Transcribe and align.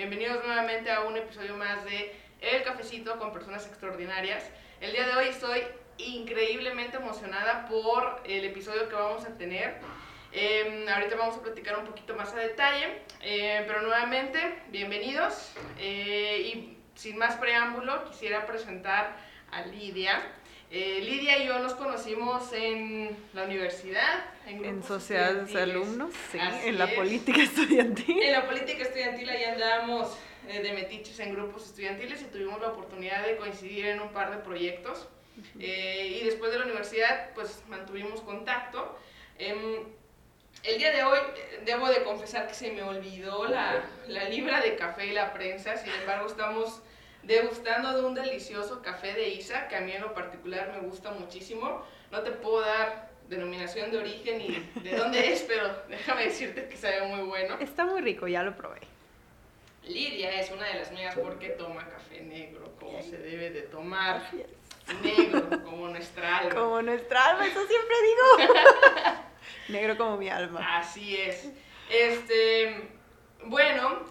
Bienvenidos 0.00 0.42
nuevamente 0.46 0.90
a 0.90 1.02
un 1.02 1.14
episodio 1.14 1.54
más 1.58 1.84
de 1.84 2.10
El 2.40 2.62
Cafecito 2.62 3.18
con 3.18 3.34
Personas 3.34 3.66
Extraordinarias. 3.66 4.42
El 4.80 4.92
día 4.92 5.06
de 5.06 5.12
hoy 5.12 5.28
estoy 5.28 5.60
increíblemente 5.98 6.96
emocionada 6.96 7.66
por 7.66 8.22
el 8.24 8.46
episodio 8.46 8.88
que 8.88 8.94
vamos 8.94 9.26
a 9.26 9.36
tener. 9.36 9.76
Em, 10.32 10.88
ahorita 10.88 11.16
vamos 11.16 11.36
a 11.36 11.42
platicar 11.42 11.78
un 11.78 11.84
poquito 11.84 12.16
más 12.16 12.32
a 12.32 12.36
detalle, 12.38 13.02
eh, 13.20 13.62
pero 13.66 13.82
nuevamente, 13.82 14.62
bienvenidos. 14.68 15.52
Eh, 15.78 16.50
y 16.54 16.78
sin 16.94 17.18
más 17.18 17.36
preámbulo, 17.36 18.06
quisiera 18.06 18.46
presentar 18.46 19.14
a 19.52 19.60
Lidia. 19.66 20.18
Eh, 20.70 21.00
Lidia 21.02 21.38
y 21.38 21.46
yo 21.46 21.58
nos 21.58 21.74
conocimos 21.74 22.52
en 22.52 23.16
la 23.34 23.44
universidad. 23.44 24.24
En, 24.46 24.82
sociedades 24.82 25.52
de 25.52 25.62
alumnos, 25.62 26.14
sí, 26.30 26.38
en 26.64 26.78
la 26.78 26.86
política 26.94 27.42
estudiantil. 27.42 28.22
En 28.22 28.32
la 28.32 28.46
política 28.46 28.82
estudiantil 28.82 29.28
ahí 29.28 29.44
andábamos 29.44 30.16
de 30.46 30.72
metiches 30.72 31.18
en 31.20 31.32
grupos 31.32 31.66
estudiantiles 31.66 32.22
y 32.22 32.24
tuvimos 32.24 32.60
la 32.60 32.68
oportunidad 32.68 33.24
de 33.26 33.36
coincidir 33.36 33.86
en 33.86 34.00
un 34.00 34.08
par 34.10 34.30
de 34.30 34.38
proyectos. 34.38 35.08
y 35.58 36.20
después 36.24 36.52
de 36.52 36.58
la 36.58 36.64
universidad, 36.64 37.30
pues 37.34 37.62
mantuvimos 37.68 38.20
contacto. 38.20 38.98
Em, 39.38 39.84
el 40.62 40.78
día 40.78 40.92
de 40.92 41.02
hoy 41.02 41.18
eh, 41.18 41.62
debo 41.64 41.88
de 41.88 42.02
confesar 42.02 42.46
que 42.46 42.54
se 42.54 42.70
me 42.72 42.82
olvidó 42.82 43.46
la, 43.46 43.82
la, 44.08 44.24
libra 44.24 44.60
de 44.60 44.76
café 44.76 45.06
y 45.06 45.12
la 45.12 45.32
prensa, 45.32 45.76
sin 45.76 45.92
embargo 45.94 46.26
estamos 46.26 46.82
degustando 47.22 47.92
de 47.92 48.04
un 48.06 48.14
delicioso 48.14 48.82
café 48.82 49.12
de 49.12 49.28
Isa, 49.30 49.68
que 49.68 49.76
a 49.76 49.80
mí 49.80 49.92
en 49.92 50.02
lo 50.02 50.14
particular 50.14 50.72
me 50.72 50.86
gusta 50.86 51.10
muchísimo. 51.10 51.84
No 52.10 52.22
te 52.22 52.30
puedo 52.32 52.60
dar 52.60 53.10
denominación 53.28 53.90
de 53.90 53.98
origen 53.98 54.38
ni 54.38 54.80
de 54.82 54.96
dónde 54.96 55.32
es, 55.32 55.42
pero 55.42 55.82
déjame 55.88 56.24
decirte 56.24 56.68
que 56.68 56.76
sabe 56.76 57.02
muy 57.02 57.22
bueno. 57.22 57.56
Está 57.60 57.84
muy 57.84 58.00
rico, 58.00 58.26
ya 58.26 58.42
lo 58.42 58.56
probé. 58.56 58.80
Lidia 59.84 60.40
es 60.40 60.50
una 60.50 60.66
de 60.66 60.74
las 60.74 60.92
mías 60.92 61.14
porque 61.16 61.50
toma 61.50 61.88
café 61.88 62.20
negro, 62.20 62.74
como 62.78 63.02
se 63.02 63.18
debe 63.18 63.50
de 63.50 63.62
tomar. 63.62 64.22
Negro, 65.02 65.48
como 65.62 65.88
nuestra 65.88 66.38
alma. 66.38 66.54
Como 66.54 66.82
nuestra 66.82 67.26
alma, 67.26 67.46
eso 67.46 67.60
siempre 67.66 67.96
digo. 68.02 68.50
Negro 69.68 69.96
como 69.96 70.16
mi 70.16 70.28
alma. 70.28 70.78
Así 70.78 71.16
es. 71.16 71.48
Este, 71.88 72.88
bueno, 73.44 74.04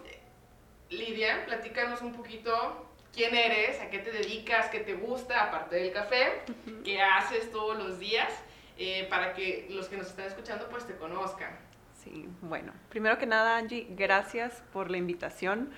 Lidia, 0.89 1.45
platícanos 1.45 2.01
un 2.01 2.13
poquito 2.13 2.89
quién 3.13 3.35
eres, 3.35 3.79
a 3.81 3.89
qué 3.89 3.99
te 3.99 4.11
dedicas, 4.11 4.67
qué 4.69 4.79
te 4.79 4.93
gusta, 4.93 5.43
aparte 5.45 5.75
del 5.75 5.91
café, 5.91 6.41
qué 6.83 7.01
haces 7.01 7.51
todos 7.51 7.77
los 7.77 7.99
días, 7.99 8.31
eh, 8.77 9.07
para 9.09 9.33
que 9.33 9.67
los 9.69 9.87
que 9.87 9.97
nos 9.97 10.07
están 10.07 10.25
escuchando 10.25 10.67
pues 10.69 10.85
te 10.87 10.95
conozcan. 10.95 11.57
Sí, 12.03 12.29
bueno, 12.41 12.71
primero 12.89 13.17
que 13.17 13.25
nada, 13.25 13.57
Angie, 13.57 13.87
gracias 13.89 14.63
por 14.71 14.89
la 14.89 14.97
invitación. 14.97 15.71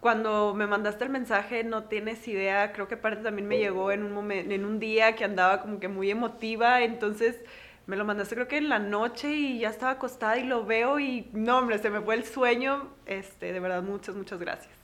Cuando 0.00 0.54
me 0.54 0.66
mandaste 0.66 1.04
el 1.04 1.10
mensaje, 1.10 1.64
no 1.64 1.84
tienes 1.84 2.26
idea, 2.28 2.72
creo 2.72 2.86
que 2.86 2.94
aparte 2.94 3.22
también 3.22 3.48
me 3.48 3.58
llegó 3.58 3.90
en 3.90 4.04
un, 4.04 4.12
momento, 4.12 4.54
en 4.54 4.64
un 4.64 4.78
día 4.78 5.16
que 5.16 5.24
andaba 5.24 5.60
como 5.60 5.80
que 5.80 5.88
muy 5.88 6.10
emotiva, 6.10 6.82
entonces 6.82 7.42
me 7.86 7.96
lo 7.96 8.04
mandaste 8.04 8.34
creo 8.34 8.48
que 8.48 8.58
en 8.58 8.68
la 8.68 8.78
noche 8.78 9.32
y 9.32 9.58
ya 9.60 9.70
estaba 9.70 9.92
acostada 9.92 10.38
y 10.38 10.44
lo 10.44 10.64
veo 10.64 11.00
y 11.00 11.28
no, 11.32 11.58
hombre, 11.58 11.78
se 11.78 11.90
me 11.90 12.00
fue 12.00 12.14
el 12.14 12.24
sueño. 12.24 12.94
Este, 13.06 13.52
de 13.52 13.60
verdad, 13.60 13.82
muchas, 13.82 14.14
muchas 14.14 14.38
gracias. 14.38 14.77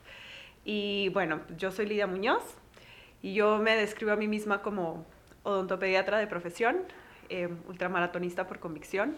Y 0.64 1.10
bueno, 1.10 1.40
yo 1.56 1.70
soy 1.70 1.86
Lidia 1.86 2.06
Muñoz 2.06 2.42
y 3.22 3.34
yo 3.34 3.58
me 3.58 3.76
describo 3.76 4.12
a 4.12 4.16
mí 4.16 4.28
misma 4.28 4.62
como 4.62 5.06
odontopediatra 5.42 6.18
de 6.18 6.26
profesión, 6.26 6.78
eh, 7.28 7.48
ultramaratonista 7.68 8.46
por 8.46 8.60
convicción. 8.60 9.16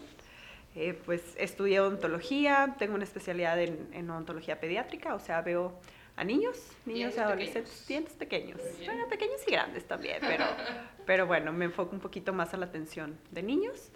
Eh, 0.75 0.93
pues 1.05 1.35
estudié 1.37 1.79
odontología, 1.79 2.75
tengo 2.77 2.95
una 2.95 3.03
especialidad 3.03 3.59
en, 3.59 3.87
en 3.93 4.09
odontología 4.09 4.59
pediátrica, 4.59 5.15
o 5.15 5.19
sea, 5.19 5.41
veo 5.41 5.79
a 6.17 6.23
niños, 6.23 6.71
niños 6.85 7.15
y 7.15 7.19
adolescentes, 7.19 7.87
dientes 7.87 8.13
pequeños, 8.13 8.59
bueno, 8.85 9.07
pequeños 9.07 9.39
y 9.47 9.51
grandes 9.51 9.87
también, 9.87 10.17
pero, 10.19 10.45
pero 11.05 11.27
bueno, 11.27 11.53
me 11.53 11.65
enfoco 11.65 11.95
un 11.95 12.01
poquito 12.01 12.33
más 12.33 12.55
a 12.55 12.57
la 12.57 12.65
atención 12.65 13.17
de 13.31 13.43
niños. 13.43 13.91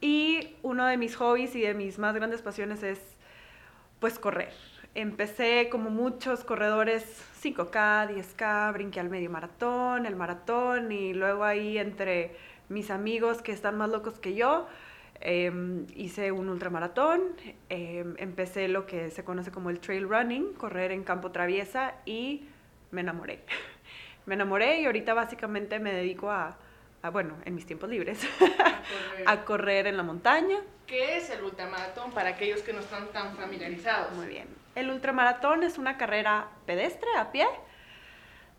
Y 0.00 0.56
uno 0.62 0.86
de 0.86 0.96
mis 0.96 1.16
hobbies 1.16 1.56
y 1.56 1.62
de 1.62 1.74
mis 1.74 1.98
más 1.98 2.14
grandes 2.14 2.42
pasiones 2.42 2.84
es, 2.84 3.00
pues, 3.98 4.20
correr. 4.20 4.52
Empecé 4.94 5.68
como 5.70 5.90
muchos 5.90 6.44
corredores 6.44 7.04
5K, 7.42 8.08
10K, 8.08 8.72
brinqué 8.72 9.00
al 9.00 9.10
medio 9.10 9.30
maratón, 9.30 10.06
el 10.06 10.16
maratón 10.16 10.90
y 10.90 11.14
luego 11.14 11.44
ahí 11.44 11.78
entre 11.78 12.36
mis 12.68 12.90
amigos 12.90 13.42
que 13.42 13.52
están 13.52 13.76
más 13.76 13.90
locos 13.90 14.18
que 14.18 14.34
yo, 14.34 14.66
Em, 15.20 15.86
hice 15.96 16.30
un 16.30 16.48
ultramaratón, 16.48 17.20
em, 17.68 18.14
empecé 18.18 18.68
lo 18.68 18.86
que 18.86 19.10
se 19.10 19.24
conoce 19.24 19.50
como 19.50 19.70
el 19.70 19.80
trail 19.80 20.08
running, 20.08 20.52
correr 20.54 20.92
en 20.92 21.02
campo 21.02 21.32
traviesa 21.32 21.94
y 22.04 22.46
me 22.92 23.00
enamoré. 23.00 23.40
me 24.26 24.34
enamoré 24.34 24.80
y 24.80 24.86
ahorita 24.86 25.14
básicamente 25.14 25.80
me 25.80 25.92
dedico 25.92 26.30
a, 26.30 26.56
bueno, 27.12 27.36
en 27.44 27.54
mis 27.56 27.66
tiempos 27.66 27.90
libres, 27.90 28.20
a 29.26 29.44
correr. 29.44 29.88
en 29.88 29.96
la 29.96 30.04
montaña. 30.04 30.58
¿Qué 30.86 31.16
es 31.16 31.30
el 31.30 31.42
ultramaratón 31.42 32.12
para 32.12 32.30
aquellos 32.30 32.62
que 32.62 32.72
no 32.72 32.78
están 32.78 33.08
tan 33.08 33.36
familiarizados? 33.36 34.14
Muy 34.14 34.28
bien. 34.28 34.46
El 34.78 34.90
ultramaratón 34.90 35.64
es 35.64 35.76
una 35.76 35.96
carrera 35.96 36.50
pedestre 36.64 37.08
a 37.18 37.32
pie 37.32 37.48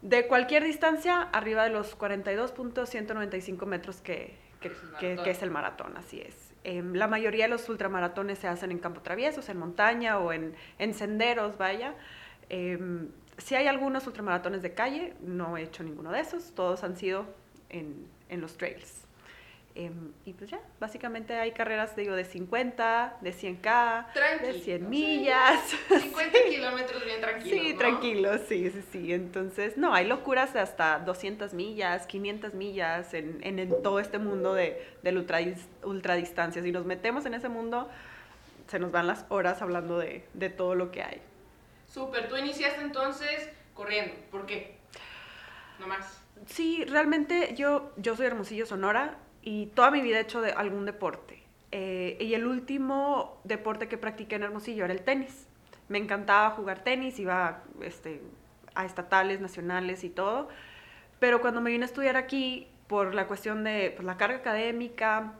de 0.01 0.27
cualquier 0.27 0.65
distancia 0.65 1.21
arriba 1.21 1.63
de 1.63 1.69
los 1.69 1.97
42.195 1.97 3.65
metros 3.65 4.01
que, 4.01 4.35
que 4.59 5.29
es 5.31 5.41
el 5.41 5.49
maratón, 5.49 5.95
así 5.95 6.19
es. 6.19 6.51
Em, 6.65 6.93
la 6.93 7.07
mayoría 7.07 7.45
de 7.45 7.49
los 7.49 7.69
ultramaratones 7.69 8.37
se 8.37 8.49
hacen 8.49 8.71
en 8.71 8.79
campo 8.79 8.99
traviesos, 8.99 9.47
en 9.47 9.59
montaña 9.59 10.19
o 10.19 10.33
en, 10.33 10.55
en 10.77 10.93
senderos, 10.93 11.57
vaya. 11.57 11.95
Eh, 12.49 12.77
si 13.37 13.55
hay 13.55 13.67
algunos 13.67 14.05
ultramaratones 14.05 14.61
de 14.61 14.73
calle, 14.73 15.13
no 15.21 15.55
he 15.55 15.63
hecho 15.63 15.83
ninguno 15.83 16.11
de 16.11 16.19
esos, 16.19 16.51
todos 16.53 16.83
han 16.83 16.97
sido 16.97 17.25
en, 17.69 18.09
en 18.27 18.41
los 18.41 18.57
trails. 18.57 18.98
Em, 19.75 20.11
y 20.25 20.33
pues 20.33 20.49
ya, 20.49 20.59
básicamente 20.79 21.35
hay 21.35 21.51
carreras, 21.51 21.95
digo, 21.95 22.15
de 22.15 22.25
50, 22.25 23.17
de 23.21 23.33
100K, 23.33 24.41
de 24.41 24.53
100 24.59 24.89
millas. 24.89 25.61
50 25.87 26.37
kilómetros 26.49 27.05
bien 27.05 27.21
tranquilos. 27.21 27.61
Sí, 27.61 27.73
tranquilos, 27.75 28.41
sí, 28.49 28.69
sí, 28.71 28.83
sí. 28.91 29.13
Entonces, 29.13 29.77
no, 29.77 29.93
hay 29.93 30.07
locuras 30.07 30.53
de 30.53 30.59
hasta 30.59 30.99
200 30.99 31.53
millas, 31.53 32.07
500 32.07 32.53
millas 32.55 33.13
en, 33.13 33.39
en, 33.41 33.69
todo 33.83 33.99
este 33.99 34.17
mundo 34.17 34.53
de, 34.53 34.85
del 35.03 35.17
ultra, 35.17 35.39
ultradistancia. 35.83 36.61
Si 36.61 36.71
nos 36.71 36.85
metemos 36.85 37.25
en 37.25 37.35
ese 37.35 37.47
mundo, 37.47 37.89
se 38.67 38.79
nos 38.79 38.91
van 38.91 39.07
las 39.07 39.25
horas 39.29 39.61
hablando 39.61 39.99
de, 39.99 40.25
de 40.33 40.49
todo 40.49 40.75
lo 40.75 40.91
que 40.91 41.03
hay. 41.03 41.21
Súper, 41.87 42.27
tú 42.27 42.35
iniciaste 42.37 42.81
entonces 42.81 43.49
corriendo, 43.73 44.13
¿por 44.29 44.45
qué? 44.45 44.77
No 45.79 45.87
más. 45.87 46.21
Sí, 46.47 46.83
realmente 46.85 47.55
yo, 47.55 47.91
yo 47.97 48.15
soy 48.15 48.27
Hermosillo, 48.27 48.65
Sonora, 48.65 49.17
y 49.41 49.67
toda 49.67 49.91
mi 49.91 50.01
vida 50.01 50.17
he 50.17 50.21
hecho 50.21 50.41
de 50.41 50.51
algún 50.51 50.85
deporte. 50.85 51.43
Eh, 51.71 52.17
y 52.19 52.33
el 52.33 52.47
último 52.47 53.39
deporte 53.43 53.87
que 53.87 53.97
practiqué 53.97 54.35
en 54.35 54.43
Hermosillo 54.43 54.85
era 54.85 54.93
el 54.93 55.01
tenis. 55.01 55.47
Me 55.87 55.97
encantaba 55.97 56.51
jugar 56.51 56.83
tenis, 56.83 57.19
iba 57.19 57.63
este, 57.81 58.21
a 58.75 58.85
estatales, 58.85 59.39
nacionales 59.41 60.03
y 60.03 60.09
todo. 60.09 60.49
Pero 61.19 61.41
cuando 61.41 61.61
me 61.61 61.71
vine 61.71 61.83
a 61.83 61.87
estudiar 61.87 62.17
aquí, 62.17 62.67
por 62.87 63.13
la 63.13 63.27
cuestión 63.27 63.63
de 63.63 63.93
pues, 63.95 64.05
la 64.05 64.17
carga 64.17 64.37
académica, 64.37 65.33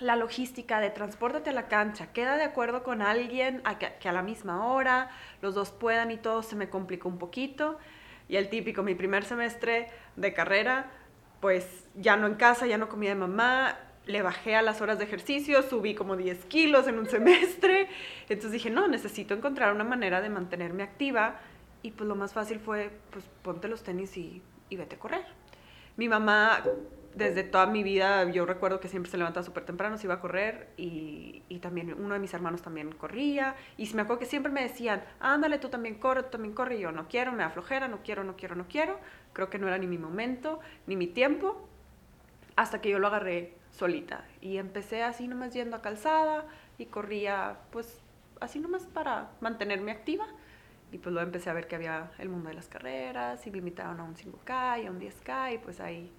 la 0.00 0.16
logística 0.16 0.80
de 0.80 0.90
transporte 0.90 1.50
a 1.50 1.52
la 1.52 1.68
cancha, 1.68 2.12
queda 2.12 2.36
de 2.36 2.44
acuerdo 2.44 2.82
con 2.82 3.00
alguien 3.00 3.62
a 3.64 3.78
que, 3.78 3.94
que, 4.00 4.08
a 4.08 4.12
la 4.12 4.22
misma 4.22 4.66
hora 4.66 5.08
los 5.40 5.54
dos 5.54 5.70
puedan 5.70 6.10
y 6.10 6.18
todo 6.18 6.42
se 6.42 6.56
me 6.56 6.68
complicó 6.68 7.08
un 7.08 7.18
poquito. 7.18 7.78
Y 8.28 8.36
el 8.36 8.48
típico, 8.48 8.82
mi 8.82 8.94
primer 8.94 9.24
semestre 9.24 9.88
de 10.16 10.32
carrera, 10.34 10.90
pues 11.44 11.84
ya 11.94 12.16
no 12.16 12.26
en 12.26 12.36
casa, 12.36 12.66
ya 12.66 12.78
no 12.78 12.88
comía 12.88 13.10
de 13.10 13.16
mamá, 13.16 13.76
le 14.06 14.22
bajé 14.22 14.56
a 14.56 14.62
las 14.62 14.80
horas 14.80 14.96
de 14.96 15.04
ejercicio, 15.04 15.62
subí 15.62 15.94
como 15.94 16.16
10 16.16 16.46
kilos 16.46 16.88
en 16.88 16.98
un 16.98 17.06
semestre, 17.10 17.86
entonces 18.30 18.50
dije, 18.50 18.70
no, 18.70 18.88
necesito 18.88 19.34
encontrar 19.34 19.74
una 19.74 19.84
manera 19.84 20.22
de 20.22 20.30
mantenerme 20.30 20.82
activa 20.82 21.38
y 21.82 21.90
pues 21.90 22.08
lo 22.08 22.14
más 22.14 22.32
fácil 22.32 22.60
fue, 22.60 22.92
pues 23.10 23.26
ponte 23.42 23.68
los 23.68 23.82
tenis 23.82 24.16
y, 24.16 24.40
y 24.70 24.76
vete 24.76 24.96
a 24.96 24.98
correr. 24.98 25.26
Mi 25.98 26.08
mamá, 26.08 26.64
desde 27.14 27.44
toda 27.44 27.66
mi 27.66 27.82
vida, 27.82 28.30
yo 28.30 28.46
recuerdo 28.46 28.80
que 28.80 28.88
siempre 28.88 29.10
se 29.10 29.16
levantaba 29.16 29.44
súper 29.44 29.64
temprano, 29.64 29.98
se 29.98 30.06
iba 30.06 30.14
a 30.14 30.20
correr 30.20 30.68
y, 30.76 31.42
y, 31.48 31.58
también 31.60 31.94
uno 31.94 32.14
de 32.14 32.20
mis 32.20 32.34
hermanos 32.34 32.62
también 32.62 32.92
corría 32.92 33.54
y 33.76 33.92
me 33.94 34.02
acuerdo 34.02 34.20
que 34.20 34.26
siempre 34.26 34.50
me 34.50 34.62
decían, 34.62 35.02
ándale, 35.20 35.58
tú 35.58 35.68
también 35.68 35.94
corre, 35.96 36.24
tú 36.24 36.30
también 36.30 36.54
corre 36.54 36.76
y 36.76 36.80
yo 36.80 36.92
no 36.92 37.08
quiero, 37.08 37.32
me 37.32 37.44
da 37.44 37.50
flojera, 37.50 37.88
no 37.88 38.00
quiero, 38.02 38.24
no 38.24 38.36
quiero, 38.36 38.54
no 38.56 38.66
quiero 38.68 38.98
creo 39.34 39.50
que 39.50 39.58
no 39.58 39.66
era 39.66 39.76
ni 39.76 39.86
mi 39.86 39.98
momento, 39.98 40.60
ni 40.86 40.96
mi 40.96 41.06
tiempo, 41.06 41.68
hasta 42.56 42.80
que 42.80 42.88
yo 42.88 42.98
lo 42.98 43.08
agarré 43.08 43.52
solita. 43.72 44.24
Y 44.40 44.56
empecé 44.56 45.02
así 45.02 45.28
nomás 45.28 45.52
yendo 45.52 45.76
a 45.76 45.82
calzada 45.82 46.46
y 46.78 46.86
corría 46.86 47.58
pues 47.70 48.00
así 48.40 48.60
nomás 48.60 48.84
para 48.86 49.32
mantenerme 49.42 49.90
activa. 49.90 50.26
Y 50.92 50.98
pues 50.98 51.12
luego 51.12 51.26
empecé 51.26 51.50
a 51.50 51.52
ver 51.52 51.66
que 51.66 51.74
había 51.74 52.12
el 52.18 52.28
mundo 52.28 52.48
de 52.48 52.54
las 52.54 52.68
carreras 52.68 53.44
y 53.46 53.50
me 53.50 53.58
invitaron 53.58 54.00
a 54.00 54.04
un 54.04 54.14
5K 54.14 54.84
y 54.84 54.86
a 54.86 54.90
un 54.90 55.00
10K 55.00 55.54
y 55.54 55.58
pues 55.58 55.80
ahí 55.80 56.12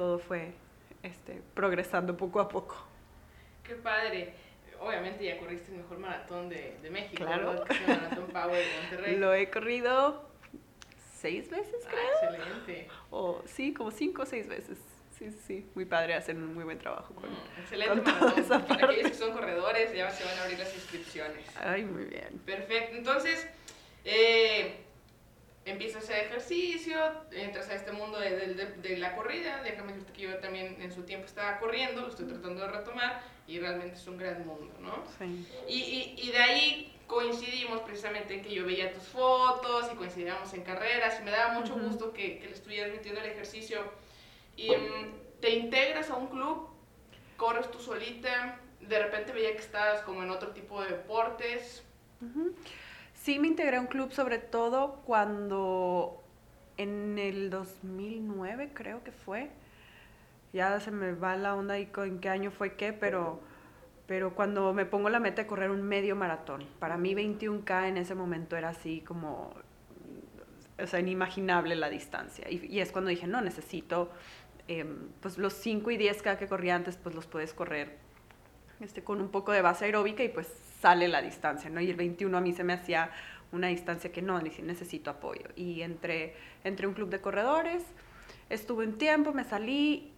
todo 0.00 0.18
fue 0.18 0.52
este, 1.02 1.42
progresando 1.52 2.16
poco 2.16 2.40
a 2.40 2.48
poco. 2.48 2.74
Qué 3.62 3.74
padre. 3.74 4.32
obviamente 4.80 5.22
ya 5.26 5.38
corriste 5.38 5.72
el 5.72 5.76
mejor 5.82 5.98
maratón 5.98 6.48
de, 6.48 6.78
de 6.80 6.88
México, 6.88 7.22
Claro. 7.22 7.50
¿verdad? 7.50 7.66
Que 7.66 7.74
es 7.74 7.80
el 7.82 8.00
Maratón 8.00 8.26
Power 8.28 8.64
de 8.64 8.80
Monterrey. 8.80 9.16
Lo 9.18 9.34
he 9.34 9.50
corrido 9.50 10.26
seis 11.18 11.50
veces, 11.50 11.84
Ah, 11.86 11.90
creo. 11.90 12.30
excelente. 12.32 12.88
O 13.10 13.42
sí, 13.44 13.74
como 13.74 13.90
cinco 13.90 14.22
o 14.22 14.26
seis 14.26 14.48
veces. 14.48 14.78
Sí, 15.18 15.30
sí. 15.46 15.70
Muy 15.74 15.84
padre, 15.84 16.14
hacen 16.14 16.38
un 16.42 16.54
muy 16.54 16.64
buen 16.64 16.78
trabajo 16.78 17.14
con. 17.14 17.28
Mm, 17.30 17.34
excelente 17.60 17.92
con 17.94 18.04
toda 18.04 18.20
maratón. 18.20 18.42
esa 18.42 18.54
Para 18.66 18.66
parte. 18.68 18.84
aquellos 18.86 19.10
que 19.10 19.18
son 19.18 19.32
corredores, 19.32 19.92
ya 19.94 20.10
se 20.10 20.24
van 20.24 20.38
a 20.38 20.42
abrir 20.44 20.58
las 20.58 20.74
inscripciones. 20.74 21.44
Ay, 21.58 21.84
muy 21.84 22.04
bien. 22.04 22.40
Perfecto. 22.46 22.96
Entonces, 22.96 23.46
eh, 24.06 24.76
empiezas 25.70 26.02
a 26.02 26.04
hacer 26.04 26.26
ejercicio, 26.26 26.96
entras 27.32 27.68
a 27.70 27.74
este 27.74 27.92
mundo 27.92 28.18
de, 28.18 28.30
de- 28.36 28.54
de- 28.54 28.72
de 28.88 28.96
la 28.98 29.14
corrida. 29.16 29.62
Déjame 29.62 29.92
decirte 29.92 30.12
que 30.12 30.22
yo 30.22 30.36
también 30.38 30.80
en 30.80 30.92
su 30.92 31.02
tiempo 31.02 31.26
estaba 31.26 31.58
corriendo, 31.58 32.02
lo 32.02 32.08
estoy 32.08 32.26
tratando 32.26 32.62
de 32.62 32.68
retomar 32.68 33.22
y 33.46 33.58
realmente 33.58 33.96
es 33.96 34.06
un 34.06 34.16
gran 34.18 34.46
mundo, 34.46 34.72
¿no? 34.80 35.04
Sí. 35.18 35.46
Y, 35.68 35.78
y, 35.78 36.14
y 36.28 36.30
de 36.32 36.38
ahí 36.38 36.96
coincidimos 37.06 37.80
precisamente 37.80 38.34
en 38.34 38.42
que 38.42 38.54
yo 38.54 38.64
veía 38.64 38.92
tus 38.92 39.02
fotos 39.04 39.88
y 39.92 39.96
coincidíamos 39.96 40.52
en 40.54 40.62
carreras 40.62 41.18
y 41.20 41.24
me 41.24 41.30
daba 41.32 41.54
mucho 41.54 41.74
Ujú. 41.74 41.86
gusto 41.86 42.12
que, 42.12 42.38
que 42.38 42.46
le 42.46 42.52
estuvieras 42.54 42.92
metiendo 42.92 43.20
el 43.20 43.26
ejercicio. 43.26 43.80
Y 44.56 44.70
mm, 44.70 45.40
te 45.40 45.50
integras 45.50 46.10
a 46.10 46.14
un 46.16 46.28
club, 46.28 46.68
corres 47.36 47.70
tú 47.70 47.78
solita, 47.80 48.60
de 48.80 48.98
repente 49.02 49.32
veía 49.32 49.52
que 49.52 49.58
estabas 49.62 50.02
como 50.02 50.22
en 50.22 50.30
otro 50.30 50.50
tipo 50.50 50.80
de 50.82 50.90
deportes. 50.90 51.82
Ujú. 52.22 52.54
Sí, 53.22 53.38
me 53.38 53.48
integré 53.48 53.76
a 53.76 53.80
un 53.80 53.86
club 53.86 54.12
sobre 54.12 54.38
todo 54.38 55.02
cuando 55.04 56.22
en 56.78 57.18
el 57.18 57.50
2009 57.50 58.70
creo 58.72 59.04
que 59.04 59.12
fue. 59.12 59.50
Ya 60.54 60.80
se 60.80 60.90
me 60.90 61.12
va 61.12 61.36
la 61.36 61.54
onda 61.54 61.78
y 61.78 61.86
con 61.86 62.08
en 62.08 62.20
qué 62.20 62.30
año 62.30 62.50
fue 62.50 62.76
qué, 62.76 62.94
pero, 62.94 63.40
pero 64.06 64.34
cuando 64.34 64.72
me 64.72 64.86
pongo 64.86 65.10
la 65.10 65.20
meta 65.20 65.42
de 65.42 65.46
correr 65.46 65.70
un 65.70 65.82
medio 65.82 66.16
maratón. 66.16 66.66
Para 66.78 66.96
mí 66.96 67.14
21K 67.14 67.88
en 67.88 67.98
ese 67.98 68.14
momento 68.14 68.56
era 68.56 68.70
así 68.70 69.02
como, 69.02 69.52
o 70.82 70.86
sea, 70.86 71.00
inimaginable 71.00 71.76
la 71.76 71.90
distancia. 71.90 72.50
Y, 72.50 72.74
y 72.74 72.80
es 72.80 72.90
cuando 72.90 73.10
dije, 73.10 73.26
no, 73.26 73.42
necesito, 73.42 74.10
em, 74.66 75.10
pues 75.20 75.36
los 75.36 75.52
5 75.52 75.90
y 75.90 75.98
10K 75.98 76.38
que 76.38 76.48
corría 76.48 76.74
antes, 76.74 76.96
pues 76.96 77.14
los 77.14 77.26
puedes 77.26 77.52
correr 77.52 77.98
este, 78.80 79.04
con 79.04 79.20
un 79.20 79.28
poco 79.28 79.52
de 79.52 79.60
base 79.60 79.84
aeróbica 79.84 80.24
y 80.24 80.30
pues 80.30 80.48
sale 80.80 81.08
la 81.08 81.22
distancia, 81.22 81.70
¿no? 81.70 81.80
Y 81.80 81.90
el 81.90 81.96
21 81.96 82.36
a 82.36 82.40
mí 82.40 82.52
se 82.52 82.64
me 82.64 82.72
hacía 82.72 83.10
una 83.52 83.68
distancia 83.68 84.12
que 84.12 84.22
no, 84.22 84.40
necesito 84.40 85.10
apoyo. 85.10 85.46
Y 85.56 85.82
entre, 85.82 86.34
entre 86.64 86.86
un 86.86 86.94
club 86.94 87.10
de 87.10 87.20
corredores, 87.20 87.84
estuve 88.48 88.86
un 88.86 88.96
tiempo, 88.98 89.32
me 89.32 89.44
salí 89.44 90.12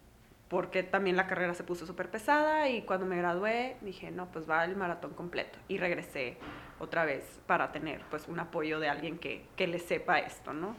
porque 0.49 0.83
también 0.83 1.15
la 1.15 1.25
carrera 1.25 1.55
se 1.55 1.63
puso 1.63 1.87
súper 1.87 2.11
pesada 2.11 2.69
y 2.69 2.83
cuando 2.83 3.07
me 3.07 3.17
gradué 3.17 3.77
dije, 3.81 4.11
no, 4.11 4.31
pues 4.31 4.47
va 4.47 4.63
el 4.65 4.75
maratón 4.75 5.13
completo. 5.13 5.57
Y 5.67 5.77
regresé 5.79 6.37
otra 6.79 7.05
vez 7.05 7.23
para 7.47 7.71
tener 7.71 8.01
pues 8.09 8.27
un 8.27 8.39
apoyo 8.39 8.79
de 8.79 8.87
alguien 8.87 9.17
que, 9.17 9.45
que 9.55 9.67
le 9.67 9.79
sepa 9.79 10.19
esto, 10.19 10.53
¿no? 10.53 10.75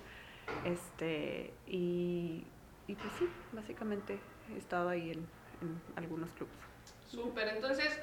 Este, 0.65 1.53
y, 1.67 2.45
y 2.87 2.95
pues 2.95 3.13
sí, 3.19 3.29
básicamente 3.53 4.19
he 4.55 4.59
estado 4.59 4.91
ahí 4.91 5.11
en, 5.11 5.27
en 5.61 5.81
algunos 5.97 6.31
clubes. 6.33 6.55
Súper, 7.09 7.49
entonces 7.49 8.01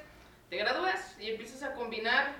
te 0.52 0.58
gradúas 0.58 1.16
y 1.18 1.30
empiezas 1.30 1.62
a 1.62 1.72
combinar 1.72 2.34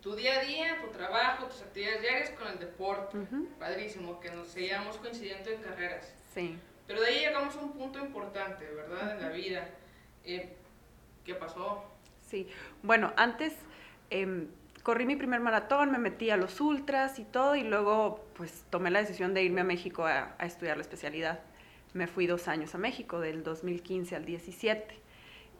tu 0.00 0.14
día 0.14 0.38
a 0.38 0.44
día, 0.44 0.80
tu 0.80 0.86
trabajo, 0.96 1.46
tus 1.46 1.62
actividades 1.62 2.00
diarias 2.00 2.30
con 2.30 2.46
el 2.46 2.60
deporte. 2.60 3.18
Padrísimo, 3.58 4.20
que 4.20 4.30
nos 4.30 4.46
seguíamos 4.46 4.98
coincidiendo 4.98 5.50
en 5.50 5.60
carreras. 5.60 6.14
Sí. 6.32 6.56
Pero 6.86 7.00
de 7.00 7.08
ahí 7.08 7.18
llegamos 7.18 7.56
a 7.56 7.58
un 7.58 7.72
punto 7.72 7.98
importante, 7.98 8.64
¿verdad? 8.70 9.16
En 9.16 9.22
la 9.22 9.30
vida. 9.30 9.68
Eh, 10.24 10.54
¿Qué 11.24 11.34
pasó? 11.34 11.82
Sí, 12.24 12.48
bueno, 12.84 13.12
antes 13.16 13.52
em, 14.10 14.46
corrí 14.84 15.04
mi 15.04 15.16
primer 15.16 15.40
maratón, 15.40 15.90
me 15.90 15.98
metí 15.98 16.30
a 16.30 16.36
los 16.36 16.60
ultras 16.60 17.18
y 17.18 17.24
todo, 17.24 17.56
y 17.56 17.64
luego 17.64 18.24
pues 18.34 18.64
tomé 18.70 18.92
la 18.92 19.00
decisión 19.00 19.34
de 19.34 19.42
irme 19.42 19.62
a 19.62 19.64
México 19.64 20.06
a, 20.06 20.36
a 20.38 20.46
estudiar 20.46 20.76
la 20.76 20.82
especialidad. 20.82 21.40
Me 21.94 22.06
fui 22.06 22.28
dos 22.28 22.46
años 22.46 22.76
a 22.76 22.78
México, 22.78 23.18
del 23.18 23.42
2015 23.42 24.14
al 24.14 24.24
17. 24.24 24.99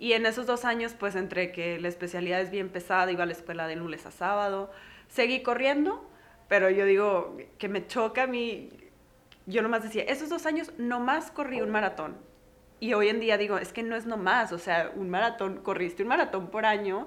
Y 0.00 0.14
en 0.14 0.25
esos 0.25 0.47
dos 0.47 0.64
años, 0.64 0.94
pues 0.99 1.14
entre 1.14 1.52
que 1.52 1.79
la 1.79 1.88
especialidad 1.88 2.41
es 2.41 2.50
bien 2.50 2.70
pesada, 2.70 3.12
iba 3.12 3.23
a 3.25 3.26
la 3.26 3.32
escuela 3.32 3.67
de 3.67 3.76
lunes 3.76 4.06
a 4.06 4.11
sábado, 4.11 4.73
seguí 5.08 5.43
corriendo, 5.43 6.11
pero 6.49 6.70
yo 6.70 6.87
digo 6.87 7.37
que 7.58 7.69
me 7.69 7.87
choca 7.87 8.23
a 8.23 8.26
mí, 8.26 8.70
yo 9.44 9.61
nomás 9.61 9.82
decía, 9.82 10.02
esos 10.05 10.31
dos 10.31 10.47
años 10.47 10.73
nomás 10.79 11.31
corrí 11.31 11.61
un 11.61 11.70
maratón. 11.70 12.17
Y 12.81 12.94
hoy 12.94 13.11
en 13.11 13.20
día 13.20 13.37
digo, 13.37 13.58
es 13.58 13.75
que 13.75 13.82
no 13.82 13.94
es 13.94 14.06
nomás, 14.06 14.52
o 14.52 14.58
sea, 14.58 14.91
un 14.97 15.11
maratón, 15.11 15.58
corriste 15.58 16.02
un 16.02 16.08
maratón 16.08 16.47
por 16.47 16.64
año 16.64 17.06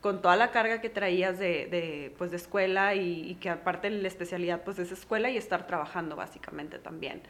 con 0.00 0.22
toda 0.22 0.36
la 0.36 0.52
carga 0.52 0.80
que 0.80 0.90
traías 0.90 1.40
de, 1.40 1.66
de, 1.66 2.14
pues, 2.18 2.30
de 2.30 2.36
escuela 2.36 2.94
y, 2.94 3.30
y 3.30 3.34
que 3.34 3.50
aparte 3.50 3.90
la 3.90 4.06
especialidad 4.06 4.62
pues 4.62 4.78
es 4.78 4.92
escuela 4.92 5.28
y 5.28 5.36
estar 5.36 5.66
trabajando 5.66 6.14
básicamente 6.14 6.78
también. 6.78 7.22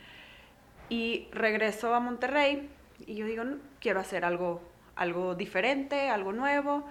Y 0.90 1.28
regreso 1.32 1.94
a 1.94 2.00
Monterrey 2.00 2.68
y 3.06 3.14
yo 3.14 3.26
digo, 3.26 3.44
"No, 3.44 3.56
quiero 3.80 4.00
hacer 4.00 4.24
algo, 4.24 4.60
algo 4.96 5.34
diferente, 5.34 6.08
algo 6.08 6.32
nuevo. 6.32 6.84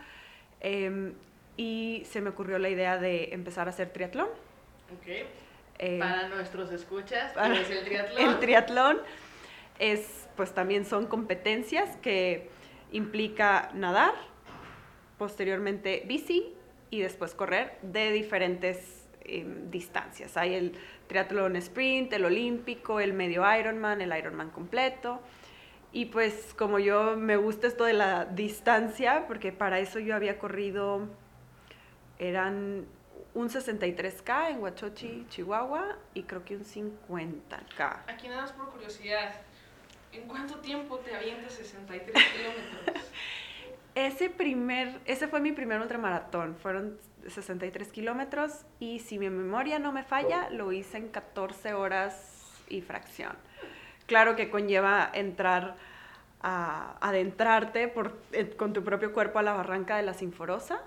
Em, 0.59 1.13
y 1.57 2.03
se 2.05 2.21
me 2.21 2.29
ocurrió 2.29 2.59
la 2.59 2.69
idea 2.69 2.97
de 2.97 3.33
empezar 3.33 3.67
a 3.67 3.71
hacer 3.71 3.89
triatlón. 3.89 4.27
Ok. 4.97 5.07
Eh, 5.79 5.99
Para 5.99 6.27
nuestros 6.29 6.71
escuchas, 6.71 7.33
para- 7.33 7.53
¿qué 7.53 7.61
es 7.61 7.69
el 7.69 7.83
triatlón? 7.85 8.17
el 8.29 8.39
triatlón 8.39 8.97
es, 9.79 10.27
pues 10.35 10.53
también 10.53 10.85
son 10.85 11.07
competencias 11.07 11.95
que 11.97 12.49
implica 12.91 13.71
nadar, 13.73 14.13
posteriormente 15.17 16.03
bici 16.05 16.53
y 16.89 17.01
después 17.01 17.33
correr 17.33 17.77
de 17.81 18.11
diferentes 18.11 19.07
em, 19.23 19.69
distancias. 19.71 20.35
Hay 20.37 20.55
el 20.55 20.73
triatlón 21.07 21.55
sprint, 21.55 22.11
el 22.13 22.25
olímpico, 22.25 22.99
el 22.99 23.13
medio 23.13 23.43
Ironman, 23.57 24.01
el 24.01 24.15
Ironman 24.17 24.49
completo. 24.49 25.21
Y 25.93 26.05
pues 26.05 26.53
como 26.57 26.79
yo 26.79 27.17
me 27.17 27.35
gusta 27.35 27.67
esto 27.67 27.83
de 27.83 27.93
la 27.93 28.25
distancia, 28.25 29.25
porque 29.27 29.51
para 29.51 29.79
eso 29.79 29.99
yo 29.99 30.15
había 30.15 30.39
corrido, 30.39 31.07
eran 32.17 32.85
un 33.33 33.49
63K 33.49 34.51
en 34.51 34.61
Huachochi, 34.61 35.25
Chihuahua, 35.29 35.97
y 36.13 36.23
creo 36.23 36.45
que 36.45 36.55
un 36.55 36.63
50K. 36.63 38.03
Aquí 38.07 38.27
nada 38.27 38.43
más 38.43 38.51
por 38.53 38.69
curiosidad, 38.69 39.33
¿en 40.11 40.27
cuánto 40.27 40.59
tiempo 40.59 40.97
te 40.99 41.15
avientas 41.15 41.53
63 41.53 42.15
kilómetros? 42.31 43.11
Ese 43.95 44.29
primer, 44.29 45.01
ese 45.03 45.27
fue 45.27 45.41
mi 45.41 45.51
primer 45.51 45.81
ultramaratón, 45.81 46.55
fueron 46.55 46.97
63 47.27 47.89
kilómetros 47.89 48.65
y 48.79 48.99
si 48.99 49.19
mi 49.19 49.29
memoria 49.29 49.79
no 49.79 49.91
me 49.91 50.03
falla, 50.03 50.49
lo 50.49 50.71
hice 50.71 50.97
en 50.97 51.09
14 51.09 51.73
horas 51.73 52.63
y 52.69 52.79
fracción. 52.79 53.35
Claro 54.11 54.35
que 54.35 54.49
conlleva 54.49 55.09
entrar 55.13 55.77
a 56.41 56.97
adentrarte 56.99 57.87
por, 57.87 58.19
eh, 58.33 58.53
con 58.57 58.73
tu 58.73 58.83
propio 58.83 59.13
cuerpo 59.13 59.39
a 59.39 59.41
la 59.41 59.53
barranca 59.53 59.95
de 59.95 60.03
la 60.03 60.13
Sinforosa. 60.13 60.81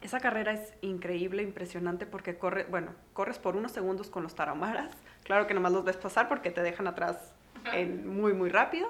Esa 0.00 0.18
carrera 0.18 0.52
es 0.52 0.72
increíble, 0.80 1.42
impresionante 1.42 2.06
porque 2.06 2.38
corre, 2.38 2.64
bueno, 2.70 2.94
corres 3.12 3.38
por 3.38 3.54
unos 3.54 3.72
segundos 3.72 4.08
con 4.08 4.22
los 4.22 4.34
tarahumaras. 4.34 4.96
Claro 5.24 5.46
que 5.46 5.52
nomás 5.52 5.72
los 5.72 5.84
ves 5.84 5.98
pasar 5.98 6.26
porque 6.26 6.50
te 6.50 6.62
dejan 6.62 6.86
atrás 6.86 7.34
en 7.74 8.08
muy, 8.08 8.32
muy 8.32 8.48
rápido. 8.48 8.88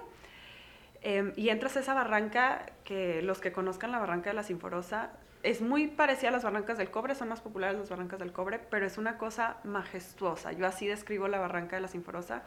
Eh, 1.00 1.32
y 1.34 1.48
entras 1.48 1.76
a 1.76 1.80
esa 1.80 1.94
barranca 1.94 2.66
que 2.84 3.22
los 3.22 3.40
que 3.40 3.50
conozcan 3.50 3.90
la 3.90 3.98
barranca 3.98 4.30
de 4.30 4.34
la 4.34 4.44
Sinforosa 4.44 5.10
es 5.42 5.60
muy 5.60 5.88
parecida 5.88 6.28
a 6.28 6.32
las 6.32 6.44
barrancas 6.44 6.78
del 6.78 6.90
cobre, 6.90 7.16
son 7.16 7.28
más 7.28 7.40
populares 7.40 7.76
las 7.76 7.90
barrancas 7.90 8.20
del 8.20 8.32
cobre, 8.32 8.60
pero 8.70 8.86
es 8.86 8.98
una 8.98 9.18
cosa 9.18 9.56
majestuosa. 9.64 10.52
Yo 10.52 10.64
así 10.64 10.86
describo 10.86 11.26
la 11.26 11.40
barranca 11.40 11.74
de 11.74 11.82
la 11.82 11.88
Sinforosa, 11.88 12.42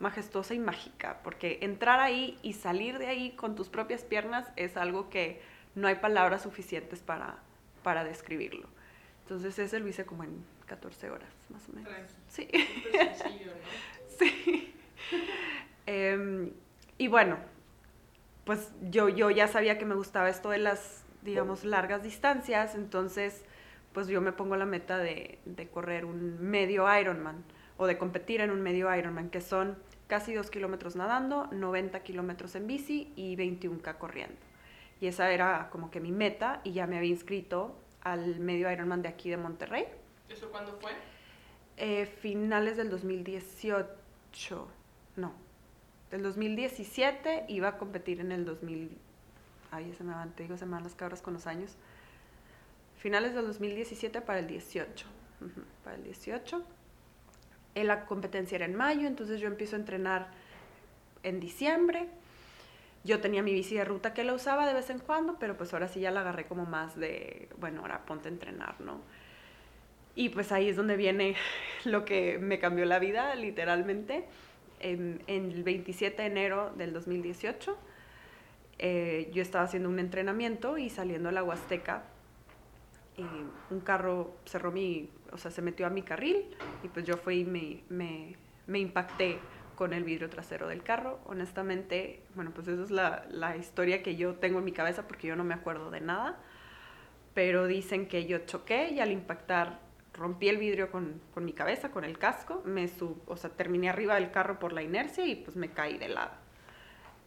majestuosa 0.00 0.54
y 0.54 0.58
mágica, 0.58 1.20
porque 1.22 1.58
entrar 1.60 2.00
ahí 2.00 2.38
y 2.42 2.54
salir 2.54 2.98
de 2.98 3.06
ahí 3.06 3.30
con 3.32 3.54
tus 3.54 3.68
propias 3.68 4.02
piernas 4.02 4.50
es 4.56 4.76
algo 4.76 5.10
que 5.10 5.40
no 5.74 5.86
hay 5.86 5.96
palabras 5.96 6.42
suficientes 6.42 7.00
para, 7.00 7.38
para 7.82 8.02
describirlo. 8.02 8.66
Entonces 9.22 9.58
ese 9.58 9.78
lo 9.78 9.86
hice 9.86 10.04
como 10.04 10.24
en 10.24 10.42
14 10.66 11.10
horas, 11.10 11.28
más 11.50 11.68
o 11.68 11.72
menos. 11.72 11.92
Sí. 12.28 12.48
súper 12.84 13.14
sencillo, 13.14 13.52
¿no? 13.52 13.90
Sí. 14.18 14.74
Em, 15.86 16.52
y 16.98 17.08
bueno, 17.08 17.38
pues 18.44 18.70
yo, 18.90 19.08
yo 19.08 19.30
ya 19.30 19.48
sabía 19.48 19.78
que 19.78 19.84
me 19.84 19.94
gustaba 19.94 20.28
esto 20.28 20.50
de 20.50 20.58
las, 20.58 21.04
digamos, 21.22 21.64
largas 21.64 22.02
distancias, 22.02 22.74
entonces 22.74 23.44
pues 23.92 24.06
yo 24.08 24.20
me 24.20 24.32
pongo 24.32 24.56
la 24.56 24.66
meta 24.66 24.98
de, 24.98 25.38
de 25.44 25.68
correr 25.68 26.04
un 26.04 26.40
medio 26.40 26.86
Ironman 26.98 27.42
o 27.76 27.86
de 27.86 27.96
competir 27.98 28.40
en 28.40 28.50
un 28.50 28.60
medio 28.60 28.94
Ironman, 28.94 29.30
que 29.30 29.40
son 29.40 29.76
casi 30.10 30.34
2 30.34 30.50
kilómetros 30.50 30.96
nadando, 30.96 31.46
90 31.52 32.02
kilómetros 32.02 32.56
en 32.56 32.66
bici 32.66 33.12
y 33.14 33.36
21K 33.36 33.96
corriendo. 33.96 34.34
Y 35.00 35.06
esa 35.06 35.30
era 35.30 35.70
como 35.70 35.92
que 35.92 36.00
mi 36.00 36.10
meta 36.10 36.60
y 36.64 36.72
ya 36.72 36.88
me 36.88 36.98
había 36.98 37.10
inscrito 37.10 37.78
al 38.02 38.40
medio 38.40 38.68
Ironman 38.72 39.02
de 39.02 39.08
aquí 39.08 39.30
de 39.30 39.36
Monterrey. 39.36 39.84
¿Eso 40.28 40.50
cuándo 40.50 40.76
fue? 40.80 40.90
Eh, 41.76 42.06
finales 42.06 42.76
del 42.76 42.90
2018, 42.90 44.68
no, 45.14 45.32
del 46.10 46.24
2017 46.24 47.44
iba 47.46 47.68
a 47.68 47.78
competir 47.78 48.18
en 48.18 48.32
el 48.32 48.44
2000, 48.44 48.98
ay, 49.70 49.94
se 49.96 50.02
me 50.02 50.12
van, 50.12 50.32
te 50.32 50.42
digo, 50.42 50.56
se 50.56 50.66
me 50.66 50.72
van 50.72 50.82
las 50.82 50.96
cabras 50.96 51.22
con 51.22 51.34
los 51.34 51.46
años. 51.46 51.76
Finales 52.98 53.32
del 53.32 53.46
2017 53.46 54.20
para 54.22 54.40
el 54.40 54.48
18. 54.48 55.06
para 55.84 55.94
el 55.94 56.02
18. 56.02 56.64
La 57.74 58.04
competencia 58.04 58.56
era 58.56 58.64
en 58.64 58.74
mayo, 58.74 59.06
entonces 59.06 59.40
yo 59.40 59.46
empiezo 59.46 59.76
a 59.76 59.78
entrenar 59.78 60.28
en 61.22 61.40
diciembre. 61.40 62.08
Yo 63.04 63.20
tenía 63.20 63.42
mi 63.42 63.54
bici 63.54 63.76
de 63.76 63.84
ruta 63.84 64.12
que 64.12 64.24
la 64.24 64.34
usaba 64.34 64.66
de 64.66 64.74
vez 64.74 64.90
en 64.90 64.98
cuando, 64.98 65.38
pero 65.38 65.56
pues 65.56 65.72
ahora 65.72 65.88
sí 65.88 66.00
ya 66.00 66.10
la 66.10 66.20
agarré 66.20 66.46
como 66.46 66.66
más 66.66 66.96
de, 66.96 67.48
bueno, 67.58 67.80
ahora 67.80 68.04
ponte 68.04 68.28
a 68.28 68.32
entrenar, 68.32 68.80
¿no? 68.80 69.00
Y 70.14 70.28
pues 70.30 70.52
ahí 70.52 70.68
es 70.68 70.76
donde 70.76 70.96
viene 70.96 71.36
lo 71.84 72.04
que 72.04 72.38
me 72.38 72.58
cambió 72.58 72.84
la 72.84 72.98
vida, 72.98 73.34
literalmente. 73.34 74.24
En, 74.80 75.22
el 75.26 75.62
27 75.62 76.22
de 76.22 76.28
enero 76.28 76.72
del 76.76 76.92
2018, 76.92 77.76
eh, 78.78 79.30
yo 79.32 79.42
estaba 79.42 79.64
haciendo 79.64 79.88
un 79.88 79.98
entrenamiento 79.98 80.78
y 80.78 80.88
saliendo 80.88 81.28
a 81.28 81.32
la 81.32 81.42
Huasteca, 81.44 82.04
eh, 83.18 83.22
un 83.70 83.80
carro 83.80 84.34
cerró 84.46 84.72
mi, 84.72 85.10
o 85.32 85.38
sea, 85.38 85.50
se 85.50 85.62
metió 85.62 85.86
a 85.86 85.90
mi 85.90 86.02
carril 86.02 86.46
y 86.82 86.88
pues 86.88 87.06
yo 87.06 87.16
fui 87.16 87.40
y 87.40 87.44
me, 87.44 88.36
me, 88.66 88.78
impacté 88.78 89.38
con 89.76 89.92
el 89.92 90.04
vidrio 90.04 90.28
trasero 90.28 90.68
del 90.68 90.82
carro. 90.82 91.20
Honestamente, 91.26 92.22
bueno, 92.34 92.52
pues 92.54 92.68
esa 92.68 92.82
es 92.82 92.90
la, 92.90 93.24
la, 93.30 93.56
historia 93.56 94.02
que 94.02 94.16
yo 94.16 94.34
tengo 94.34 94.58
en 94.58 94.64
mi 94.64 94.72
cabeza 94.72 95.06
porque 95.06 95.26
yo 95.26 95.36
no 95.36 95.44
me 95.44 95.54
acuerdo 95.54 95.90
de 95.90 96.00
nada. 96.00 96.38
Pero 97.34 97.66
dicen 97.66 98.06
que 98.06 98.26
yo 98.26 98.38
choqué 98.40 98.90
y 98.90 99.00
al 99.00 99.12
impactar 99.12 99.80
rompí 100.12 100.48
el 100.48 100.58
vidrio 100.58 100.90
con, 100.90 101.20
con 101.32 101.44
mi 101.44 101.52
cabeza, 101.52 101.90
con 101.90 102.04
el 102.04 102.18
casco, 102.18 102.62
me 102.64 102.88
sub, 102.88 103.22
o 103.26 103.36
sea, 103.36 103.50
terminé 103.50 103.88
arriba 103.88 104.16
del 104.16 104.30
carro 104.30 104.58
por 104.58 104.72
la 104.72 104.82
inercia 104.82 105.24
y 105.24 105.36
pues 105.36 105.56
me 105.56 105.70
caí 105.70 105.98
de 105.98 106.08
lado. 106.08 106.32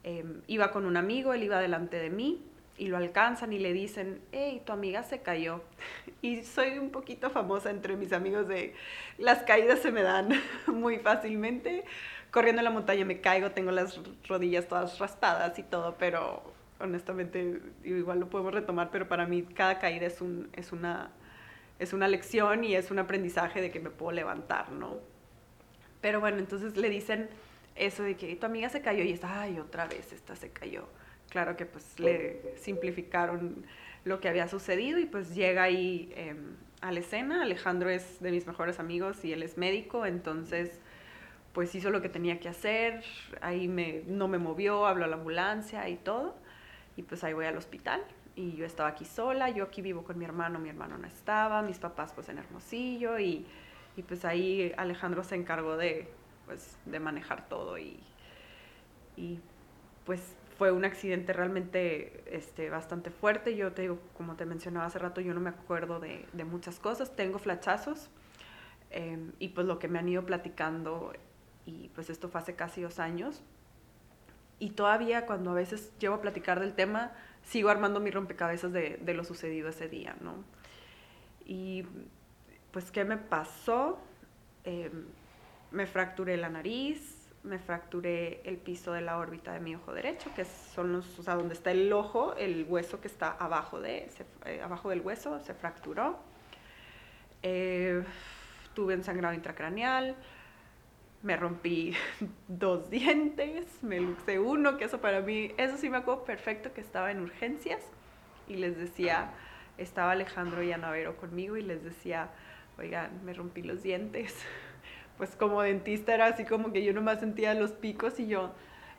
Em, 0.03 0.41
iba 0.48 0.72
con 0.72 0.86
un 0.86 0.98
amigo, 0.98 1.33
él 1.33 1.43
iba 1.43 1.60
delante 1.60 1.98
de 1.98 2.10
mí 2.10 2.45
y 2.77 2.88
lo 2.88 2.98
alcanzan 2.98 3.53
y 3.53 3.60
le 3.60 3.74
dicen, 3.74 4.22
hey, 4.32 4.62
tu 4.65 4.72
amiga 4.74 5.03
se 5.03 5.22
cayó. 5.22 5.62
Y 6.22 6.44
soy 6.44 6.77
un 6.77 6.89
poquito 6.89 7.30
famosa 7.30 7.70
entre 7.70 7.98
mis 7.98 8.13
amigos 8.13 8.48
de 8.48 8.74
las 9.18 9.39
caídas 9.39 9.80
se 9.80 9.92
me 9.92 10.01
dan 10.01 10.30
muy 10.68 10.98
fácilmente. 11.00 11.84
Corriendo 12.32 12.62
en 12.62 12.65
la 12.65 12.72
montaña 12.72 13.06
me 13.06 13.20
caigo, 13.22 13.51
tengo 13.51 13.72
las 13.72 14.00
rodillas 14.27 14.68
todas 14.68 15.00
raspadas 15.00 15.60
y 15.60 15.63
todo, 15.63 15.96
pero 16.00 16.42
honestamente 16.80 17.62
igual 17.84 18.22
lo 18.22 18.30
podemos 18.30 18.53
retomar, 18.53 18.89
pero 18.92 19.08
para 19.08 19.27
mí 19.27 19.44
cada 19.44 19.80
caída 19.80 20.08
es, 20.08 20.22
un, 20.22 20.50
es 20.53 20.72
una 20.72 21.12
es 21.80 21.94
una 21.94 22.08
lección 22.08 22.63
y 22.63 22.75
es 22.75 22.92
un 22.92 23.00
aprendizaje 23.00 23.62
de 23.62 23.72
que 23.72 23.80
me 23.80 23.89
puedo 23.89 24.12
levantar, 24.12 24.72
¿no? 24.72 24.98
Pero 26.01 26.20
bueno, 26.20 26.38
entonces 26.38 26.77
le 26.77 26.89
dicen 26.89 27.30
eso 27.75 28.03
de 28.03 28.15
que 28.15 28.36
tu 28.36 28.46
amiga 28.46 28.70
se 28.70 28.82
cayó 28.82 29.03
y 29.03 29.12
está, 29.12 29.42
ay, 29.42 29.60
otra 29.60 29.86
vez 29.86 30.13
esta 30.13 30.36
se 30.36 30.50
cayó. 30.50 30.88
Claro 31.34 31.58
que 31.58 31.66
pues 31.66 32.00
le 32.00 32.54
simplificaron 32.58 33.66
lo 34.06 34.20
que 34.20 34.30
había 34.30 34.48
sucedido 34.48 35.00
y 35.00 35.08
pues 35.08 35.34
llega 35.34 35.63
ahí 35.63 36.13
em, 36.16 36.58
a 36.80 36.92
la 36.92 37.00
escena. 37.00 37.42
Alejandro 37.42 37.90
es 37.90 38.22
de 38.22 38.30
mis 38.30 38.46
mejores 38.46 38.80
amigos 38.80 39.25
y 39.25 39.34
él 39.34 39.42
es 39.42 39.58
médico, 39.58 40.06
entonces 40.06 40.80
pues 41.52 41.74
hizo 41.74 41.90
lo 41.90 42.04
que 42.04 42.10
tenía 42.10 42.40
que 42.40 42.50
hacer, 42.50 43.04
ahí 43.42 43.68
me, 43.68 44.04
no 44.06 44.28
me 44.28 44.38
movió, 44.38 44.86
habló 44.86 45.06
a 45.06 45.08
la 45.08 45.16
ambulancia 45.16 45.90
y 45.90 45.96
todo, 45.96 46.36
y 46.98 47.02
pues 47.02 47.24
ahí 47.24 47.34
voy 47.34 47.46
al 47.46 47.58
hospital 47.58 48.04
y 48.36 48.56
yo 48.56 48.66
estaba 48.68 48.90
aquí 48.90 49.06
sola, 49.06 49.50
yo 49.50 49.63
aquí 49.63 49.82
vivo 49.82 50.04
con 50.04 50.20
mi 50.20 50.25
hermano, 50.25 50.60
mi 50.60 50.70
hermano 50.70 51.00
no 51.00 51.08
estaba, 51.08 51.63
mis 51.63 51.80
papás 51.80 52.13
pues 52.13 52.30
en 52.30 52.38
Hermosillo 52.38 53.18
y, 53.18 53.48
y 53.98 54.04
pues 54.04 54.24
ahí 54.24 54.72
Alejandro 54.78 55.24
se 55.24 55.34
encargó 55.34 55.78
de, 55.78 56.08
pues, 56.46 56.78
de 56.86 57.00
manejar 57.00 57.50
todo 57.50 57.80
y, 57.80 58.00
y 59.18 59.40
pues 60.06 60.36
fue 60.63 60.72
un 60.72 60.86
accidente 60.86 61.34
realmente 61.34 62.24
este, 62.25 62.70
bastante 62.70 63.10
fuerte. 63.10 63.58
Yo 63.58 63.74
te 63.74 63.82
digo, 63.82 64.00
como 64.15 64.38
te 64.38 64.46
mencionaba 64.46 64.86
hace 64.86 64.98
rato, 64.98 65.20
yo 65.20 65.34
no 65.34 65.41
me 65.41 65.50
acuerdo 65.50 66.00
de, 66.00 66.25
de 66.32 66.46
muchas 66.46 66.79
cosas, 66.79 67.17
tengo 67.17 67.38
flachazos 67.38 68.10
em, 68.89 69.34
y 69.39 69.50
pues 69.50 69.67
lo 69.67 69.77
que 69.77 69.89
me 69.89 70.00
han 70.00 70.08
ido 70.08 70.25
platicando 70.25 71.12
y 71.65 71.89
pues 71.89 72.10
esto 72.10 72.29
fue 72.29 72.39
hace 72.39 72.55
casi 72.55 72.82
dos 72.82 73.00
años. 73.00 73.43
Y 74.58 74.70
todavía 74.70 75.25
cuando 75.25 75.51
a 75.51 75.53
veces 75.53 75.91
llevo 76.00 76.15
a 76.15 76.22
platicar 76.22 76.62
del 76.62 76.75
tema, 76.75 77.12
sigo 77.43 77.67
armando 77.67 78.00
mi 78.00 78.10
rompecabezas 78.10 78.72
de, 78.72 79.01
de 79.03 79.13
lo 79.13 79.25
sucedido 79.25 79.67
ese 79.67 79.89
día, 79.89 80.15
¿no? 80.22 80.46
Y 81.43 81.86
pues, 82.72 82.89
¿qué 82.89 83.03
me 83.03 83.17
pasó? 83.17 84.00
Em, 84.63 85.08
me 85.72 85.88
fracturé 85.88 86.38
la 86.38 86.48
nariz, 86.48 87.23
me 87.43 87.59
fracturé 87.59 88.41
el 88.45 88.57
piso 88.57 88.93
de 88.93 89.01
la 89.01 89.17
órbita 89.17 89.53
de 89.53 89.59
mi 89.59 89.75
ojo 89.75 89.93
derecho, 89.93 90.31
que 90.35 90.45
son 90.45 90.93
los, 90.93 91.19
o 91.19 91.23
sea, 91.23 91.35
donde 91.35 91.53
está 91.53 91.71
el 91.71 91.91
ojo, 91.91 92.35
el 92.35 92.65
hueso 92.67 93.01
que 93.01 93.07
está 93.07 93.31
abajo, 93.31 93.81
de, 93.81 94.09
eh, 94.45 94.62
abajo 94.62 94.89
del 94.89 95.01
hueso, 95.01 95.39
se 95.41 95.53
fracturó. 95.53 96.19
Eh, 97.41 98.03
tuve 98.73 98.95
un 98.95 99.03
sangrado 99.03 99.33
intracraneal, 99.33 100.15
me 101.21 101.35
rompí 101.35 101.93
dos 102.47 102.89
dientes, 102.89 103.65
me 103.81 104.00
luxé 104.00 104.39
uno, 104.39 104.77
que 104.77 104.85
eso 104.85 105.01
para 105.01 105.19
mí, 105.19 105.51
eso 105.57 105.77
sí 105.77 105.89
me 105.89 105.97
acuerdo 105.97 106.23
perfecto 106.23 106.73
que 106.73 106.81
estaba 106.81 107.12
en 107.12 107.21
urgencias 107.21 107.81
y 108.47 108.55
les 108.55 108.77
decía, 108.77 109.31
estaba 109.77 110.12
Alejandro 110.12 110.63
y 110.63 110.71
Anavero 110.71 111.17
conmigo 111.17 111.57
y 111.57 111.62
les 111.62 111.83
decía, 111.83 112.29
oigan, 112.77 113.23
me 113.25 113.33
rompí 113.33 113.63
los 113.63 113.83
dientes. 113.83 114.33
Pues 115.17 115.36
como 115.36 115.62
dentista 115.62 116.13
era 116.13 116.27
así 116.27 116.43
como 116.46 116.72
que 116.72 116.84
yo 116.84 116.93
nomás 116.93 117.20
sentía 117.20 117.53
los 117.53 117.72
picos 117.72 118.20
y 118.20 118.27
yo, 118.27 118.51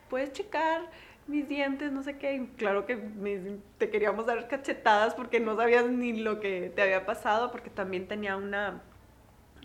puedes 0.09 0.31
checar 0.33 0.89
mis 1.27 1.47
dientes, 1.47 1.91
no 1.91 2.03
sé 2.03 2.17
qué. 2.17 2.47
claro 2.57 2.85
que 2.85 2.97
te 3.77 3.89
queríamos 3.89 4.25
dar 4.25 4.47
cachetadas 4.47 5.15
porque 5.15 5.39
no 5.39 5.55
sabías 5.55 5.85
ni 5.87 6.13
lo 6.13 6.39
que 6.39 6.71
te 6.75 6.81
había 6.81 7.05
pasado 7.05 7.51
porque 7.51 7.69
también 7.69 8.07
tenía 8.07 8.37
una 8.37 8.81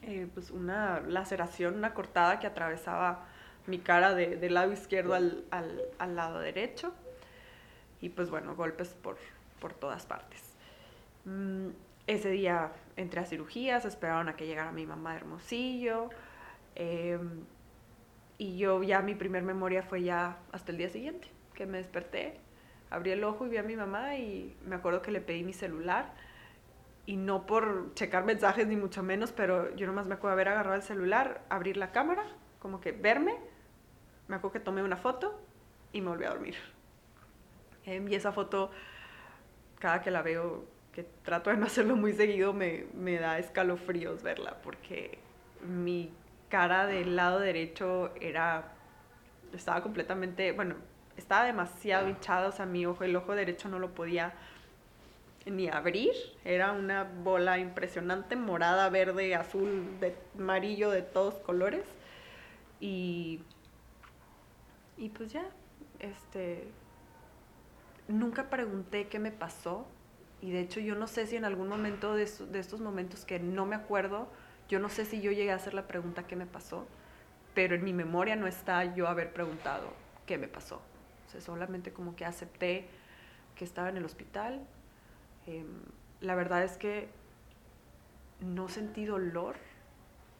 eh, 0.02 0.26
pues 0.32 0.50
una 0.50 1.00
laceración, 1.00 1.74
una 1.76 1.92
cortada 1.92 2.38
que 2.38 2.46
atravesaba 2.46 3.26
mi 3.66 3.78
cara 3.78 4.14
de, 4.14 4.36
del 4.36 4.54
lado 4.54 4.72
izquierdo 4.72 5.14
al, 5.14 5.44
al, 5.50 5.82
al, 5.98 6.16
lado 6.16 6.38
derecho. 6.40 6.94
Y 8.00 8.08
pues 8.08 8.30
bueno, 8.30 8.56
golpes 8.56 8.88
por, 9.02 9.18
por 9.60 9.74
todas 9.74 10.06
partes. 10.06 10.42
Mm, 11.26 11.68
ese 12.06 12.30
día 12.30 12.72
entré 12.96 13.20
a 13.20 13.26
cirugías, 13.26 13.84
esperaron 13.84 14.28
a 14.30 14.36
que 14.36 14.46
llegara 14.46 14.72
mi 14.72 14.86
mamá 14.86 15.12
de 15.12 15.18
Hermosillo. 15.18 16.08
Em, 16.74 17.44
y 18.38 18.56
yo 18.56 18.82
ya 18.82 19.02
mi 19.02 19.14
primer 19.14 19.42
memoria 19.42 19.82
fue 19.82 20.02
ya 20.02 20.38
hasta 20.52 20.72
el 20.72 20.78
día 20.78 20.88
siguiente, 20.88 21.28
que 21.54 21.66
me 21.66 21.78
desperté, 21.78 22.38
abrí 22.90 23.10
el 23.10 23.22
ojo 23.24 23.46
y 23.46 23.50
vi 23.50 23.56
a 23.58 23.62
mi 23.62 23.76
mamá 23.76 24.16
y 24.16 24.56
me 24.64 24.76
acuerdo 24.76 25.02
que 25.02 25.10
le 25.10 25.20
pedí 25.20 25.42
mi 25.42 25.52
celular 25.52 26.12
y 27.06 27.16
no 27.16 27.46
por 27.46 27.92
checar 27.94 28.24
mensajes 28.24 28.66
ni 28.66 28.76
mucho 28.76 29.02
menos, 29.02 29.32
pero 29.32 29.74
yo 29.76 29.86
nomás 29.86 30.06
me 30.06 30.14
acuerdo 30.14 30.34
haber 30.34 30.48
agarrado 30.48 30.76
el 30.76 30.82
celular, 30.82 31.42
abrir 31.48 31.76
la 31.76 31.92
cámara, 31.92 32.24
como 32.60 32.80
que 32.80 32.92
verme, 32.92 33.36
me 34.28 34.36
acuerdo 34.36 34.52
que 34.52 34.60
tomé 34.60 34.82
una 34.82 34.96
foto 34.96 35.40
y 35.92 36.00
me 36.00 36.08
volví 36.08 36.24
a 36.24 36.30
dormir. 36.30 36.54
Em, 37.84 38.08
y 38.08 38.14
esa 38.14 38.32
foto, 38.32 38.70
cada 39.78 40.02
que 40.02 40.10
la 40.10 40.22
veo, 40.22 40.64
que 40.92 41.04
trato 41.24 41.50
de 41.50 41.56
no 41.56 41.66
hacerlo 41.66 41.96
muy 41.96 42.12
seguido, 42.12 42.52
me, 42.52 42.86
me 42.94 43.18
da 43.18 43.38
escalofríos 43.38 44.22
verla, 44.22 44.60
porque 44.62 45.18
mi 45.66 46.10
cara 46.50 46.86
del 46.86 47.16
lado 47.16 47.38
derecho 47.38 48.12
era, 48.20 48.72
estaba 49.54 49.82
completamente, 49.82 50.52
bueno, 50.52 50.74
estaba 51.16 51.44
demasiado 51.44 52.08
hinchada, 52.08 52.48
o 52.48 52.52
sea, 52.52 52.66
mi 52.66 52.84
ojo, 52.84 53.04
el 53.04 53.16
ojo 53.16 53.34
derecho 53.34 53.68
no 53.68 53.78
lo 53.78 53.94
podía 53.94 54.34
ni 55.46 55.68
abrir. 55.68 56.12
Era 56.44 56.72
una 56.72 57.04
bola 57.04 57.58
impresionante, 57.58 58.36
morada, 58.36 58.88
verde, 58.90 59.34
azul, 59.34 59.98
de 60.00 60.16
amarillo, 60.38 60.90
de 60.90 61.02
todos 61.02 61.34
colores. 61.34 61.84
Y, 62.80 63.40
y 64.98 65.08
pues 65.10 65.32
ya, 65.32 65.44
este, 65.98 66.68
nunca 68.08 68.50
pregunté 68.50 69.08
qué 69.08 69.18
me 69.18 69.30
pasó. 69.30 69.86
Y 70.42 70.52
de 70.52 70.60
hecho 70.60 70.80
yo 70.80 70.94
no 70.94 71.06
sé 71.06 71.26
si 71.26 71.36
en 71.36 71.44
algún 71.44 71.68
momento 71.68 72.14
de, 72.14 72.24
de 72.26 72.58
estos 72.58 72.80
momentos 72.80 73.24
que 73.24 73.38
no 73.38 73.66
me 73.66 73.76
acuerdo, 73.76 74.28
yo 74.70 74.78
no 74.78 74.88
sé 74.88 75.04
si 75.04 75.20
yo 75.20 75.32
llegué 75.32 75.52
a 75.52 75.56
hacer 75.56 75.74
la 75.74 75.86
pregunta 75.86 76.26
qué 76.26 76.36
me 76.36 76.46
pasó, 76.46 76.86
pero 77.54 77.74
en 77.74 77.84
mi 77.84 77.92
memoria 77.92 78.36
no 78.36 78.46
está 78.46 78.94
yo 78.94 79.06
haber 79.06 79.34
preguntado 79.34 79.92
qué 80.24 80.38
me 80.38 80.48
pasó. 80.48 80.76
O 81.26 81.30
sea, 81.30 81.42
solamente 81.42 81.92
como 81.92 82.16
que 82.16 82.24
acepté 82.24 82.88
que 83.54 83.64
estaba 83.64 83.90
en 83.90 83.98
el 83.98 84.06
hospital, 84.06 84.66
Em, 85.46 85.66
la 86.20 86.34
verdad 86.34 86.62
es 86.62 86.76
que 86.76 87.08
no 88.40 88.68
sentí 88.68 89.04
dolor. 89.04 89.56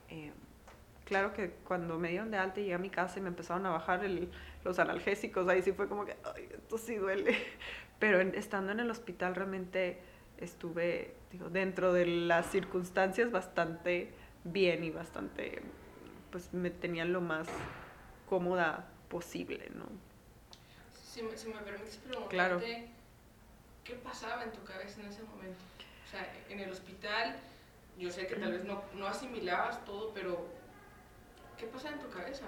Em, 0.09 0.33
claro 1.05 1.33
que 1.33 1.51
cuando 1.65 1.99
me 1.99 2.11
dieron 2.11 2.31
de 2.31 2.39
alta 2.39 2.61
y 2.61 2.65
llegué 2.65 2.75
a 2.75 2.79
mi 2.79 2.91
casa 2.91 3.19
y 3.19 3.23
me 3.23 3.29
empezaron 3.29 3.67
a 3.67 3.71
bajar 3.71 4.03
los 4.65 4.79
analgésicos, 4.79 5.49
ahí 5.49 5.63
sí 5.63 5.73
fue 5.73 5.89
como 5.89 6.05
que, 6.05 6.17
ay, 6.35 6.49
esto 6.53 6.79
sí 6.79 6.97
duele. 6.97 7.37
Pero 7.99 8.21
estando 8.21 8.73
en 8.73 8.81
el 8.81 8.91
hospital 8.91 9.35
realmente 9.35 10.01
estuve, 10.39 11.15
digo, 11.33 11.51
dentro 11.51 11.93
de 11.93 12.07
las 12.07 12.47
circunstancias 12.47 13.31
bastante 13.31 14.13
bien 14.45 14.85
y 14.85 14.91
bastante, 14.91 15.63
pues 16.31 16.53
me 16.53 16.71
tenían 16.71 17.13
lo 17.13 17.21
más 17.21 17.49
cómoda 18.29 18.89
posible, 19.09 19.71
¿no? 19.75 19.87
Si, 20.93 21.23
me, 21.23 21.37
si 21.37 21.49
me 21.49 21.61
permites 21.61 21.97
preguntarte, 21.97 22.37
claro 22.37 22.61
¿qué 23.91 23.97
pasaba 23.97 24.45
en 24.45 24.53
tu 24.53 24.63
cabeza 24.63 25.01
en 25.01 25.09
ese 25.09 25.23
momento? 25.25 25.65
O 26.07 26.11
sea, 26.11 26.33
en 26.49 26.61
el 26.61 26.71
hospital, 26.71 27.37
yo 27.99 28.11
sé 28.11 28.27
que 28.27 28.37
tal 28.37 28.53
vez 28.53 28.65
no, 28.65 28.83
no 28.95 29.07
asimilabas 29.07 29.85
todo, 29.85 30.13
pero 30.15 30.47
¿qué 31.59 31.67
pasaba 31.67 31.97
en 31.97 32.01
tu 32.01 32.09
cabeza? 32.11 32.45